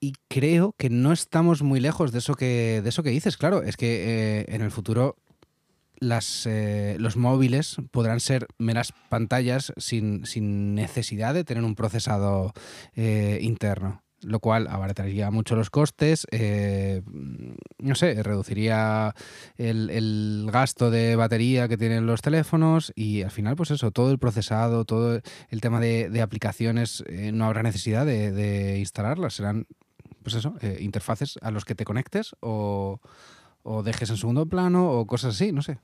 Y 0.00 0.12
creo 0.28 0.74
que 0.76 0.90
no 0.90 1.12
estamos 1.12 1.62
muy 1.62 1.80
lejos 1.80 2.12
de 2.12 2.18
eso 2.18 2.34
que, 2.34 2.80
de 2.82 2.88
eso 2.88 3.02
que 3.02 3.10
dices. 3.10 3.36
Claro, 3.36 3.62
es 3.62 3.76
que 3.76 4.40
eh, 4.40 4.46
en 4.48 4.62
el 4.62 4.70
futuro 4.70 5.16
las, 5.98 6.46
eh, 6.46 6.96
los 6.98 7.16
móviles 7.16 7.76
podrán 7.90 8.20
ser 8.20 8.46
meras 8.58 8.92
pantallas 9.08 9.72
sin, 9.78 10.26
sin, 10.26 10.74
necesidad 10.74 11.32
de 11.32 11.44
tener 11.44 11.64
un 11.64 11.74
procesado 11.74 12.52
interno 12.94 14.02
lo 14.22 14.40
cual 14.40 14.66
abarataría 14.68 15.30
mucho 15.30 15.56
los 15.56 15.70
costes, 15.70 16.26
eh, 16.30 17.02
no 17.78 17.94
sé, 17.94 18.22
reduciría 18.22 19.14
el, 19.56 20.48
gasto 20.50 20.90
de 20.90 21.16
batería 21.16 21.68
que 21.68 21.76
tienen 21.76 22.06
los 22.06 22.22
teléfonos 22.22 22.92
y 22.94 23.22
al 23.22 23.30
final, 23.30 23.56
pues 23.56 23.70
eso, 23.70 23.90
todo 23.90 24.10
el 24.10 24.18
procesado, 24.18 24.84
todo 24.84 25.20
el 25.48 25.60
tema 25.60 25.80
de, 25.80 26.20
aplicaciones, 26.20 27.04
eh, 27.06 27.30
no 27.32 27.44
habrá 27.44 27.62
necesidad 27.62 28.06
de, 28.06 28.78
instalarlas, 28.78 29.34
serán, 29.34 29.66
pues 30.26 30.34
eso, 30.34 30.56
eh, 30.60 30.78
interfaces 30.80 31.38
a 31.40 31.52
los 31.52 31.64
que 31.64 31.76
te 31.76 31.84
conectes 31.84 32.34
o, 32.40 32.98
dejes 33.84 34.10
en 34.10 34.16
segundo 34.16 34.44
plano 34.46 34.90
o 34.90 35.06
cosas 35.06 35.36
así, 35.36 35.52
no 35.52 35.62
sé. 35.62 35.78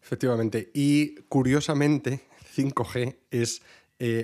Efectivamente, 0.00 0.70
y 0.72 1.16
curiosamente, 1.22 2.28
5G 2.56 3.16
es 3.32 3.62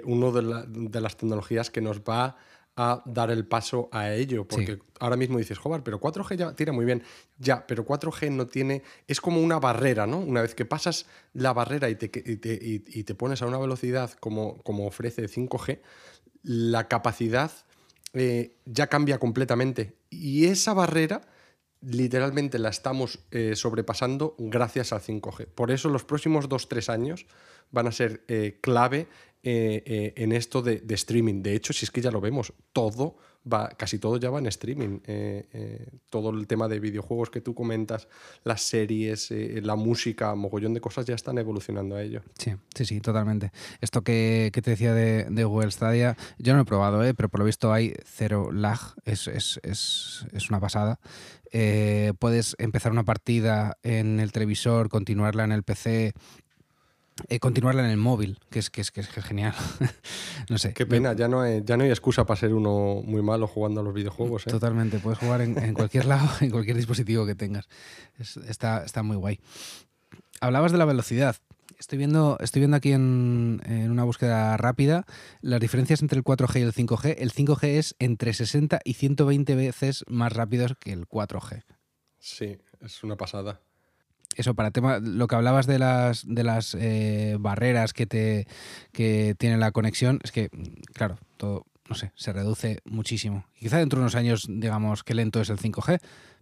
una 0.04 0.30
de, 0.30 0.64
de 0.68 1.00
las 1.00 1.16
tecnologías 1.16 1.70
que 1.70 1.80
nos 1.80 2.02
va 2.02 2.36
a 2.76 3.02
dar 3.04 3.32
el 3.32 3.48
paso 3.48 3.88
a 3.90 4.12
ello, 4.12 4.46
porque 4.46 4.78
ahora 5.00 5.16
mismo 5.16 5.38
dices, 5.38 5.58
joder, 5.58 5.82
pero 5.82 5.98
4G 5.98 6.36
ya 6.36 6.54
tira 6.54 6.72
muy 6.72 6.84
bien. 6.84 7.02
Ya, 7.36 7.66
pero 7.66 7.84
4G 7.84 8.30
no 8.30 8.46
tiene, 8.46 8.84
es 9.08 9.20
como 9.20 9.40
una 9.40 9.58
barrera, 9.58 10.06
¿no? 10.06 10.18
Una 10.18 10.42
vez 10.42 10.54
que 10.54 10.66
pasas 10.66 11.06
la 11.32 11.52
barrera 11.52 11.90
y 11.90 11.96
te, 11.96 12.12
y 12.14 13.02
te, 13.02 13.14
pones 13.16 13.42
a 13.42 13.46
una 13.46 13.58
velocidad 13.58 14.12
como, 14.20 14.62
como 14.62 14.86
ofrece 14.86 15.28
5G, 15.28 15.80
la 16.44 16.86
capacidad 16.86 17.50
eh, 18.18 18.56
ya 18.64 18.86
cambia 18.86 19.18
completamente. 19.18 19.94
Y 20.08 20.46
esa 20.46 20.72
barrera 20.72 21.20
literalmente 21.82 22.58
la 22.58 22.70
estamos 22.70 23.20
eh, 23.30 23.54
sobrepasando 23.54 24.34
gracias 24.38 24.92
al 24.92 25.02
5G. 25.02 25.46
Por 25.46 25.70
eso 25.70 25.90
los 25.90 26.04
próximos 26.04 26.48
2-3 26.48 26.88
años 26.88 27.26
van 27.70 27.86
a 27.86 27.92
ser 27.92 28.24
eh, 28.28 28.58
clave 28.62 29.06
eh, 29.42 29.82
eh, 29.86 30.12
en 30.16 30.32
esto 30.32 30.60
de, 30.60 30.82
streaming. 30.88 31.42
De 31.42 31.54
hecho, 31.54 31.72
si 31.72 31.84
es 31.84 31.90
que 31.92 32.00
ya 32.00 32.10
lo 32.10 32.20
vemos, 32.20 32.52
todo 32.72 33.16
va, 33.50 33.68
casi 33.68 34.00
todo 34.00 34.16
ya 34.16 34.28
va 34.28 34.40
en 34.40 34.46
streaming. 34.46 34.98
Eh, 35.06 35.86
todo 36.10 36.30
el 36.30 36.48
tema 36.48 36.66
de 36.66 36.80
videojuegos 36.80 37.30
que 37.30 37.40
tú 37.40 37.54
comentas, 37.54 38.08
las 38.42 38.62
series, 38.62 39.30
la 39.30 39.76
música, 39.76 40.34
mogollón 40.34 40.74
de 40.74 40.80
cosas 40.80 41.06
ya 41.06 41.14
están 41.14 41.38
evolucionando 41.38 41.94
a 41.94 42.02
ello. 42.02 42.22
Sí, 42.38 42.54
sí, 42.74 42.84
sí, 42.84 43.00
totalmente. 43.00 43.52
Esto 43.80 44.02
que, 44.02 44.50
te 44.52 44.70
decía 44.70 44.92
de, 44.94 45.44
Google 45.44 45.70
Stadia, 45.70 46.16
yo 46.38 46.52
no 46.52 46.56
lo 46.56 46.62
he 46.62 46.66
probado, 46.66 47.14
pero 47.14 47.28
por 47.28 47.38
lo 47.38 47.46
visto 47.46 47.72
hay 47.72 47.94
cero 48.04 48.50
lag, 48.50 48.80
es, 49.04 49.28
es 49.28 50.50
una 50.50 50.58
pasada. 50.58 50.98
puedes 52.18 52.56
empezar 52.58 52.90
una 52.90 53.04
partida 53.04 53.78
en 53.84 54.18
el 54.18 54.32
televisor, 54.32 54.88
continuarla 54.88 55.44
en 55.44 55.52
el 55.52 55.62
PC 55.62 56.14
eh, 57.28 57.40
continuarla 57.40 57.82
en 57.82 57.90
el 57.90 57.96
móvil, 57.96 58.38
que 58.50 58.58
es, 58.58 58.70
que 58.70 58.82
es, 58.82 58.90
que 58.90 59.00
es 59.00 59.08
genial. 59.08 59.54
no 60.50 60.58
sé. 60.58 60.74
Qué 60.74 60.84
pena, 60.84 61.14
ya 61.14 61.28
no, 61.28 61.40
hay, 61.40 61.62
ya 61.64 61.76
no 61.76 61.84
hay 61.84 61.90
excusa 61.90 62.26
para 62.26 62.38
ser 62.38 62.52
uno 62.52 63.02
muy 63.04 63.22
malo 63.22 63.46
jugando 63.46 63.80
a 63.80 63.84
los 63.84 63.94
videojuegos. 63.94 64.46
¿eh? 64.46 64.50
Totalmente, 64.50 64.98
puedes 64.98 65.18
jugar 65.18 65.40
en, 65.40 65.74
cualquier 65.74 66.04
lado, 66.06 66.28
en 66.40 66.50
cualquier 66.50 66.76
dispositivo 66.76 67.24
que 67.24 67.34
tengas. 67.34 67.68
está, 68.18 68.84
está 68.84 69.02
muy 69.02 69.16
guay. 69.16 69.40
Hablabas 70.40 70.72
de 70.72 70.78
la 70.78 70.84
velocidad. 70.84 71.36
Estoy 71.78 71.98
viendo, 71.98 72.38
estoy 72.40 72.60
viendo 72.60 72.76
aquí 72.76 72.92
en, 72.92 73.62
en, 73.64 73.90
una 73.90 74.04
búsqueda 74.04 74.56
rápida 74.56 75.04
las 75.40 75.60
diferencias 75.60 76.00
entre 76.00 76.18
el 76.18 76.24
4G 76.24 76.60
y 76.60 76.62
el 76.62 76.72
5G. 76.72 77.16
El 77.18 77.32
5G 77.32 77.64
es 77.64 77.96
entre 77.98 78.32
60 78.34 78.80
y 78.84 78.94
120 78.94 79.54
veces 79.54 80.04
más 80.08 80.32
rápido 80.32 80.66
que 80.78 80.92
el 80.92 81.06
4G. 81.06 81.64
Sí, 82.18 82.58
es 82.80 83.04
una 83.04 83.16
pasada 83.16 83.60
eso, 84.36 84.54
para 84.54 84.70
tema, 84.70 84.98
lo 84.98 85.26
que 85.26 85.34
hablabas 85.34 85.66
de 85.66 85.78
las, 85.78 86.24
de 86.26 86.44
las 86.44 86.76
eh, 86.78 87.36
barreras 87.40 87.92
que, 87.92 88.06
te, 88.06 88.46
que 88.92 89.34
tiene 89.38 89.56
la 89.56 89.72
conexión, 89.72 90.20
es 90.22 90.32
que, 90.32 90.50
claro, 90.92 91.18
todo, 91.36 91.66
no 91.88 91.94
sé, 91.94 92.12
se 92.14 92.32
reduce 92.32 92.80
muchísimo. 92.84 93.46
Quizá 93.58 93.78
dentro 93.78 93.98
de 93.98 94.04
unos 94.04 94.14
años, 94.14 94.46
digamos, 94.48 95.04
qué 95.04 95.14
lento 95.14 95.40
es 95.40 95.50
el 95.50 95.58
5G, 95.58 96.00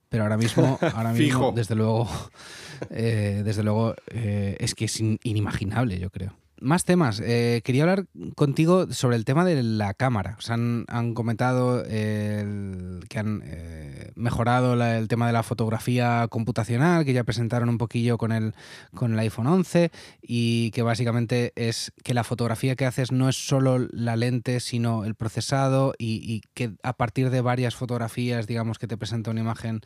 pero 0.09 0.25
ahora 0.25 0.37
mismo, 0.37 0.79
ahora 0.95 1.13
mismo 1.13 1.53
desde 1.53 1.75
luego, 1.75 2.09
eh, 2.91 3.43
desde 3.45 3.63
luego 3.63 3.95
eh, 4.09 4.57
es 4.61 4.75
que 4.75 4.87
es 4.87 5.01
inimaginable, 5.01 5.99
yo 5.99 6.11
creo. 6.11 6.35
Más 6.61 6.85
temas. 6.85 7.21
Eh, 7.21 7.61
quería 7.65 7.83
hablar 7.83 8.07
contigo 8.37 8.91
sobre 8.93 9.17
el 9.17 9.25
tema 9.25 9.45
de 9.45 9.63
la 9.63 9.95
cámara. 9.95 10.37
O 10.39 10.53
han, 10.53 11.15
comentado 11.15 11.83
que 11.85 13.19
han 13.19 13.43
eh, 13.45 14.13
mejorado 14.15 14.75
el 14.75 15.09
tema 15.09 15.27
de 15.27 15.33
la 15.33 15.43
fotografía 15.43 16.27
computacional, 16.29 17.05
que 17.05 17.13
ya 17.13 17.25
presentaron 17.25 17.69
un 17.69 17.79
poquillo 17.79 18.19
con 18.19 18.33
el, 18.33 18.55
con 18.95 19.13
el 19.13 19.19
iPhone 19.19 19.47
11 19.47 19.91
y 20.23 20.71
que 20.71 20.83
básicamente 20.83 21.53
es 21.57 21.93
que 22.03 22.15
la 22.15 22.25
fotografía 22.25 22.77
que 22.77 22.87
haces 22.87 23.13
no 23.13 23.29
es 23.29 23.37
solo 23.37 23.79
la 23.91 24.17
lente, 24.17 24.61
sino 24.61 25.05
el 25.05 25.15
procesado 25.15 25.95
y, 25.99 26.43
que 26.55 26.75
a 26.83 26.95
partir 26.95 27.31
de 27.31 27.41
varias 27.41 27.75
fotografías, 27.75 28.47
digamos, 28.47 28.79
que 28.79 28.87
te 28.87 28.97
presenta 28.97 29.31
una 29.31 29.41
imagen 29.41 29.81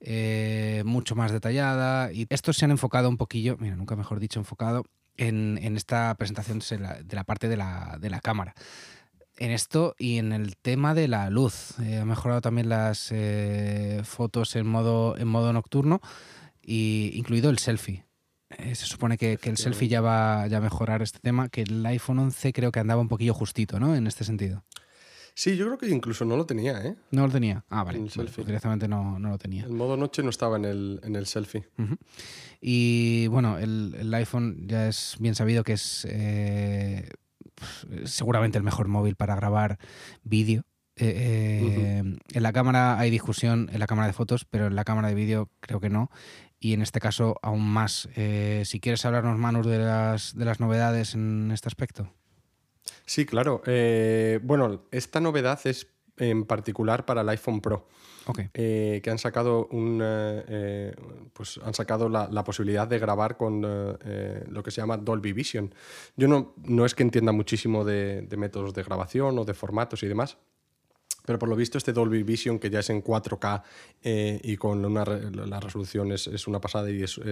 eh, 0.00 0.82
mucho 0.84 1.14
más 1.14 1.32
detallada. 1.32 2.12
Y 2.12 2.26
estos 2.30 2.56
se 2.56 2.64
han 2.64 2.70
enfocado 2.70 3.08
un 3.08 3.16
poquillo, 3.16 3.56
mira, 3.58 3.76
nunca 3.76 3.96
mejor 3.96 4.20
dicho, 4.20 4.38
enfocado 4.38 4.84
en, 5.16 5.76
esta 5.76 6.14
presentación 6.14 6.60
de 6.60 7.16
la, 7.16 7.24
parte 7.24 7.48
de 7.48 7.56
la, 7.56 7.98
de 8.00 8.10
la, 8.10 8.20
cámara. 8.20 8.54
En 9.38 9.50
esto 9.50 9.94
y 9.98 10.18
en 10.18 10.32
el 10.32 10.56
tema 10.56 10.94
de 10.94 11.08
la 11.08 11.30
luz. 11.30 11.78
Eh, 11.80 11.98
ha 11.98 12.04
mejorado 12.04 12.40
también 12.40 12.68
las 12.68 13.08
eh, 13.10 14.02
fotos 14.04 14.56
en 14.56 14.66
modo, 14.66 15.16
en 15.16 15.28
modo 15.28 15.52
nocturno, 15.52 16.00
y 16.62 17.12
incluido 17.14 17.50
el 17.50 17.58
selfie. 17.58 18.04
Eh, 18.58 18.74
se 18.74 18.86
supone 18.86 19.16
que, 19.16 19.38
el 19.42 19.56
selfie 19.56 19.88
ya 19.88 20.00
va 20.00 20.44
a 20.44 20.60
mejorar 20.60 21.02
este 21.02 21.18
tema, 21.18 21.48
que 21.48 21.62
el 21.62 21.84
iPhone 21.86 22.18
11 22.18 22.52
creo 22.52 22.70
que 22.70 22.80
andaba 22.80 23.00
un 23.00 23.08
poquillo 23.08 23.34
justito, 23.34 23.80
¿no? 23.80 23.94
En 23.94 24.06
este 24.06 24.24
sentido. 24.24 24.64
Sí, 25.34 25.56
yo 25.56 25.66
creo 25.66 25.78
que 25.78 25.88
incluso 25.88 26.24
no 26.24 26.36
lo 26.36 26.44
tenía, 26.44 26.84
¿eh? 26.84 26.96
No 27.10 27.26
lo 27.26 27.32
tenía. 27.32 27.64
Ah, 27.70 27.84
vale. 27.84 28.00
Pues 28.14 28.36
directamente 28.36 28.86
no, 28.88 29.18
lo 29.18 29.38
tenía. 29.38 29.64
El 29.64 29.72
modo 29.72 29.96
noche 29.96 30.22
no 30.22 30.30
estaba 30.30 30.56
en 30.56 30.64
el, 30.64 31.00
en 31.02 31.16
el 31.16 31.26
selfie. 31.26 31.66
Y 32.60 33.26
bueno, 33.28 33.58
el, 33.58 34.12
iPhone 34.14 34.68
ya 34.68 34.88
es 34.88 35.16
bien 35.18 35.34
sabido 35.34 35.64
que 35.64 35.72
es 35.72 36.06
eh, 36.08 37.08
seguramente 38.04 38.58
el 38.58 38.64
mejor 38.64 38.88
móvil 38.88 39.16
para 39.16 39.34
grabar 39.34 39.78
vídeo. 40.22 40.64
Eh, 40.96 42.02
eh, 42.04 42.18
en 42.32 42.42
la 42.42 42.52
cámara 42.52 42.98
hay 42.98 43.10
discusión, 43.10 43.70
en 43.72 43.80
la 43.80 43.86
cámara 43.86 44.06
de 44.06 44.12
fotos, 44.12 44.44
pero 44.44 44.66
en 44.66 44.76
la 44.76 44.84
cámara 44.84 45.08
de 45.08 45.14
vídeo 45.14 45.50
creo 45.60 45.80
que 45.80 45.88
no. 45.88 46.10
Y 46.60 46.74
en 46.74 46.82
este 46.82 47.00
caso 47.00 47.36
aún 47.42 47.66
más. 47.66 48.08
si 48.64 48.80
quieres 48.80 49.04
hablarnos, 49.06 49.38
Manu, 49.38 49.62
de 49.62 49.78
las, 49.78 50.36
de 50.36 50.44
las 50.44 50.60
novedades 50.60 51.14
en 51.14 51.50
este 51.50 51.68
aspecto. 51.68 52.12
Sí, 53.12 53.26
claro. 53.26 53.60
Eh, 53.66 54.40
bueno, 54.42 54.84
esta 54.90 55.20
novedad 55.20 55.60
es 55.64 55.86
en 56.16 56.46
particular 56.46 57.04
para 57.04 57.20
el 57.20 57.28
iPhone 57.28 57.60
Pro. 57.60 57.86
Eh, 58.54 59.02
que 59.04 59.10
han 59.10 59.18
sacado 59.18 59.66
un, 59.66 60.00
eh, 60.02 60.94
pues 61.34 61.60
han 61.62 61.74
sacado 61.74 62.08
la, 62.08 62.42
posibilidad 62.42 62.88
de 62.88 62.98
grabar 62.98 63.36
con 63.36 63.60
lo 63.60 64.62
que 64.62 64.70
se 64.70 64.80
llama 64.80 64.96
Dolby 64.96 65.34
Vision. 65.34 65.74
Yo 66.16 66.26
no, 66.26 66.54
no 66.64 66.86
es 66.86 66.94
que 66.94 67.02
entienda 67.02 67.32
muchísimo 67.32 67.84
de, 67.84 68.26
métodos 68.38 68.72
de 68.72 68.82
grabación 68.82 69.38
o 69.38 69.44
de 69.44 69.52
formatos 69.52 70.02
y 70.02 70.06
demás, 70.08 70.38
pero 71.24 71.38
por 71.38 71.48
lo 71.48 71.56
visto 71.56 71.78
este 71.78 71.92
Dolby 71.92 72.22
Vision, 72.22 72.58
que 72.58 72.70
ya 72.70 72.80
es 72.80 72.90
en 72.90 73.02
4K 73.02 73.62
eh, 74.02 74.40
y 74.42 74.56
con 74.56 74.84
una, 74.84 75.04
la 75.04 75.60
resolución 75.60 76.12
es, 76.12 76.46
una 76.46 76.60
pasada 76.60 76.90
y 76.90 77.02
es 77.02 77.12
60 77.12 77.22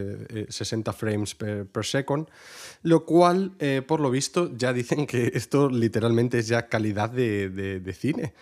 eh, 0.91 0.95
eh, 0.95 0.97
frames 0.97 1.35
per, 1.35 1.85
second, 1.85 2.29
lo 2.83 3.05
cual, 3.05 3.53
por 3.87 4.01
lo 4.01 4.11
visto, 4.11 4.57
ya 4.57 4.73
dicen 4.73 5.07
que 5.07 5.33
esto 5.35 5.69
literalmente 5.69 6.39
es 6.39 6.49
ya 6.49 6.69
calidad 6.69 7.11
de, 7.11 7.95
cine. 7.99 8.33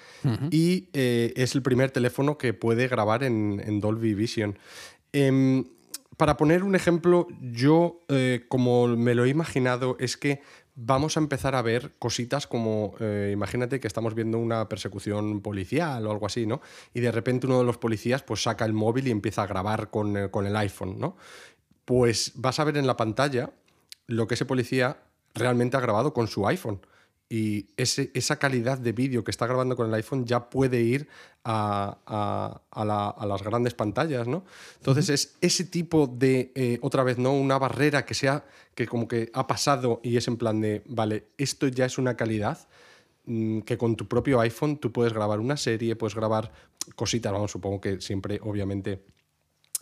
Y 0.50 0.88
es 0.92 1.54
el 1.54 1.62
primer 1.62 1.90
teléfono 1.90 2.36
que 2.36 2.52
puede 2.52 2.88
grabar 2.88 3.22
en, 3.24 3.62
en 3.64 3.80
Dolby 3.80 4.14
Vision. 4.14 4.58
Em, 5.12 5.64
para 6.16 6.36
poner 6.36 6.64
un 6.64 6.74
ejemplo, 6.74 7.28
yo, 7.40 8.00
como 8.48 8.88
me 8.88 9.14
lo 9.14 9.24
he 9.24 9.28
imaginado, 9.28 9.96
es 10.00 10.16
que 10.16 10.42
vamos 10.80 11.16
a 11.16 11.20
empezar 11.20 11.56
a 11.56 11.62
ver 11.62 11.94
cositas 11.98 12.46
como, 12.46 12.94
eh, 13.00 13.30
imagínate 13.32 13.80
que 13.80 13.88
estamos 13.88 14.14
viendo 14.14 14.38
una 14.38 14.68
persecución 14.68 15.40
policial 15.40 16.06
o 16.06 16.12
algo 16.12 16.26
así, 16.26 16.46
¿no? 16.46 16.60
Y 16.94 17.00
de 17.00 17.10
repente 17.10 17.48
uno 17.48 17.58
de 17.58 17.64
los 17.64 17.78
policías 17.78 18.22
pues 18.22 18.44
saca 18.44 18.64
el 18.64 18.72
móvil 18.72 19.08
y 19.08 19.10
empieza 19.10 19.42
a 19.42 19.48
grabar 19.48 19.90
con, 19.90 20.16
eh, 20.16 20.30
con 20.30 20.46
el 20.46 20.54
iPhone, 20.56 21.00
¿no? 21.00 21.16
Pues 21.84 22.32
vas 22.36 22.60
a 22.60 22.64
ver 22.64 22.76
en 22.76 22.86
la 22.86 22.96
pantalla 22.96 23.50
lo 24.06 24.28
que 24.28 24.34
ese 24.34 24.44
policía 24.44 24.98
realmente 25.34 25.76
ha 25.76 25.80
grabado 25.80 26.12
con 26.14 26.28
su 26.28 26.46
iPhone 26.46 26.80
y 27.30 27.66
ese, 27.76 28.10
esa 28.14 28.38
calidad 28.38 28.78
de 28.78 28.92
vídeo 28.92 29.22
que 29.22 29.30
está 29.30 29.46
grabando 29.46 29.76
con 29.76 29.88
el 29.88 29.94
iPhone 29.94 30.24
ya 30.24 30.48
puede 30.48 30.80
ir 30.80 31.08
a, 31.44 32.60
las 32.74 33.42
grandes 33.42 33.74
pantallas, 33.74 34.26
¿no? 34.26 34.44
Entonces 34.76 35.08
es 35.10 35.36
ese 35.40 35.64
tipo 35.64 36.06
de, 36.06 36.52
eh, 36.54 36.78
otra 36.80 37.02
vez, 37.02 37.18
¿no? 37.18 37.32
Una 37.32 37.58
barrera 37.58 38.04
que 38.06 38.14
sea, 38.14 38.44
que 38.74 38.86
como 38.86 39.08
que 39.08 39.30
ha 39.34 39.46
pasado 39.46 40.00
y 40.02 40.16
es 40.16 40.26
en 40.28 40.36
plan 40.38 40.60
de, 40.60 40.82
vale, 40.86 41.28
esto 41.36 41.68
ya 41.68 41.84
es 41.84 41.98
una 41.98 42.16
calidad 42.16 42.66
mm, 43.26 43.60
que 43.60 43.76
con 43.76 43.96
tu 43.96 44.08
propio 44.08 44.40
iPhone 44.40 44.78
tú 44.78 44.90
puedes 44.90 45.12
grabar 45.12 45.38
una 45.40 45.56
serie, 45.56 45.96
puedes 45.96 46.14
grabar 46.14 46.50
cositas, 46.94 47.32
vamos, 47.32 47.50
supongo 47.50 47.80
que 47.80 48.00
siempre, 48.00 48.40
obviamente, 48.42 49.04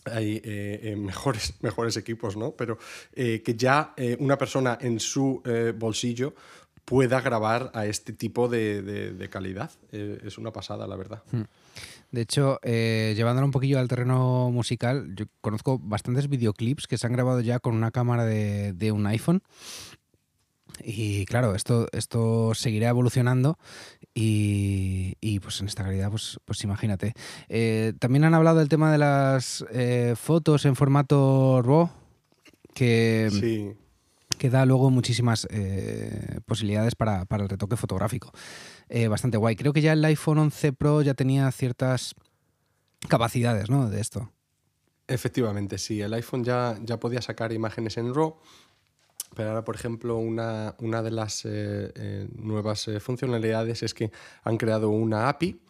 hay 0.05 0.37
eh, 0.37 0.79
eh, 0.83 0.95
mejores, 0.97 1.53
mejores 1.61 1.95
equipos, 1.95 2.35
¿no? 2.35 2.51
Pero 2.51 2.77
que 3.13 3.55
ya 3.57 3.93
una 4.19 4.37
persona 4.37 4.77
en 4.81 4.99
su 4.99 5.41
bolsillo 5.77 6.33
pueda 6.87 7.19
grabar 7.19 7.69
a 7.73 7.85
este 7.85 8.13
tipo 8.13 8.47
de, 8.47 9.27
calidad. 9.29 9.71
Eh, 9.91 10.19
es 10.23 10.37
una 10.37 10.53
pasada, 10.53 10.87
la 10.87 10.95
verdad. 10.95 11.21
Hmm. 11.33 11.41
De 12.11 12.21
hecho, 12.21 12.59
eh, 12.63 13.11
llevándolo 13.13 13.45
un 13.45 13.51
poquillo 13.51 13.77
al 13.77 13.89
terreno 13.89 14.49
musical, 14.51 15.13
yo 15.13 15.25
conozco 15.41 15.79
bastantes 15.79 16.29
videoclips 16.29 16.87
que 16.87 16.97
se 16.97 17.05
han 17.05 17.11
grabado 17.11 17.41
ya 17.41 17.59
con 17.59 17.75
una 17.75 17.91
cámara 17.91 18.23
de, 18.23 18.91
un 18.93 19.05
iPhone. 19.05 19.43
Y 20.81 21.25
claro, 21.25 21.55
esto, 21.55 21.87
esto 21.91 22.53
seguirá 22.53 22.87
evolucionando 22.87 23.57
y, 24.13 25.39
pues 25.41 25.59
en 25.59 25.67
esta 25.67 25.83
calidad, 25.83 26.09
pues, 26.09 26.39
pues 26.45 26.63
imagínate. 26.63 27.15
Eh, 27.49 27.95
también 27.99 28.23
han 28.23 28.33
hablado 28.33 28.59
del 28.59 28.69
tema 28.69 28.93
de 28.93 28.97
las 28.97 29.65
fotos 30.15 30.63
en 30.63 30.77
formato 30.77 31.61
RAW, 31.61 31.89
que... 32.73 33.27
Sí 33.29 33.75
que 34.37 34.49
da 34.49 34.65
luego 34.65 34.89
muchísimas 34.89 35.47
eh, 35.49 36.39
posibilidades 36.45 36.95
para, 36.95 37.25
el 37.29 37.49
retoque 37.49 37.75
fotográfico. 37.75 38.31
Eh, 38.89 39.07
bastante 39.07 39.37
guay. 39.37 39.55
Creo 39.55 39.73
que 39.73 39.81
ya 39.81 39.93
el 39.93 40.05
iPhone 40.05 40.39
11 40.39 40.73
Pro 40.73 41.01
ya 41.01 41.13
tenía 41.13 41.51
ciertas 41.51 42.15
capacidades 43.07 43.69
¿no? 43.69 43.89
de 43.89 43.99
esto. 43.99 44.31
Efectivamente, 45.07 45.77
sí. 45.77 46.01
El 46.01 46.13
iPhone 46.13 46.43
ya, 46.43 46.77
ya 46.83 46.99
podía 46.99 47.21
sacar 47.21 47.53
imágenes 47.53 47.97
en 47.97 48.13
RAW, 48.13 48.37
pero 49.35 49.49
ahora, 49.49 49.63
por 49.63 49.75
ejemplo, 49.75 50.17
una, 50.17 50.75
una 50.79 51.01
de 51.01 51.11
las 51.11 51.43
eh, 51.45 52.27
nuevas 52.35 52.89
funcionalidades 52.99 53.83
es 53.83 53.93
que 53.93 54.11
han 54.43 54.57
creado 54.57 54.89
una 54.89 55.29
API 55.29 55.61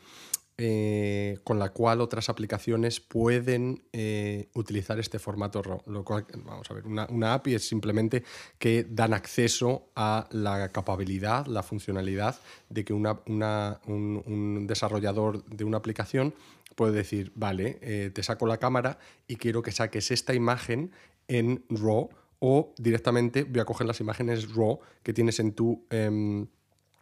eh, 0.59 1.37
con 1.43 1.59
la 1.59 1.69
cual 1.69 2.01
otras 2.01 2.29
aplicaciones 2.29 2.99
pueden 2.99 3.83
eh, 3.93 4.49
utilizar 4.55 4.97
este 4.97 5.19
formato 5.19 5.61
RAW. 5.61 5.83
Lo 5.85 6.03
cual, 6.03 6.25
vamos 6.45 6.71
a 6.71 6.73
ver, 6.73 6.87
una, 6.87 7.33
API 7.35 7.53
es 7.53 7.67
simplemente 7.67 8.23
que 8.57 8.83
dan 8.89 9.13
acceso 9.13 9.91
a 9.95 10.27
la 10.31 10.69
capacidad, 10.69 11.45
la 11.45 11.61
funcionalidad 11.61 12.39
de 12.69 12.83
que 12.83 12.93
un, 12.93 14.65
desarrollador 14.65 15.45
de 15.45 15.63
una 15.63 15.77
aplicación 15.77 16.33
puede 16.75 16.93
decir, 16.93 17.31
vale, 17.35 17.77
eh, 17.83 18.09
te 18.11 18.23
saco 18.23 18.47
la 18.47 18.57
cámara 18.57 18.97
y 19.27 19.35
quiero 19.35 19.61
que 19.61 19.71
saques 19.71 20.09
esta 20.09 20.33
imagen 20.33 20.91
en 21.27 21.65
RAW 21.69 22.09
o 22.39 22.73
directamente 22.77 23.43
voy 23.43 23.59
a 23.59 23.65
coger 23.65 23.85
las 23.85 23.99
imágenes 23.99 24.55
RAW 24.55 24.79
que 25.03 25.13
tienes 25.13 25.39
en 25.39 25.51
tu... 25.53 25.85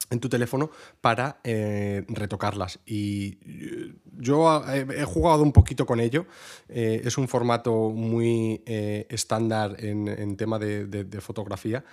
En 0.10 0.20
tu 0.20 0.30
teléfono 0.30 0.70
para 1.01 1.39
eh, 1.43 2.06
retocarlas. 2.08 2.80
Y 2.86 3.39
eh, 3.45 3.93
yo 4.18 4.64
he, 4.68 5.03
jugado 5.03 5.41
un 5.41 5.51
poquito 5.51 5.86
con 5.86 5.99
ello. 5.99 6.26
Eh, 6.70 7.01
es 7.03 7.18
un 7.18 7.28
formato 7.28 7.89
muy 7.89 8.62
estándar 8.66 9.76
en, 9.80 10.38
tema 10.38 10.60
de, 10.60 11.22
fotografía 11.22 11.84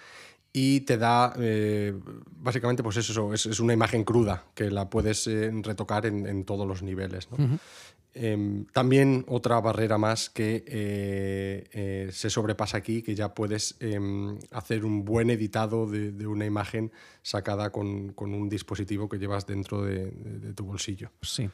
y 0.53 0.81
te 0.81 0.99
da 0.99 1.35
básicamente 2.37 2.83
pues 2.83 2.97
eso, 2.99 3.33
es, 3.33 3.61
una 3.61 3.73
imagen 3.73 4.05
cruda 4.05 4.45
que 4.55 4.71
la 4.71 4.91
puedes 4.91 5.27
retocar 5.63 6.07
en, 6.07 6.45
todos 6.45 6.67
los 6.67 6.83
niveles. 6.83 7.29
Em, 8.15 8.67
también 8.67 9.25
otra 9.27 9.59
barrera 9.61 9.97
más 9.97 10.29
que 10.29 10.65
eh, 10.67 11.65
eh, 11.73 12.09
se 12.13 12.29
sobrepasa 12.29 12.77
aquí, 12.77 13.01
que 13.01 13.15
ya 13.15 13.33
puedes 13.33 13.77
em, 13.81 14.39
hacer 14.51 14.85
un 14.85 15.03
buen 15.03 15.31
editado 15.31 15.87
de, 15.87 16.27
una 16.27 16.45
imagen 16.45 16.93
sacada 17.23 17.71
con, 17.71 18.15
un 18.19 18.49
dispositivo 18.51 19.09
que 19.09 19.19
llevas 19.19 19.47
dentro 19.47 19.83
de, 19.83 20.13
tu 20.55 20.65
bolsillo. 20.65 21.11
Sí. 21.23 21.49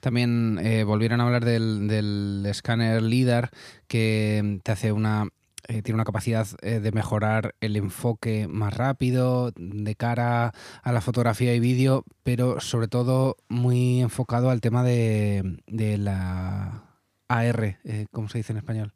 También 0.00 0.58
eh, 0.62 0.84
volvieron 0.84 1.20
a 1.22 1.24
hablar 1.24 1.46
del, 1.46 1.88
del 1.88 2.44
escáner 2.46 3.02
LIDAR 3.02 3.50
que 3.86 4.60
te 4.62 4.72
hace 4.72 4.92
una 4.92 5.28
eh, 5.68 5.82
tiene 5.82 5.94
una 5.96 6.04
capacidad 6.04 6.46
eh, 6.60 6.80
de 6.80 6.92
mejorar 6.92 7.54
el 7.60 7.76
enfoque 7.76 8.48
más 8.48 8.74
rápido 8.74 9.52
de 9.56 9.94
cara 9.94 10.52
a 10.82 10.92
la 10.92 11.00
fotografía 11.00 11.54
y 11.54 11.60
vídeo, 11.60 12.04
pero 12.24 12.60
sobre 12.60 12.88
todo 12.88 13.36
muy 13.48 14.00
enfocado 14.00 14.50
al 14.50 14.60
tema 14.60 14.82
de, 14.82 15.60
la 15.98 16.82
AR, 17.28 17.78
eh, 17.84 18.06
¿cómo 18.10 18.28
se 18.28 18.38
dice 18.38 18.52
en 18.52 18.58
español? 18.58 18.92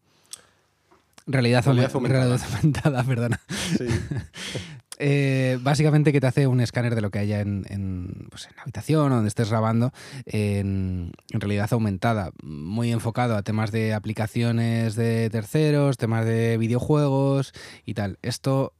Realidad, 1.26 1.66
aumentada. 1.66 3.02
perdona. 3.06 3.40
Eh, 4.98 5.58
básicamente 5.60 6.12
que 6.12 6.20
te 6.20 6.26
hace 6.26 6.46
un 6.46 6.60
escáner 6.60 6.94
de 6.94 7.00
lo 7.00 7.10
que 7.10 7.18
haya 7.18 7.40
en, 7.40 8.26
pues 8.30 8.46
en 8.46 8.56
la 8.56 8.62
habitación 8.62 9.12
o 9.12 9.14
donde 9.16 9.28
estés 9.28 9.50
grabando 9.50 9.92
en, 10.24 11.12
realidad 11.30 11.68
aumentada, 11.72 12.30
muy 12.42 12.92
enfocado 12.92 13.36
a 13.36 13.42
temas 13.42 13.72
de 13.72 13.94
aplicaciones 13.94 14.94
de 14.94 15.28
terceros, 15.30 15.96
temas 15.96 16.24
de 16.24 16.56
videojuegos 16.56 17.52
y 17.84 17.94
tal. 17.94 18.18
Esto 18.22 18.72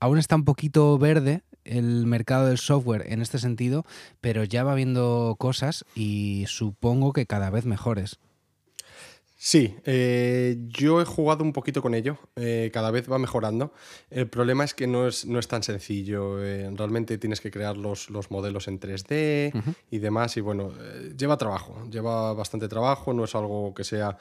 aún 0.00 0.18
está 0.18 0.36
un 0.36 0.44
poquito 0.44 0.98
verde 0.98 1.42
el 1.64 2.06
mercado 2.06 2.46
del 2.46 2.58
software 2.58 3.06
en 3.08 3.22
este 3.22 3.38
sentido, 3.38 3.86
pero 4.20 4.44
ya 4.44 4.64
va 4.64 4.74
viendo 4.74 5.36
cosas 5.38 5.84
y 5.94 6.44
supongo 6.46 7.14
que 7.14 7.26
cada 7.26 7.48
vez 7.48 7.64
mejores. 7.64 8.18
Sí, 9.46 9.76
eh, 9.84 10.56
yo 10.68 11.02
he 11.02 11.04
jugado 11.04 11.44
un 11.44 11.52
poquito 11.52 11.82
con 11.82 11.94
ello, 11.94 12.16
eh, 12.34 12.70
cada 12.72 12.90
vez 12.90 13.12
va 13.12 13.18
mejorando. 13.18 13.74
El 14.08 14.26
problema 14.26 14.64
es 14.64 14.72
que 14.72 14.86
no 14.86 15.06
es, 15.06 15.26
no 15.26 15.38
es 15.38 15.48
tan 15.48 15.62
sencillo, 15.62 16.42
eh, 16.42 16.70
realmente 16.74 17.18
tienes 17.18 17.42
que 17.42 17.50
crear 17.50 17.76
los, 17.76 18.08
los 18.08 18.30
modelos 18.30 18.68
en 18.68 18.80
3D 18.80 19.52
y 19.90 19.98
demás, 19.98 20.38
y 20.38 20.40
bueno, 20.40 20.72
lleva 21.14 21.36
trabajo, 21.36 21.86
lleva 21.90 22.32
bastante 22.32 22.68
trabajo, 22.68 23.12
no 23.12 23.24
es 23.24 23.34
algo 23.34 23.74
que 23.74 23.84
sea 23.84 24.16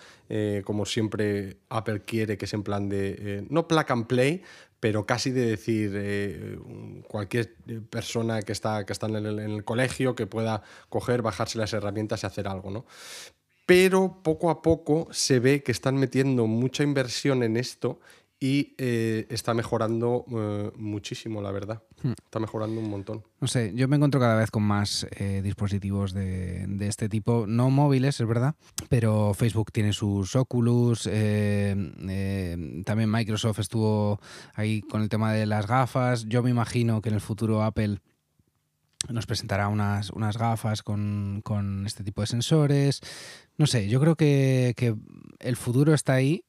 como 0.65 0.85
siempre 0.85 1.55
Apple 1.69 2.01
quiere, 2.01 2.37
que 2.37 2.43
es 2.43 2.53
en 2.53 2.63
plan 2.63 2.89
de, 2.89 3.45
no 3.49 3.65
plug 3.65 3.85
and 3.93 4.07
play, 4.07 4.41
pero 4.81 5.05
casi 5.05 5.31
de 5.31 5.45
decir 5.45 6.59
cualquier 7.07 7.55
persona 7.89 8.41
que 8.41 8.51
está, 8.51 8.85
que 8.85 8.91
está 8.91 9.07
en 9.07 9.15
el, 9.15 9.39
en, 9.39 9.51
el, 9.51 9.63
colegio 9.63 10.15
que 10.15 10.27
pueda 10.27 10.63
coger, 10.89 11.21
bajarse 11.21 11.57
las 11.57 11.71
herramientas 11.71 12.23
y 12.23 12.25
hacer 12.25 12.49
algo, 12.49 12.71
¿no? 12.71 12.85
Pero 13.65 14.21
poco 14.23 14.49
a 14.49 14.61
poco 14.61 15.07
se 15.11 15.39
ve 15.39 15.63
que 15.63 15.71
están 15.71 15.95
metiendo 15.95 16.47
mucha 16.47 16.83
inversión 16.83 17.43
en 17.43 17.57
esto 17.57 17.99
y 18.43 18.75
eh, 18.77 19.25
está 19.29 19.53
mejorando 19.53 20.25
eh, 20.29 20.71
muchísimo, 20.75 21.41
la 21.41 21.51
verdad. 21.51 21.81
Hmm. 22.01 22.11
Está 22.25 22.41
mejorando 22.41 22.81
un 22.81 22.89
montón. 22.89 23.23
No 23.39 23.47
sé, 23.47 23.71
yo 23.73 23.87
me 23.87 23.95
encuentro 23.95 24.19
cada 24.19 24.35
vez 24.35 24.51
con 24.51 24.63
más 24.63 25.07
eh, 25.11 25.39
dispositivos 25.41 26.13
de, 26.13 26.67
este 26.81 27.07
tipo, 27.07 27.45
no 27.47 27.69
móviles, 27.69 28.19
es 28.19 28.27
verdad, 28.27 28.55
pero 28.89 29.33
Facebook 29.33 29.71
tiene 29.71 29.93
sus 29.93 30.35
Oculus, 30.35 31.03
también 31.03 32.03
Microsoft 33.09 33.59
estuvo 33.59 34.19
ahí 34.55 34.81
con 34.81 35.01
el 35.01 35.07
tema 35.07 35.31
de 35.31 35.45
las 35.45 35.65
gafas, 35.65 36.25
yo 36.25 36.43
me 36.43 36.49
imagino 36.49 37.01
que 37.01 37.07
en 37.07 37.15
el 37.15 37.21
futuro 37.21 37.63
Apple 37.63 38.01
nos 39.09 39.25
presentará 39.25 39.67
unas, 39.67 40.09
unas 40.11 40.37
gafas 40.37 40.83
con, 40.83 41.41
con, 41.43 41.85
este 41.85 42.03
tipo 42.03 42.21
de 42.21 42.27
sensores. 42.27 43.01
No 43.57 43.67
sé, 43.67 43.87
yo 43.87 43.99
creo 43.99 44.15
que, 44.15 44.73
que, 44.75 44.95
el 45.39 45.55
futuro 45.55 45.93
está 45.93 46.13
ahí, 46.13 46.43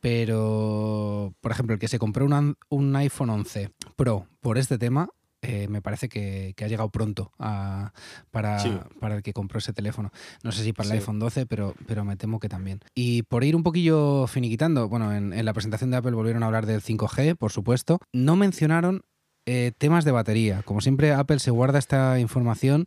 pero, 0.00 1.34
por 1.40 1.52
ejemplo, 1.52 1.74
el 1.74 1.80
que 1.80 1.88
se 1.88 1.98
compró 1.98 2.26
un 2.26 2.96
iPhone 2.96 3.30
11 3.30 3.70
Pro 3.96 4.26
por 4.40 4.58
este 4.58 4.78
tema, 4.78 5.08
eh, 5.40 5.68
me 5.68 5.80
parece 5.80 6.08
que, 6.08 6.52
que, 6.56 6.64
ha 6.64 6.68
llegado 6.68 6.88
pronto 6.90 7.32
a, 7.38 7.92
para, 8.32 8.58
para, 8.98 9.16
el 9.16 9.22
que 9.22 9.32
compró 9.32 9.58
ese 9.58 9.72
teléfono. 9.72 10.10
No 10.42 10.50
sé 10.50 10.64
si 10.64 10.72
para 10.72 10.88
el 10.88 10.96
iPhone 10.96 11.20
12, 11.20 11.46
pero, 11.46 11.74
pero 11.86 12.04
me 12.04 12.16
temo 12.16 12.40
que 12.40 12.48
también. 12.48 12.80
Y 12.94 13.22
por 13.22 13.44
ir 13.44 13.54
un 13.54 13.62
poquillo 13.62 14.26
finiquitando, 14.26 14.88
bueno, 14.88 15.12
en, 15.12 15.32
en 15.32 15.44
la 15.44 15.52
presentación 15.52 15.90
de 15.90 15.98
Apple 15.98 16.12
volvieron 16.12 16.42
a 16.42 16.46
hablar 16.46 16.66
del 16.66 16.82
5G, 16.82 17.36
por 17.36 17.52
supuesto. 17.52 18.00
No 18.12 18.34
mencionaron 18.34 19.02
eh, 19.50 19.72
temas 19.78 20.04
de 20.04 20.12
batería. 20.12 20.62
Como 20.62 20.82
siempre, 20.82 21.14
Apple 21.14 21.38
se 21.38 21.50
guarda 21.50 21.78
esta 21.78 22.20
información 22.20 22.84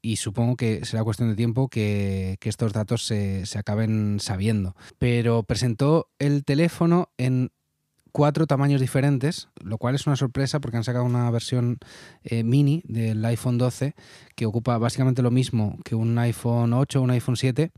y 0.00 0.16
supongo 0.16 0.56
que 0.56 0.82
será 0.86 1.04
cuestión 1.04 1.28
de 1.28 1.36
tiempo 1.36 1.68
que, 1.68 2.38
estos 2.42 2.72
datos 2.72 3.04
se, 3.04 3.44
acaben 3.54 4.16
sabiendo. 4.18 4.74
Pero 4.98 5.42
presentó 5.42 6.08
el 6.18 6.42
teléfono 6.46 7.10
en 7.18 7.50
cuatro 8.12 8.46
tamaños 8.46 8.80
diferentes, 8.80 9.50
lo 9.62 9.76
cual 9.76 9.94
es 9.94 10.06
una 10.06 10.16
sorpresa 10.16 10.58
porque 10.58 10.78
han 10.78 10.84
sacado 10.84 11.04
una 11.04 11.30
versión 11.30 11.76
eh, 12.22 12.44
mini 12.44 12.80
del 12.86 13.22
iPhone 13.22 13.58
12 13.58 13.94
que 14.36 14.46
ocupa 14.46 14.78
básicamente 14.78 15.20
lo 15.20 15.30
mismo 15.30 15.76
que 15.84 15.94
un 15.94 16.16
iPhone 16.16 16.72
8 16.72 16.98
o 16.98 17.02
un 17.02 17.10
iPhone 17.10 17.36
7 17.36 17.72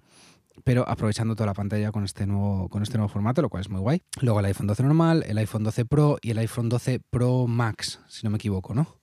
pero 0.66 0.82
aprovechando 0.88 1.36
toda 1.36 1.46
la 1.46 1.54
pantalla 1.54 1.92
con 1.92 2.02
este 2.02 2.26
nuevo, 2.26 2.68
con 2.68 2.82
este 2.82 2.98
nuevo 2.98 3.08
formato, 3.08 3.40
lo 3.40 3.48
cual 3.48 3.60
es 3.60 3.70
muy 3.70 3.80
guay. 3.80 4.02
Luego 4.20 4.40
el 4.40 4.46
iPhone 4.46 4.66
12 4.66 4.82
normal, 4.82 5.24
el 5.28 5.38
iPhone 5.38 5.62
12 5.62 5.84
Pro 5.84 6.18
y 6.20 6.32
el 6.32 6.38
iPhone 6.38 6.68
12 6.68 7.02
Pro 7.08 7.46
Max, 7.46 8.00
si 8.08 8.24
no 8.24 8.30
me 8.30 8.36
equivoco, 8.36 8.74
¿no? 8.74 8.96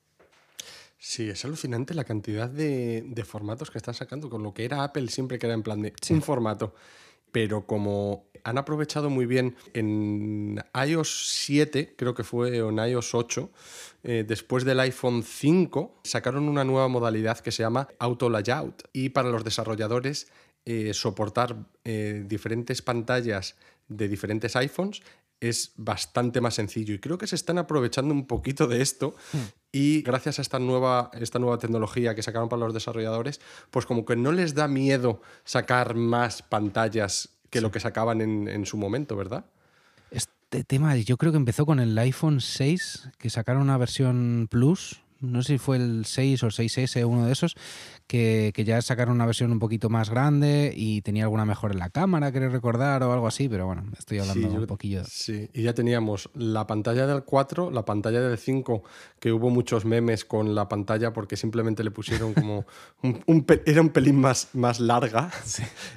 Sí, 1.00 1.30
es 1.30 1.46
alucinante 1.46 1.94
la 1.94 2.04
cantidad 2.04 2.50
de, 2.50 3.24
formatos 3.26 3.72
que 3.72 3.78
están 3.78 3.94
sacando, 3.94 4.30
con 4.30 4.44
lo 4.44 4.54
que 4.54 4.66
era 4.66 4.84
Apple 4.84 5.08
siempre 5.08 5.40
que 5.40 5.46
era 5.46 5.54
en 5.54 5.64
plan 5.64 5.82
de 5.82 5.94
un 6.10 6.22
formato. 6.22 6.76
Pero 7.32 7.66
como 7.66 8.26
han 8.44 8.58
aprovechado 8.58 9.10
muy 9.10 9.26
bien 9.26 9.56
en 9.74 10.62
iOS 10.86 11.30
7, 11.46 11.96
creo 11.98 12.14
que 12.14 12.26
fue, 12.26 12.62
o 12.62 12.72
en 12.72 12.80
iOS 12.90 13.16
8, 13.16 13.52
eh, 14.04 14.26
después 14.28 14.66
del 14.66 14.82
iPhone 14.82 15.24
5, 15.24 16.02
sacaron 16.04 16.50
una 16.50 16.66
nueva 16.66 16.90
modalidad 16.90 17.40
que 17.40 17.54
se 17.54 17.64
llama 17.64 17.88
Auto 18.00 18.30
Layout. 18.30 18.84
Y 18.92 19.10
para 19.10 19.30
los 19.30 19.46
desarrolladores 19.46 20.28
eh, 20.66 20.94
soportar 20.94 21.58
eh, 21.84 22.24
diferentes 22.26 22.82
pantallas 22.82 23.56
de 23.88 24.08
diferentes 24.08 24.56
iPhones 24.56 25.02
es 25.40 25.74
bastante 25.76 26.40
más 26.40 26.56
sencillo 26.56 26.94
y 26.94 27.00
creo 27.00 27.18
que 27.18 27.28
se 27.28 27.36
están 27.36 27.58
aprovechando 27.58 28.14
un 28.14 28.28
poquito 28.28 28.68
de 28.68 28.82
esto 28.82 29.14
hmm. 29.34 29.38
y 29.74 30.02
gracias 30.02 30.40
a 30.40 30.42
esta 30.42 30.60
nueva, 30.60 31.12
esta 31.20 31.38
nueva 31.38 31.58
tecnología 31.58 32.16
que 32.16 32.24
sacaron 32.24 32.48
para 32.48 32.62
los 32.62 32.74
desarrolladores, 32.74 33.42
pues 33.70 33.86
como 33.86 34.06
que 34.06 34.16
no 34.16 34.32
les 34.32 34.56
da 34.56 34.70
miedo 34.70 35.22
sacar 35.44 35.96
más 35.96 36.42
pantallas 36.42 37.30
que 37.50 37.60
lo 37.60 37.72
que 37.72 37.82
sacaban 37.82 38.22
en, 38.22 38.48
en 38.48 38.66
su 38.66 38.78
momento, 38.78 39.18
¿verdad? 39.18 39.46
Este 40.12 40.64
tema 40.64 40.96
yo 40.96 41.18
creo 41.18 41.34
que 41.34 41.38
empezó 41.38 41.66
con 41.66 41.80
el 41.80 41.98
iPhone 41.98 42.40
6, 42.40 43.10
que 43.18 43.30
sacaron 43.30 43.64
una 43.64 43.78
versión 43.78 44.48
Plus 44.50 45.03
no 45.24 45.42
sé 45.42 45.54
si 45.54 45.58
fue 45.58 45.78
el 45.78 46.06
6 46.06 46.44
o 46.44 46.48
6S, 46.48 47.06
uno 47.06 47.26
de 47.26 47.32
esos, 47.32 47.56
que, 48.08 48.54
ya 48.66 48.82
sacaron 48.82 49.16
una 49.16 49.26
versión 49.26 49.52
un 49.52 49.60
poquito 49.60 49.90
más 49.90 50.10
grande 50.10 50.74
y 50.76 51.02
tenía 51.02 51.24
alguna 51.24 51.46
mejor 51.46 51.72
en 51.72 51.80
la 51.80 51.90
cámara, 51.90 52.32
querés 52.32 52.52
recordar, 52.52 53.02
o 53.04 53.14
algo 53.14 53.28
así, 53.28 53.50
pero 53.50 53.66
bueno, 53.66 53.86
estoy 53.98 54.20
hablando 54.20 54.48
un 54.48 54.68
poquillo. 54.68 55.04
Sí, 55.06 55.50
y 55.54 55.64
ya 55.64 55.74
teníamos 55.74 56.30
la 56.36 56.68
pantalla 56.68 57.08
del 57.08 57.24
4, 57.24 57.72
la 57.72 57.86
pantalla 57.86 58.22
del 58.22 58.38
5, 58.38 58.84
que 59.20 59.32
hubo 59.32 59.50
muchos 59.50 59.86
memes 59.86 60.26
con 60.26 60.54
la 60.54 60.68
pantalla 60.68 61.14
porque 61.14 61.38
simplemente 61.38 61.84
le 61.84 61.92
pusieron 61.92 62.34
como 62.34 62.66
un, 63.02 63.46
era 63.66 63.82
un 63.82 63.90
pelín 63.90 64.20
más, 64.20 64.50
más 64.54 64.80
larga, 64.80 65.32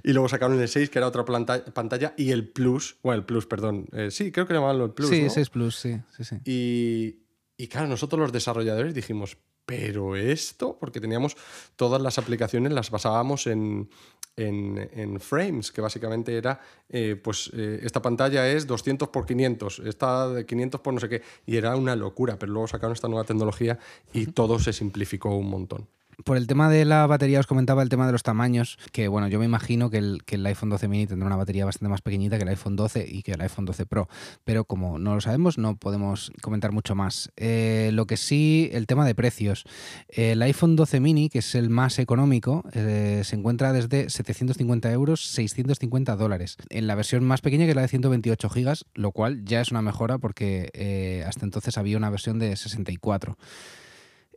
y 0.03 0.13
luego 0.13 0.29
sacaron 0.29 0.61
el 0.61 0.69
6, 0.69 0.89
que 0.91 0.99
era 0.99 1.09
otra 1.09 1.25
pantalla, 1.25 2.15
y 2.17 2.31
el 2.31 2.49
Plus, 2.49 2.97
bueno, 3.03 3.19
el 3.19 3.27
Plus, 3.27 3.47
perdón, 3.47 3.89
eh, 3.93 4.11
sí, 4.11 4.31
creo 4.33 4.47
que 4.47 4.55
llamaban 4.55 4.81
el 4.81 4.91
Plus. 4.91 5.11
Sí, 5.11 5.29
6 5.29 5.51
Plus, 5.51 5.77
sí, 5.77 6.01
sí, 6.17 6.25
sí. 6.25 6.37
Y, 6.45 7.26
y 7.57 7.69
claro, 7.69 7.89
nosotros 7.89 8.21
los 8.21 8.33
desarrolladores 8.33 8.95
dijimos, 8.95 9.39
pero 9.65 10.15
esto, 10.15 10.79
porque 10.79 11.01
teníamos 11.01 11.37
todas 11.75 12.01
las 12.01 12.19
aplicaciones, 12.19 12.73
las 12.73 12.91
basábamos 12.91 13.47
en, 13.49 13.91
en, 14.37 15.21
frames, 15.21 15.73
que 15.73 15.81
básicamente 15.81 16.37
era, 16.37 16.61
eh, 16.89 17.21
pues 17.23 17.51
eh, 17.55 17.81
esta 17.83 18.03
pantalla 18.03 18.49
es 18.49 18.67
200 18.67 19.09
por 19.09 19.27
500, 19.27 19.81
esta 19.81 20.29
de 20.29 20.47
500 20.47 20.81
por 20.81 20.95
no 20.95 21.01
sé 21.01 21.09
qué, 21.09 21.23
y 21.47 21.57
era 21.57 21.75
una 21.77 21.97
locura, 21.97 22.39
pero 22.39 22.53
luego 22.53 22.69
sacaron 22.69 22.93
esta 22.93 23.09
nueva 23.09 23.25
tecnología 23.25 23.79
y 24.13 24.27
todo 24.27 24.59
se 24.59 24.73
simplificó 24.73 25.35
un 25.35 25.51
montón. 25.51 25.89
Por 26.25 26.39
el 26.39 26.47
tema 26.47 26.71
de 26.71 26.87
la 26.87 27.07
batería 27.07 27.41
os 27.41 27.47
comentaba 27.47 27.83
el 27.83 27.91
tema 27.91 28.07
de 28.07 28.13
los 28.13 28.23
tamaños, 28.23 28.79
que 28.91 29.07
bueno, 29.07 29.29
yo 29.29 29.39
me 29.39 29.45
imagino 29.45 29.91
que 29.91 29.99
el, 29.99 30.47
iPhone 30.47 30.71
12 30.71 30.89
mini 30.89 31.07
tendrá 31.07 31.27
una 31.27 31.37
batería 31.37 31.67
bastante 31.67 31.91
más 31.91 32.01
pequeñita 32.01 32.39
que 32.39 32.45
el 32.45 32.49
iPhone 32.49 32.75
12 32.75 33.07
y 33.07 33.23
que 33.23 33.33
el 33.33 33.41
iPhone 33.43 33.67
12 33.67 33.85
Pro, 33.85 34.09
pero 34.43 34.65
como 34.65 34.99
no 34.99 35.15
lo 35.15 35.21
sabemos 35.21 35.59
no 35.59 35.77
podemos 35.77 36.33
comentar 36.41 36.73
mucho 36.73 36.95
más. 36.95 37.31
Eh, 37.37 37.91
lo 37.93 38.07
que 38.07 38.17
sí, 38.17 38.71
el 38.73 38.87
tema 38.87 39.05
de 39.05 39.15
precios. 39.15 39.65
El 40.09 40.41
iPhone 40.41 40.75
12 40.75 41.01
mini, 41.01 41.29
que 41.29 41.41
es 41.41 41.55
el 41.55 41.69
más 41.69 41.99
económico, 41.99 42.65
eh, 42.73 43.21
se 43.23 43.37
encuentra 43.37 43.75
desde 43.75 44.09
750 44.09 44.91
euros, 44.93 45.27
650 45.27 46.17
dólares. 46.17 46.57
En 46.71 46.87
la 46.87 46.95
versión 46.95 47.25
más 47.25 47.43
pequeña 47.43 47.67
que 47.67 47.71
es 47.71 47.77
la 47.77 47.83
de 47.83 47.89
128 47.89 48.49
gigas, 48.49 48.87
lo 48.95 49.13
cual 49.13 49.45
ya 49.45 49.61
es 49.61 49.71
una 49.71 49.83
mejora 49.83 50.17
porque 50.17 50.71
eh, 50.73 51.25
hasta 51.27 51.45
entonces 51.45 51.77
había 51.77 51.99
una 51.99 52.09
versión 52.09 52.39
de 52.39 52.57
64. 52.57 53.37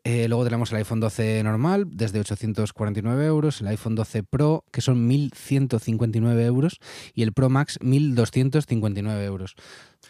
Eh, 0.03 0.27
luego 0.27 0.43
tenemos 0.43 0.71
el 0.71 0.77
iPhone 0.77 0.99
12 0.99 1.43
normal, 1.43 1.85
desde 1.89 2.19
849 2.19 3.25
euros, 3.25 3.61
el 3.61 3.67
iPhone 3.67 3.95
12 3.95 4.23
Pro, 4.23 4.63
que 4.71 4.81
son 4.81 5.09
1.159 5.09 6.41
euros, 6.41 6.79
y 7.13 7.23
el 7.23 7.33
Pro 7.33 7.49
Max, 7.49 7.79
1.259 7.81 9.23
euros. 9.23 9.55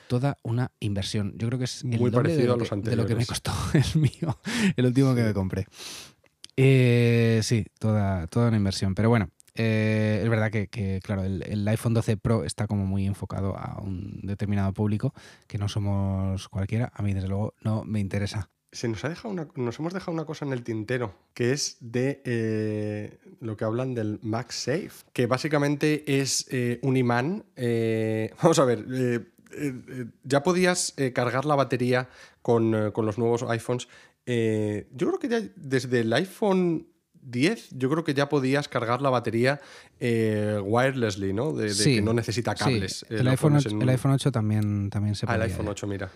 Toda 0.07 0.37
una 0.43 0.71
inversión. 0.79 1.33
Yo 1.37 1.47
creo 1.47 1.59
que 1.59 1.65
es 1.65 1.83
muy 1.83 2.11
parecido 2.11 2.53
a 2.53 2.57
los 2.57 2.71
anteriores. 2.71 2.97
de 2.97 3.03
lo 3.03 3.07
que 3.07 3.15
me 3.15 3.25
costó 3.25 3.51
el 3.73 4.01
mío, 4.01 4.39
el 4.75 4.85
último 4.85 5.15
que 5.15 5.23
me 5.23 5.33
compré. 5.33 5.65
Eh, 6.55 7.39
sí, 7.43 7.65
toda, 7.79 8.27
toda 8.27 8.49
una 8.49 8.57
inversión. 8.57 8.93
Pero 8.95 9.09
bueno, 9.09 9.29
eh, 9.55 10.21
es 10.23 10.29
verdad 10.29 10.51
que, 10.51 10.99
claro, 11.03 11.23
el, 11.23 11.43
el, 11.43 11.67
iPhone 11.67 11.93
12 11.93 12.17
Pro 12.17 12.43
está 12.43 12.67
como 12.67 12.85
muy 12.85 13.05
enfocado 13.05 13.57
a 13.57 13.81
un 13.81 14.19
determinado 14.23 14.73
público, 14.73 15.13
que 15.47 15.57
no 15.57 15.69
somos 15.69 16.49
cualquiera. 16.49 16.91
A 16.93 17.01
mí, 17.01 17.13
desde 17.13 17.27
luego, 17.27 17.53
no 17.61 17.83
me 17.85 17.99
interesa 17.99 18.49
se 18.71 18.87
nos, 18.87 19.03
ha 19.03 19.09
dejado 19.09 19.29
una, 19.29 19.47
nos 19.55 19.79
hemos 19.79 19.93
dejado 19.93 20.11
una 20.11 20.25
cosa 20.25 20.45
en 20.45 20.53
el 20.53 20.63
tintero, 20.63 21.15
que 21.33 21.51
es 21.51 21.77
de 21.79 22.21
eh, 22.23 23.17
lo 23.39 23.57
que 23.57 23.65
hablan 23.65 23.95
del 23.95 24.19
MagSafe, 24.21 24.91
que 25.11 25.25
básicamente 25.25 26.21
es 26.21 26.45
eh, 26.51 26.79
un 26.83 26.95
imán. 26.97 27.45
Eh, 27.55 28.31
vamos 28.41 28.59
a 28.59 28.65
ver, 28.65 28.85
ya 30.23 30.43
podías 30.43 30.93
cargar 31.13 31.45
la 31.45 31.55
batería 31.55 32.09
con, 32.41 32.71
los 32.71 33.17
nuevos 33.17 33.43
iPhones. 33.43 33.87
yo 34.25 35.07
creo 35.07 35.19
que 35.19 35.27
ya 35.27 35.41
desde 35.55 36.01
el 36.01 36.13
iPhone 36.13 36.87
10, 37.21 37.71
yo 37.71 37.89
creo 37.89 38.03
que 38.03 38.13
ya 38.13 38.29
podías 38.29 38.69
cargar 38.69 39.01
la 39.01 39.09
batería 39.09 39.59
wirelessly, 39.99 41.33
¿no? 41.33 41.53
De, 41.53 41.73
que 41.75 42.01
no 42.03 42.13
necesita 42.13 42.53
cables. 42.53 43.03
El, 43.09 43.27
iPhone 43.27 43.55
8, 43.55 44.31
también, 44.31 44.91
también 44.91 45.15
se 45.15 45.25
puede. 45.25 45.41
Ah, 45.41 45.45
el 45.45 45.51
iPhone 45.51 45.67
8, 45.67 45.87
mira. 45.87 46.11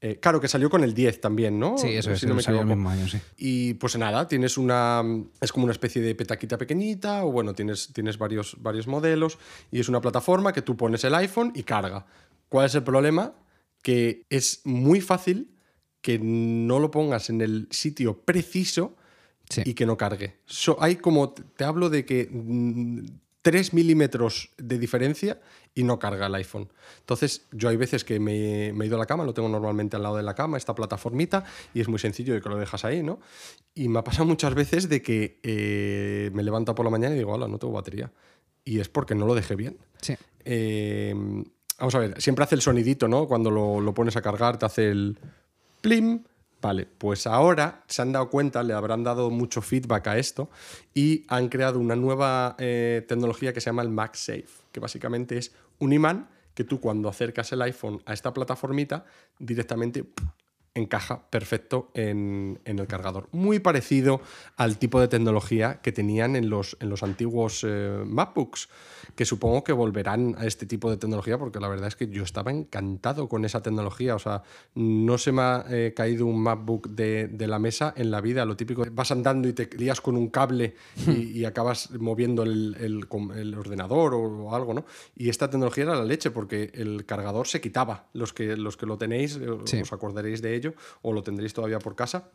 Eh, 0.00 0.18
claro, 0.20 0.40
que 0.40 0.48
salió 0.48 0.68
con 0.68 0.84
el 0.84 0.92
10 0.92 1.20
también, 1.20 1.58
¿no? 1.58 1.78
Sí, 1.78 1.88
eso 1.88 2.12
es, 2.12 2.22
no 2.24 2.38
salió 2.40 2.60
el 2.60 2.66
mismo 2.66 2.90
año, 2.90 3.08
sí. 3.08 3.18
Y 3.38 3.74
pues 3.74 3.96
nada, 3.96 4.28
tienes 4.28 4.58
una. 4.58 5.02
Es 5.40 5.52
como 5.52 5.64
una 5.64 5.72
especie 5.72 6.02
de 6.02 6.14
petaquita 6.14 6.58
pequeñita, 6.58 7.24
o 7.24 7.32
bueno, 7.32 7.54
tienes, 7.54 7.92
tienes 7.92 8.18
varios, 8.18 8.56
varios 8.60 8.86
modelos, 8.86 9.38
y 9.70 9.80
es 9.80 9.88
una 9.88 10.00
plataforma 10.00 10.52
que 10.52 10.62
tú 10.62 10.76
pones 10.76 11.02
el 11.04 11.14
iPhone 11.14 11.52
y 11.54 11.62
carga. 11.62 12.06
¿Cuál 12.48 12.66
es 12.66 12.74
el 12.74 12.82
problema? 12.82 13.34
Que 13.82 14.26
es 14.28 14.60
muy 14.64 15.00
fácil 15.00 15.50
que 16.02 16.18
no 16.18 16.78
lo 16.78 16.90
pongas 16.90 17.30
en 17.30 17.40
el 17.40 17.66
sitio 17.70 18.20
preciso 18.20 18.96
y 19.64 19.74
que 19.74 19.86
no 19.86 19.96
cargue. 19.96 20.36
hay 20.78 20.96
como. 20.96 21.32
Te 21.32 21.64
hablo 21.64 21.88
de 21.88 22.04
que 22.04 22.28
3 23.46 23.74
milímetros 23.74 24.50
de 24.58 24.76
diferencia 24.76 25.38
y 25.72 25.84
no 25.84 26.00
carga 26.00 26.26
el 26.26 26.34
iPhone. 26.34 26.68
Entonces, 26.98 27.46
yo 27.52 27.68
hay 27.68 27.76
veces 27.76 28.02
que 28.02 28.18
me, 28.18 28.70
he 28.70 28.86
ido 28.86 28.96
a 28.96 28.98
la 28.98 29.06
cama, 29.06 29.22
lo 29.22 29.34
tengo 29.34 29.48
normalmente 29.48 29.94
al 29.94 30.02
lado 30.02 30.16
de 30.16 30.24
la 30.24 30.34
cama, 30.34 30.56
esta 30.56 30.74
plataformita, 30.74 31.44
y 31.72 31.80
es 31.80 31.86
muy 31.86 32.00
sencillo 32.00 32.34
de 32.34 32.40
que 32.40 32.48
lo 32.48 32.58
dejas 32.58 32.84
ahí, 32.84 33.04
¿no? 33.04 33.20
Y 33.72 33.88
me 33.88 34.00
ha 34.00 34.02
pasado 34.02 34.24
muchas 34.24 34.52
veces 34.52 34.88
de 34.88 35.00
que 35.00 35.38
eh, 35.44 36.32
me 36.34 36.42
levanto 36.42 36.74
por 36.74 36.84
la 36.84 36.90
mañana 36.90 37.14
y 37.14 37.18
digo, 37.18 37.34
hola, 37.34 37.46
no 37.46 37.56
tengo 37.56 37.72
batería. 37.72 38.10
Y 38.64 38.80
es 38.80 38.88
porque 38.88 39.14
no 39.14 39.28
lo 39.28 39.36
dejé 39.36 39.54
bien. 39.54 39.78
Sí. 40.00 40.16
Em, 40.44 41.44
vamos 41.78 41.94
a 41.94 42.00
ver, 42.00 42.20
siempre 42.20 42.42
hace 42.42 42.56
el 42.56 42.62
sonidito, 42.62 43.06
¿no? 43.06 43.28
Cuando 43.28 43.52
lo, 43.52 43.80
lo 43.80 43.94
pones 43.94 44.16
a 44.16 44.22
cargar, 44.22 44.58
te 44.58 44.66
hace 44.66 44.90
el 44.90 45.20
plim, 45.82 46.24
Vale, 46.66 46.84
pues 46.84 47.28
ahora 47.28 47.84
se 47.86 48.02
han 48.02 48.10
dado 48.10 48.28
cuenta, 48.28 48.64
le 48.64 48.72
habrán 48.72 49.04
dado 49.04 49.30
mucho 49.30 49.62
feedback 49.62 50.08
a 50.08 50.18
esto 50.18 50.50
y 50.94 51.24
han 51.28 51.48
creado 51.48 51.78
una 51.78 51.94
nueva 51.94 52.56
eh, 52.58 53.04
tecnología 53.06 53.52
que 53.52 53.60
se 53.60 53.66
llama 53.66 53.82
el 53.82 53.88
MagSafe, 53.90 54.48
que 54.72 54.80
básicamente 54.80 55.38
es 55.38 55.52
un 55.78 55.92
imán 55.92 56.28
que 56.54 56.64
tú 56.64 56.80
cuando 56.80 57.08
acercas 57.08 57.52
el 57.52 57.62
iPhone 57.62 58.02
a 58.04 58.12
esta 58.12 58.34
plataformita 58.34 59.04
directamente 59.38 60.06
encaja 60.76 61.28
perfecto 61.30 61.90
en, 61.94 62.60
el 62.64 62.86
cargador. 62.86 63.28
Muy 63.32 63.58
parecido 63.58 64.20
al 64.56 64.78
tipo 64.78 65.00
de 65.00 65.08
tecnología 65.08 65.80
que 65.82 65.90
tenían 65.90 66.36
en 66.36 66.50
los, 66.50 66.76
en 66.80 66.90
los 66.90 67.02
antiguos 67.02 67.64
eh, 67.66 68.02
MacBooks, 68.04 68.68
que 69.14 69.24
supongo 69.24 69.64
que 69.64 69.72
volverán 69.72 70.36
a 70.38 70.46
este 70.46 70.66
tipo 70.66 70.90
de 70.90 70.98
tecnología, 70.98 71.38
porque 71.38 71.58
la 71.58 71.68
verdad 71.68 71.88
es 71.88 71.96
que 71.96 72.08
yo 72.08 72.22
estaba 72.22 72.50
encantado 72.50 73.28
con 73.28 73.44
esa 73.44 73.62
tecnología. 73.62 74.14
O 74.14 74.18
sea, 74.18 74.42
no 74.74 75.16
se 75.16 75.32
me 75.32 75.42
ha 75.42 75.64
eh, 75.70 75.94
caído 75.96 76.26
un 76.26 76.42
MacBook 76.42 76.88
de, 76.90 77.46
la 77.46 77.58
mesa 77.58 77.94
en 77.96 78.10
la 78.10 78.20
vida. 78.20 78.44
Lo 78.44 78.56
típico, 78.56 78.84
vas 78.92 79.10
andando 79.10 79.48
y 79.48 79.52
te 79.52 79.70
lías 79.78 80.00
con 80.00 80.16
un 80.16 80.28
cable 80.28 80.74
y, 81.06 81.44
acabas 81.44 81.90
moviendo 81.92 82.42
el, 82.42 83.06
ordenador 83.56 84.14
o, 84.14 84.54
algo, 84.54 84.74
¿no? 84.74 84.84
Y 85.16 85.28
esta 85.30 85.48
tecnología 85.48 85.84
era 85.84 85.94
la 85.94 86.04
leche, 86.04 86.30
porque 86.30 86.70
el 86.74 87.06
cargador 87.06 87.46
se 87.46 87.60
quitaba. 87.60 88.08
Los 88.12 88.32
que, 88.32 88.56
los 88.56 88.76
que 88.76 88.86
lo 88.86 88.98
tenéis, 88.98 89.36
eh, 89.36 89.48
os 89.48 89.92
acordaréis 89.92 90.42
de 90.42 90.54
ello 90.54 90.65
o 91.02 91.12
lo 91.12 91.22
tendréis 91.22 91.54
todavía 91.54 91.78
por 91.78 91.94
casa. 91.94 92.30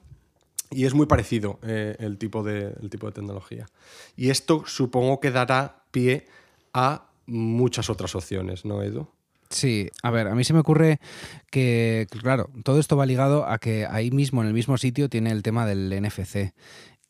Y 0.69 0.85
es 0.85 0.93
muy 0.93 1.05
parecido 1.05 1.59
eh, 1.63 1.95
el, 1.99 2.17
tipo 2.17 2.43
de, 2.43 2.71
tipo 2.89 3.07
de 3.07 3.13
tecnología. 3.13 3.67
Y 4.15 4.29
esto 4.29 4.63
supongo 4.65 5.19
que 5.19 5.31
dará 5.31 5.83
pie 5.91 6.27
a 6.73 7.09
muchas 7.25 7.89
otras 7.89 8.15
opciones, 8.15 8.63
¿no, 8.63 8.81
Edu? 8.81 9.07
Sí, 9.49 9.89
a 10.01 10.11
ver, 10.11 10.29
a 10.29 10.35
mí 10.35 10.45
se 10.45 10.53
me 10.53 10.59
ocurre 10.59 11.01
que, 11.49 12.07
claro, 12.21 12.49
todo 12.63 12.79
esto 12.79 12.95
va 12.95 13.05
ligado 13.05 13.45
a 13.45 13.57
que 13.57 13.85
ahí 13.85 14.09
mismo, 14.09 14.41
en 14.41 14.47
el 14.47 14.53
mismo 14.53 14.77
sitio, 14.77 15.09
tiene 15.09 15.31
el 15.31 15.43
tema 15.43 15.65
del 15.65 15.89
NFC 16.01 16.53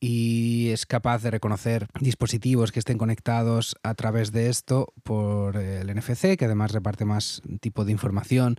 y 0.03 0.69
es 0.69 0.87
capaz 0.87 1.21
de 1.21 1.29
reconocer 1.29 1.87
dispositivos 1.99 2.71
que 2.71 2.79
estén 2.79 2.97
conectados 2.97 3.75
a 3.83 3.93
través 3.93 4.31
de 4.31 4.49
esto 4.49 4.91
por 5.03 5.55
el 5.57 5.95
NFC, 5.95 6.37
que 6.37 6.45
además 6.45 6.71
reparte 6.71 7.05
más 7.05 7.43
tipo 7.61 7.85
de 7.85 7.91
información 7.91 8.57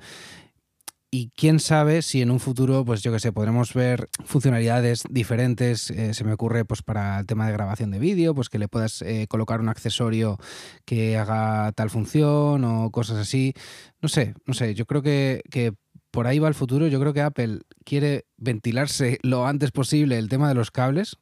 y 1.15 1.29
quién 1.37 1.61
sabe 1.61 2.01
si 2.01 2.23
en 2.23 2.31
un 2.31 2.41
futuro, 2.41 2.87
pues 2.87 3.03
yo 3.03 3.13
qué 3.13 3.19
sé, 3.19 3.33
podremos 3.33 3.75
ver 3.75 4.09
funcionalidades 4.25 5.05
diferentes. 5.11 5.91
Eh, 5.91 6.15
se 6.15 6.25
me 6.25 6.33
ocurre, 6.33 6.65
pues 6.65 6.81
para 6.81 7.19
el 7.21 7.27
tema 7.27 7.47
de 7.47 7.53
grabación 7.53 7.91
de 7.91 7.99
vídeo, 7.99 8.35
pues 8.35 8.49
que 8.49 8.59
le 8.59 8.67
puedas 8.67 9.03
eh, 9.03 9.27
colocar 9.29 9.61
un 9.61 9.69
accesorio 9.69 10.39
que 10.87 11.19
haga 11.19 11.71
tal 11.73 11.91
función 11.91 12.65
o 12.65 12.91
cosas 12.91 13.19
así. 13.19 13.53
No 14.01 14.09
sé, 14.09 14.33
no 14.47 14.55
sé. 14.55 14.75
Yo 14.75 14.87
creo 14.87 15.03
que, 15.03 15.75
por 16.11 16.27
ahí 16.27 16.39
va 16.39 16.49
el 16.49 16.55
futuro. 16.55 16.87
Yo 16.87 16.99
creo 16.99 17.13
que 17.13 17.21
Apple 17.21 17.61
quiere 17.85 18.25
ventilarse 18.39 19.19
lo 19.23 19.47
antes 19.47 19.71
posible 19.71 20.17
el 20.17 20.31
tema 20.31 20.49
de 20.49 20.55
los 20.55 20.71
cables. 20.71 21.19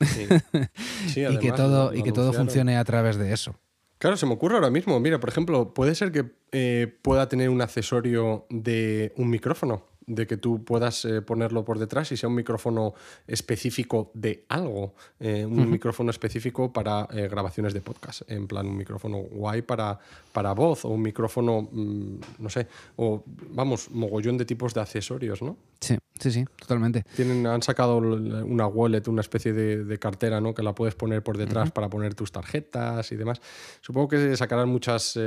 y 1.14 1.38
que 1.38 1.52
todo, 1.52 1.92
y 1.92 2.02
que 2.02 2.12
todo 2.12 2.32
funcione 2.32 2.78
a 2.78 2.84
través 2.84 3.18
de 3.18 3.34
eso. 3.34 3.54
Claro, 3.98 4.16
se 4.16 4.26
me 4.26 4.34
ocurre 4.34 4.56
ahora 4.56 4.70
mismo. 4.70 4.98
Mira, 5.00 5.18
por 5.18 5.30
ejemplo, 5.30 5.72
puede 5.72 5.94
ser 5.94 6.12
que 6.12 6.30
eh, 6.52 6.94
pueda 7.02 7.28
tener 7.28 7.48
un 7.48 7.62
accesorio 7.62 8.46
de 8.50 9.12
un 9.16 9.30
micrófono 9.30 9.84
de 10.06 10.26
que 10.26 10.36
tú 10.36 10.64
puedas 10.64 11.04
eh, 11.04 11.20
ponerlo 11.20 11.64
por 11.64 11.80
detrás 11.80 12.12
y 12.12 12.16
sea 12.16 12.28
un 12.28 12.36
micrófono 12.36 12.94
específico 13.26 14.12
de 14.14 14.44
algo, 14.48 14.94
eh, 15.18 15.44
un 15.44 15.68
micrófono 15.68 16.10
específico 16.10 16.72
para 16.72 17.06
grabaciones 17.06 17.74
de 17.74 17.80
podcast, 17.80 18.22
en 18.30 18.46
plan 18.46 18.68
un 18.68 18.76
micrófono 18.76 19.16
guay 19.18 19.62
para, 19.62 19.98
para 20.32 20.52
voz 20.52 20.84
o 20.84 20.90
un 20.90 21.02
micrófono, 21.02 21.68
mm, 21.72 22.18
no 22.38 22.50
sé, 22.50 22.68
o 22.94 23.24
vamos, 23.50 23.90
mogollón 23.90 24.38
de 24.38 24.44
tipos 24.44 24.74
de 24.74 24.80
accesorios, 24.82 25.42
¿no? 25.42 25.56
Sí, 25.80 25.98
sí, 26.18 26.30
sí, 26.30 26.44
totalmente. 26.58 27.04
Tienen, 27.14 27.46
han 27.46 27.62
sacado 27.62 27.98
una 27.98 28.66
wallet, 28.66 29.02
una 29.08 29.20
especie 29.20 29.52
de, 29.52 29.98
cartera, 29.98 30.40
¿no? 30.40 30.54
Que 30.54 30.62
la 30.62 30.74
puedes 30.74 30.94
poner 30.94 31.22
por 31.22 31.38
detrás 31.38 31.70
para 31.70 31.88
poner 31.88 32.14
tus 32.14 32.32
tarjetas 32.32 33.10
y 33.12 33.16
demás. 33.16 33.40
Supongo 33.80 34.08
que 34.08 34.36
sacarán 34.36 34.68
muchas, 34.68 35.18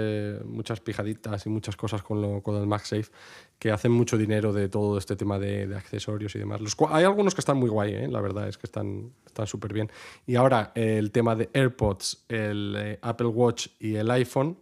muchas 0.46 0.80
pijaditas 0.80 1.46
y 1.46 1.50
muchas 1.50 1.76
cosas 1.76 2.04
con, 2.04 2.22
lo, 2.22 2.42
con 2.42 2.56
el 2.56 2.68
MagSafe 2.68 3.10
que 3.60 3.72
hacen 3.72 3.92
mucho 3.92 4.18
dinero 4.18 4.54
de 4.54 4.70
todo 4.70 4.98
este 4.98 5.16
tema 5.18 5.38
de, 5.38 5.76
accesorios 5.76 6.34
y 6.36 6.40
demás. 6.40 6.62
Los, 6.62 6.76
hay 6.90 7.04
algunos 7.04 7.36
que 7.36 7.42
están 7.42 7.58
muy 7.58 7.70
guay, 7.70 7.94
¿eh? 7.94 8.08
la 8.08 8.22
verdad 8.22 8.48
es 8.48 8.58
que 8.58 8.66
están 8.66 9.12
súper 9.46 9.74
bien. 9.74 9.92
Y 10.26 10.36
ahora 10.36 10.72
el 10.76 11.12
tema 11.12 11.36
de 11.36 11.50
AirPods, 11.54 12.26
el 12.30 12.76
eh, 12.78 13.00
Apple 13.02 13.28
Watch 13.28 13.68
y 13.80 13.96
el 13.96 14.10
iPhone 14.12 14.58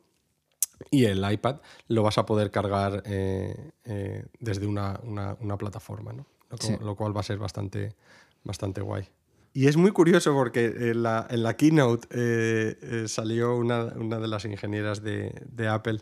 y 0.91 1.05
el 1.05 1.29
iPad 1.29 1.57
lo 1.87 2.03
vas 2.03 2.17
a 2.17 2.25
poder 2.25 2.51
cargar 2.51 3.03
eh, 3.05 3.71
desde 4.39 4.67
una, 4.67 4.99
plataforma, 5.57 6.13
¿no? 6.13 6.25
lo, 6.81 6.95
cual 6.95 7.15
va 7.15 7.21
a 7.21 7.23
ser 7.23 7.37
bastante, 7.37 7.95
bastante 8.43 8.81
guay. 8.81 9.07
Y 9.53 9.67
es 9.67 9.75
muy 9.75 9.91
curioso 9.91 10.33
porque 10.33 10.65
en 10.65 11.01
la, 11.01 11.25
en 11.29 11.41
la 11.41 11.57
keynote 11.57 13.07
salió 13.07 13.57
una, 13.57 13.85
de 13.85 14.27
las 14.27 14.45
ingenieras 14.45 15.01
de, 15.01 15.33
de 15.49 15.67
Apple 15.67 15.99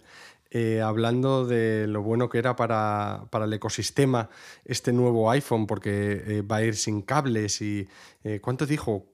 eh, 0.52 0.82
hablando 0.82 1.46
de 1.46 1.88
lo 1.88 2.02
bueno 2.02 2.30
que 2.30 2.38
era 2.38 2.56
para, 2.56 3.28
el 3.32 3.54
ecosistema 3.54 4.30
este 4.64 4.94
nuevo 4.94 5.30
iPhone, 5.32 5.68
porque 5.68 6.24
eh, 6.26 6.42
va 6.42 6.58
a 6.58 6.64
ir 6.64 6.76
sin 6.76 7.02
cables 7.02 7.62
y, 7.62 7.88
eh, 8.24 8.40
¿cuánto 8.42 8.66
dijo? 8.66 9.08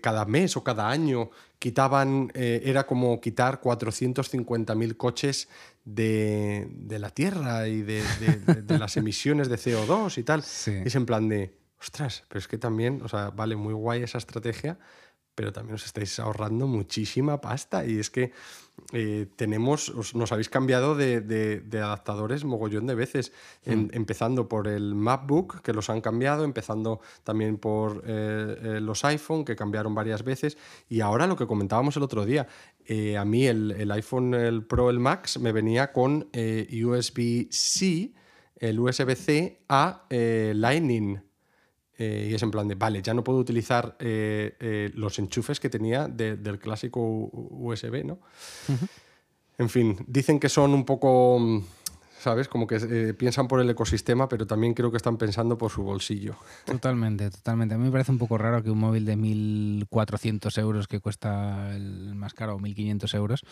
cada 0.00 0.24
mes 0.26 0.56
o 0.56 0.62
cada 0.62 0.88
año 0.88 1.30
quitaban, 1.58 2.30
era 2.36 2.86
como 2.86 3.20
quitar 3.20 3.60
450.000 3.60 4.96
coches 4.96 5.48
de, 5.84 6.68
la 6.88 7.10
Tierra 7.10 7.66
y 7.66 7.82
de, 7.82 8.04
las 8.68 8.96
emisiones 8.96 9.48
de 9.48 9.56
CO2 9.56 10.18
y 10.18 10.22
tal. 10.22 10.44
Es 10.44 10.94
en 10.94 11.04
plan 11.04 11.28
de, 11.28 11.52
ostras, 11.80 12.22
pero 12.28 12.38
es 12.38 12.46
que 12.46 12.58
también, 12.58 13.00
o 13.02 13.08
sea, 13.08 13.30
vale 13.30 13.56
muy 13.56 13.74
guay 13.74 14.04
esa 14.04 14.18
estrategia, 14.18 14.78
pero 15.36 15.52
también 15.52 15.76
os 15.76 15.84
estáis 15.84 16.18
ahorrando 16.18 16.66
muchísima 16.66 17.40
pasta. 17.40 17.86
Y 17.86 18.00
es 18.00 18.10
que 18.10 18.32
eh, 18.92 19.26
tenemos, 19.36 20.14
nos 20.14 20.32
habéis 20.32 20.48
cambiado 20.48 20.94
de, 20.94 21.62
adaptadores 21.74 22.44
mogollón 22.44 22.86
de 22.86 22.94
veces, 22.94 23.32
mm. 23.64 23.88
empezando 23.92 24.48
por 24.48 24.66
el 24.66 24.94
MacBook, 24.94 25.60
que 25.62 25.72
los 25.72 25.90
han 25.90 26.00
cambiado, 26.00 26.44
empezando 26.44 27.00
también 27.22 27.58
por 27.58 28.02
eh, 28.06 28.56
eh, 28.62 28.80
los 28.80 29.04
iPhone, 29.04 29.44
que 29.44 29.56
cambiaron 29.56 29.94
varias 29.94 30.24
veces, 30.24 30.56
y 30.88 31.00
ahora 31.00 31.26
lo 31.26 31.36
que 31.36 31.46
comentábamos 31.46 31.96
el 31.96 32.02
otro 32.02 32.24
día, 32.24 32.48
a 33.18 33.24
mí 33.24 33.46
el, 33.46 33.72
el, 33.72 33.90
iPhone 33.90 34.32
el 34.34 34.64
Pro, 34.64 34.90
el 34.90 35.00
Max, 35.00 35.38
me 35.38 35.52
venía 35.52 35.92
con 35.92 36.28
USB-C, 36.32 38.12
el 38.58 38.80
USB-C 38.80 39.60
a 39.68 40.06
Lightning. 40.08 41.25
Y 41.98 42.34
es 42.34 42.42
en 42.42 42.50
plan 42.50 42.68
de, 42.68 42.74
vale, 42.74 43.02
ya 43.02 43.14
no 43.14 43.24
puedo 43.24 43.38
utilizar 43.38 43.96
los 44.00 45.18
enchufes 45.18 45.60
que 45.60 45.70
tenía 45.70 46.08
del 46.08 46.58
clásico 46.58 47.00
USB, 47.00 48.04
¿no? 48.04 48.18
En 49.58 49.68
fin, 49.68 49.96
dicen 50.06 50.38
que 50.38 50.48
son 50.48 50.74
un 50.74 50.84
poco, 50.84 51.62
¿sabes? 52.18 52.46
Como 52.46 52.66
que 52.66 52.76
eh, 52.76 53.14
piensan 53.14 53.48
por 53.48 53.60
el 53.60 53.70
ecosistema, 53.70 54.28
pero 54.28 54.46
también 54.46 54.74
creo 54.74 54.90
que 54.90 54.98
están 54.98 55.16
pensando 55.16 55.56
por 55.56 55.70
su 55.70 55.82
bolsillo. 55.82 56.36
Totalmente, 56.66 57.30
totalmente. 57.30 57.74
A 57.74 57.78
mí 57.78 57.84
me 57.84 57.90
parece 57.90 58.12
un 58.12 58.18
poco 58.18 58.36
raro 58.36 58.62
que 58.62 58.70
un 58.70 58.78
móvil 58.78 59.06
de 59.06 59.16
1.400 59.16 60.58
euros 60.58 60.88
que 60.88 61.00
cuesta 61.00 61.74
el 61.74 62.14
más 62.14 62.34
caro, 62.34 62.58
1.500 62.58 63.14
euros, 63.14 63.44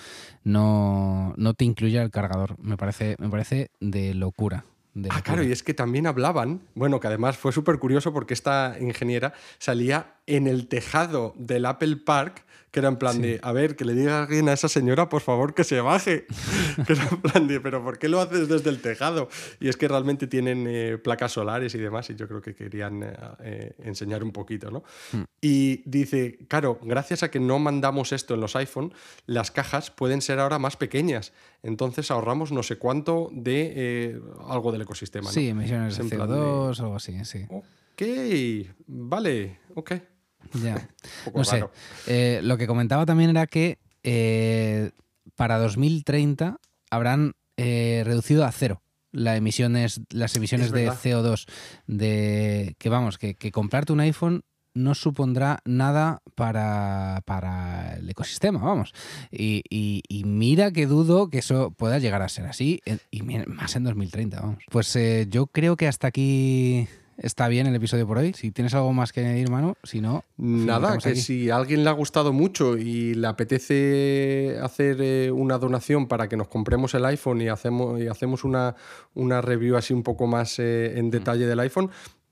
no, 0.43 1.33
no 1.37 1.55
te 1.55 1.65
incluya 1.65 2.03
el 2.03 2.11
cargador. 2.11 2.57
Me 2.59 2.77
parece, 2.77 3.17
me 3.19 3.31
parece 3.31 3.71
de 3.81 4.13
locura. 4.13 4.65
Ah, 5.11 5.23
claro, 5.23 5.43
y 5.43 5.53
es 5.53 5.63
que 5.63 5.75
también 5.75 6.07
hablaban, 6.07 6.63
bueno, 6.75 7.01
que 7.01 7.07
además 7.07 7.37
fue 7.37 7.53
súper 7.53 7.79
curioso 7.79 8.13
porque 8.13 8.35
esta 8.35 8.77
ingeniera 8.81 9.33
salía 9.59 10.15
en 10.27 10.47
el 10.47 10.69
tejado 10.69 11.35
del 11.37 11.67
Apple 11.67 11.97
Park 11.97 12.45
que 12.75 12.81
era 12.81 12.89
en 12.89 12.97
plan 12.97 13.23
de, 13.23 13.39
a 13.41 13.53
ver, 13.53 13.77
que 13.77 13.85
le 13.85 13.95
diga 13.95 14.19
a 14.19 14.23
alguien 14.25 14.49
a 14.49 14.53
esa 14.53 14.69
señora, 14.69 15.09
por 15.09 15.23
favor, 15.23 15.55
que 15.55 15.63
se 15.63 15.81
baje. 15.81 16.27
que 16.87 16.93
era 16.93 17.09
en 17.09 17.23
plan 17.23 17.47
de, 17.47 17.61
pero 17.61 17.85
¿por 17.85 18.01
qué 18.01 18.09
lo 18.09 18.21
haces 18.21 18.49
desde 18.49 18.69
el 18.69 18.83
tejado? 18.83 19.29
Y 19.61 19.69
es 19.69 19.77
que 19.77 19.87
realmente 19.87 20.27
tienen 20.27 20.67
eh, 20.69 20.99
placas 20.99 21.31
solares 21.31 21.73
y 21.77 21.79
demás, 21.79 22.11
y 22.11 22.17
yo 22.17 22.27
creo 22.27 22.43
que 22.43 22.57
querían 22.57 23.05
eh, 23.05 23.17
eh, 23.45 23.75
enseñar 23.79 24.25
un 24.25 24.33
poquito, 24.33 24.73
¿no? 24.73 24.83
Hmm. 25.13 25.23
Y 25.41 25.89
dice, 25.89 26.37
claro, 26.49 26.81
gracias 26.83 27.23
a 27.23 27.31
que 27.31 27.39
no 27.39 27.61
mandamos 27.61 28.11
esto 28.11 28.35
en 28.35 28.41
los 28.41 28.57
iPhone, 28.57 28.93
las 29.27 29.53
cajas 29.53 29.93
pueden 29.93 30.21
ser 30.21 30.41
ahora 30.41 30.59
más 30.59 30.77
pequeñas. 30.77 31.33
Entonces 31.63 32.11
ahorramos 32.11 32.51
no 32.51 32.65
sé 32.65 32.75
cuánto 32.75 33.31
de 33.33 34.21
algo 34.49 34.73
del 34.73 34.83
ecosistema. 34.83 35.31
Sí, 35.31 35.51
emisiones 35.51 35.97
de 35.97 36.03
CO2 36.03 36.81
o 36.81 36.83
algo 36.83 36.97
así, 36.97 37.25
sí. 37.25 37.47
Ok, 37.51 38.03
vale, 38.89 39.61
ok. 39.77 39.93
Ya. 40.53 40.89
no 41.35 41.45
sé. 41.45 41.65
Eh, 42.07 42.41
lo 42.43 42.57
que 42.57 42.67
comentaba 42.67 43.07
también 43.07 43.31
era 43.31 43.47
que 43.47 43.79
eh, 44.03 44.91
para 45.37 45.59
2030 45.59 46.59
habrán 46.91 47.35
eh, 47.57 48.03
reducido 48.05 48.45
a 48.45 48.53
cero 48.53 48.83
las 49.13 49.39
emisiones, 49.39 50.01
las 50.11 50.35
emisiones 50.37 50.73
de 50.73 50.91
CO2. 50.91 51.47
De, 51.87 52.75
que 52.79 52.89
vamos, 52.89 53.17
que, 53.17 53.37
comprarte 53.53 53.93
un 53.93 54.01
iPhone 54.01 54.43
no 54.75 54.97
supondrá 54.97 55.61
nada 55.65 56.21
para, 56.35 57.23
para 57.25 57.95
el 57.95 58.11
ecosistema, 58.11 58.59
vamos. 58.59 58.93
Y, 59.31 59.63
y, 59.71 60.25
mira 60.25 60.73
que 60.73 60.87
dudo 60.87 61.31
que 61.31 61.39
eso 61.39 61.71
pueda 61.71 62.01
llegar 62.01 62.23
a 62.23 62.29
ser 62.29 62.47
así, 62.47 62.81
y 63.13 63.23
más 63.23 63.77
en 63.77 63.85
2030, 63.85 64.41
vamos. 64.41 64.65
Pues 64.69 64.99
yo 65.29 65.47
creo 65.47 65.77
que 65.77 65.87
hasta 65.87 66.09
aquí 66.09 66.89
está 67.19 67.49
bien 67.49 67.67
el 67.67 67.75
episodio 67.75 68.07
por 68.07 68.19
hoy. 68.19 68.33
Si 68.33 68.51
tienes 68.51 68.75
algo 68.75 68.93
más 68.93 69.13
que 69.13 69.21
añadir, 69.21 69.51
mano, 69.51 69.77
si 69.83 70.01
no. 70.01 70.25
Nada, 70.37 70.99
que 70.99 71.17
si 71.17 71.51
a 71.51 71.57
alguien 71.57 71.85
le 71.85 71.91
ha 71.91 71.93
gustado 71.93 72.33
mucho 72.33 72.77
y 72.77 73.15
le 73.15 73.27
apetece 73.27 74.59
hacer 74.63 74.99
eh, 75.01 75.31
una 75.31 75.59
donación 75.59 76.07
para 76.07 76.29
que 76.29 76.37
nos 76.37 76.49
compremos 76.49 76.95
el 76.95 77.05
iPhone 77.05 77.41
y 77.43 77.49
hacemos, 77.49 78.01
y 78.01 78.09
hacemos 78.09 78.45
una, 78.45 78.75
una 79.15 79.41
review 79.41 79.77
así 79.77 79.95
un 79.95 80.03
poco 80.03 80.27
más 80.27 80.59
eh, 80.59 80.99
en 80.99 81.11
detalle 81.11 81.47
del 81.47 81.61
iPhone, 81.61 81.91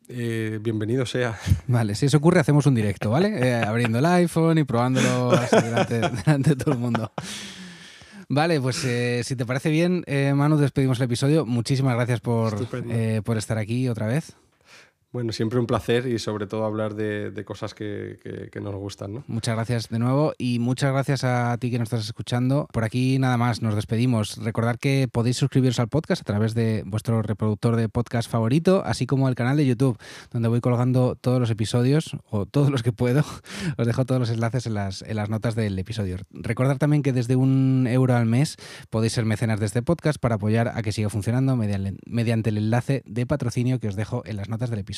eh, 0.09 0.59
bienvenido 0.61 1.07
sea. 1.07 1.39
Vale, 1.67 1.95
si 1.95 2.07
eso 2.07 2.19
ocurre, 2.19 2.41
hacemos 2.41 2.67
un 2.67 2.75
directo, 2.75 3.11
¿vale? 3.11 3.55
abriendo 3.55 3.99
el 3.99 4.07
iPhone 4.07 4.59
y 4.59 4.65
probándolo 4.65 5.31
delante, 5.51 6.51
de 6.51 6.57
todo 6.57 6.75
el 6.75 6.81
mundo. 6.81 7.13
Vale, 8.29 8.61
pues 8.61 8.77
si 8.77 9.37
te 9.37 9.45
parece 9.45 9.69
bien, 9.69 10.05
Manu, 10.35 10.57
despedimos 10.57 10.99
el 10.99 11.05
episodio. 11.05 11.45
Muchísimas 11.45 11.95
gracias 11.97 12.21
por, 12.21 12.67
por 13.25 13.37
estar 13.37 13.59
aquí 13.59 13.91
otra 13.91 14.07
vez. 14.07 14.35
Bueno, 15.13 15.33
siempre 15.33 15.59
un 15.59 15.67
placer 15.67 16.07
y 16.07 16.19
sobre 16.19 16.47
todo 16.47 16.65
hablar 16.65 16.95
de, 16.95 17.45
cosas 17.45 17.75
que, 17.75 18.51
nos 18.63 18.75
gustan. 18.75 19.13
¿no? 19.13 19.25
Muchas 19.27 19.55
gracias 19.55 19.89
de 19.91 19.99
nuevo 19.99 20.33
y 20.39 20.59
muchas 20.59 20.91
gracias 20.91 21.23
a 21.23 21.55
ti 21.59 21.71
que 21.71 21.79
nos 21.79 21.87
estás 21.87 22.07
escuchando. 22.07 22.67
Por 22.73 22.83
aquí 22.83 23.19
nada 23.19 23.37
más, 23.37 23.61
nos 23.61 23.75
despedimos. 23.75 24.39
Recordad 24.39 24.79
que 24.79 25.09
podéis 25.13 25.37
suscribiros 25.37 25.79
al 25.81 25.89
podcast 25.89 26.23
a 26.23 26.25
través 26.25 26.55
de 26.55 26.83
vuestro 26.87 27.21
reproductor 27.21 27.77
de 27.77 27.91
podcast 27.91 28.31
favorito, 28.31 28.83
así 28.87 29.05
como 29.07 29.29
el 29.29 29.35
canal 29.35 29.59
de 29.59 29.67
YouTube, 29.67 29.99
donde 30.31 30.49
voy 30.49 30.63
colgando 30.63 31.15
todos 31.15 31.39
los 31.39 31.51
episodios 31.51 32.17
o 32.31 32.47
todos 32.47 32.71
los 32.71 32.83
que 32.83 32.93
puedo. 32.93 33.23
Os 33.77 33.87
dejo 33.87 34.07
todos 34.07 34.19
los 34.19 34.31
enlaces 34.31 34.67
en 34.67 34.73
las, 34.73 35.03
en 35.03 35.17
las 35.17 35.29
notas 35.29 35.55
del 35.55 35.79
episodio. 35.79 36.17
Recordad 36.31 36.79
también 36.79 37.03
que 37.03 37.13
desde 37.13 37.37
un 37.37 37.87
euro 37.87 38.17
al 38.17 38.25
mes 38.25 38.57
podéis 38.89 39.13
ser 39.13 39.27
mecenas 39.27 39.61
de 39.61 39.67
este 39.67 39.83
podcast 39.83 40.19
para 40.19 40.37
apoyar 40.37 40.69
a 40.69 40.81
que 40.81 40.93
siga 40.93 41.11
funcionando 41.11 41.55
mediante 41.55 42.49
el 42.49 42.57
enlace 42.57 43.03
de 43.05 43.27
patrocinio 43.27 43.79
que 43.79 43.89
os 43.89 43.95
dejo 43.97 44.23
en 44.25 44.39
las 44.39 44.49
notas 44.49 44.71
del 44.71 44.79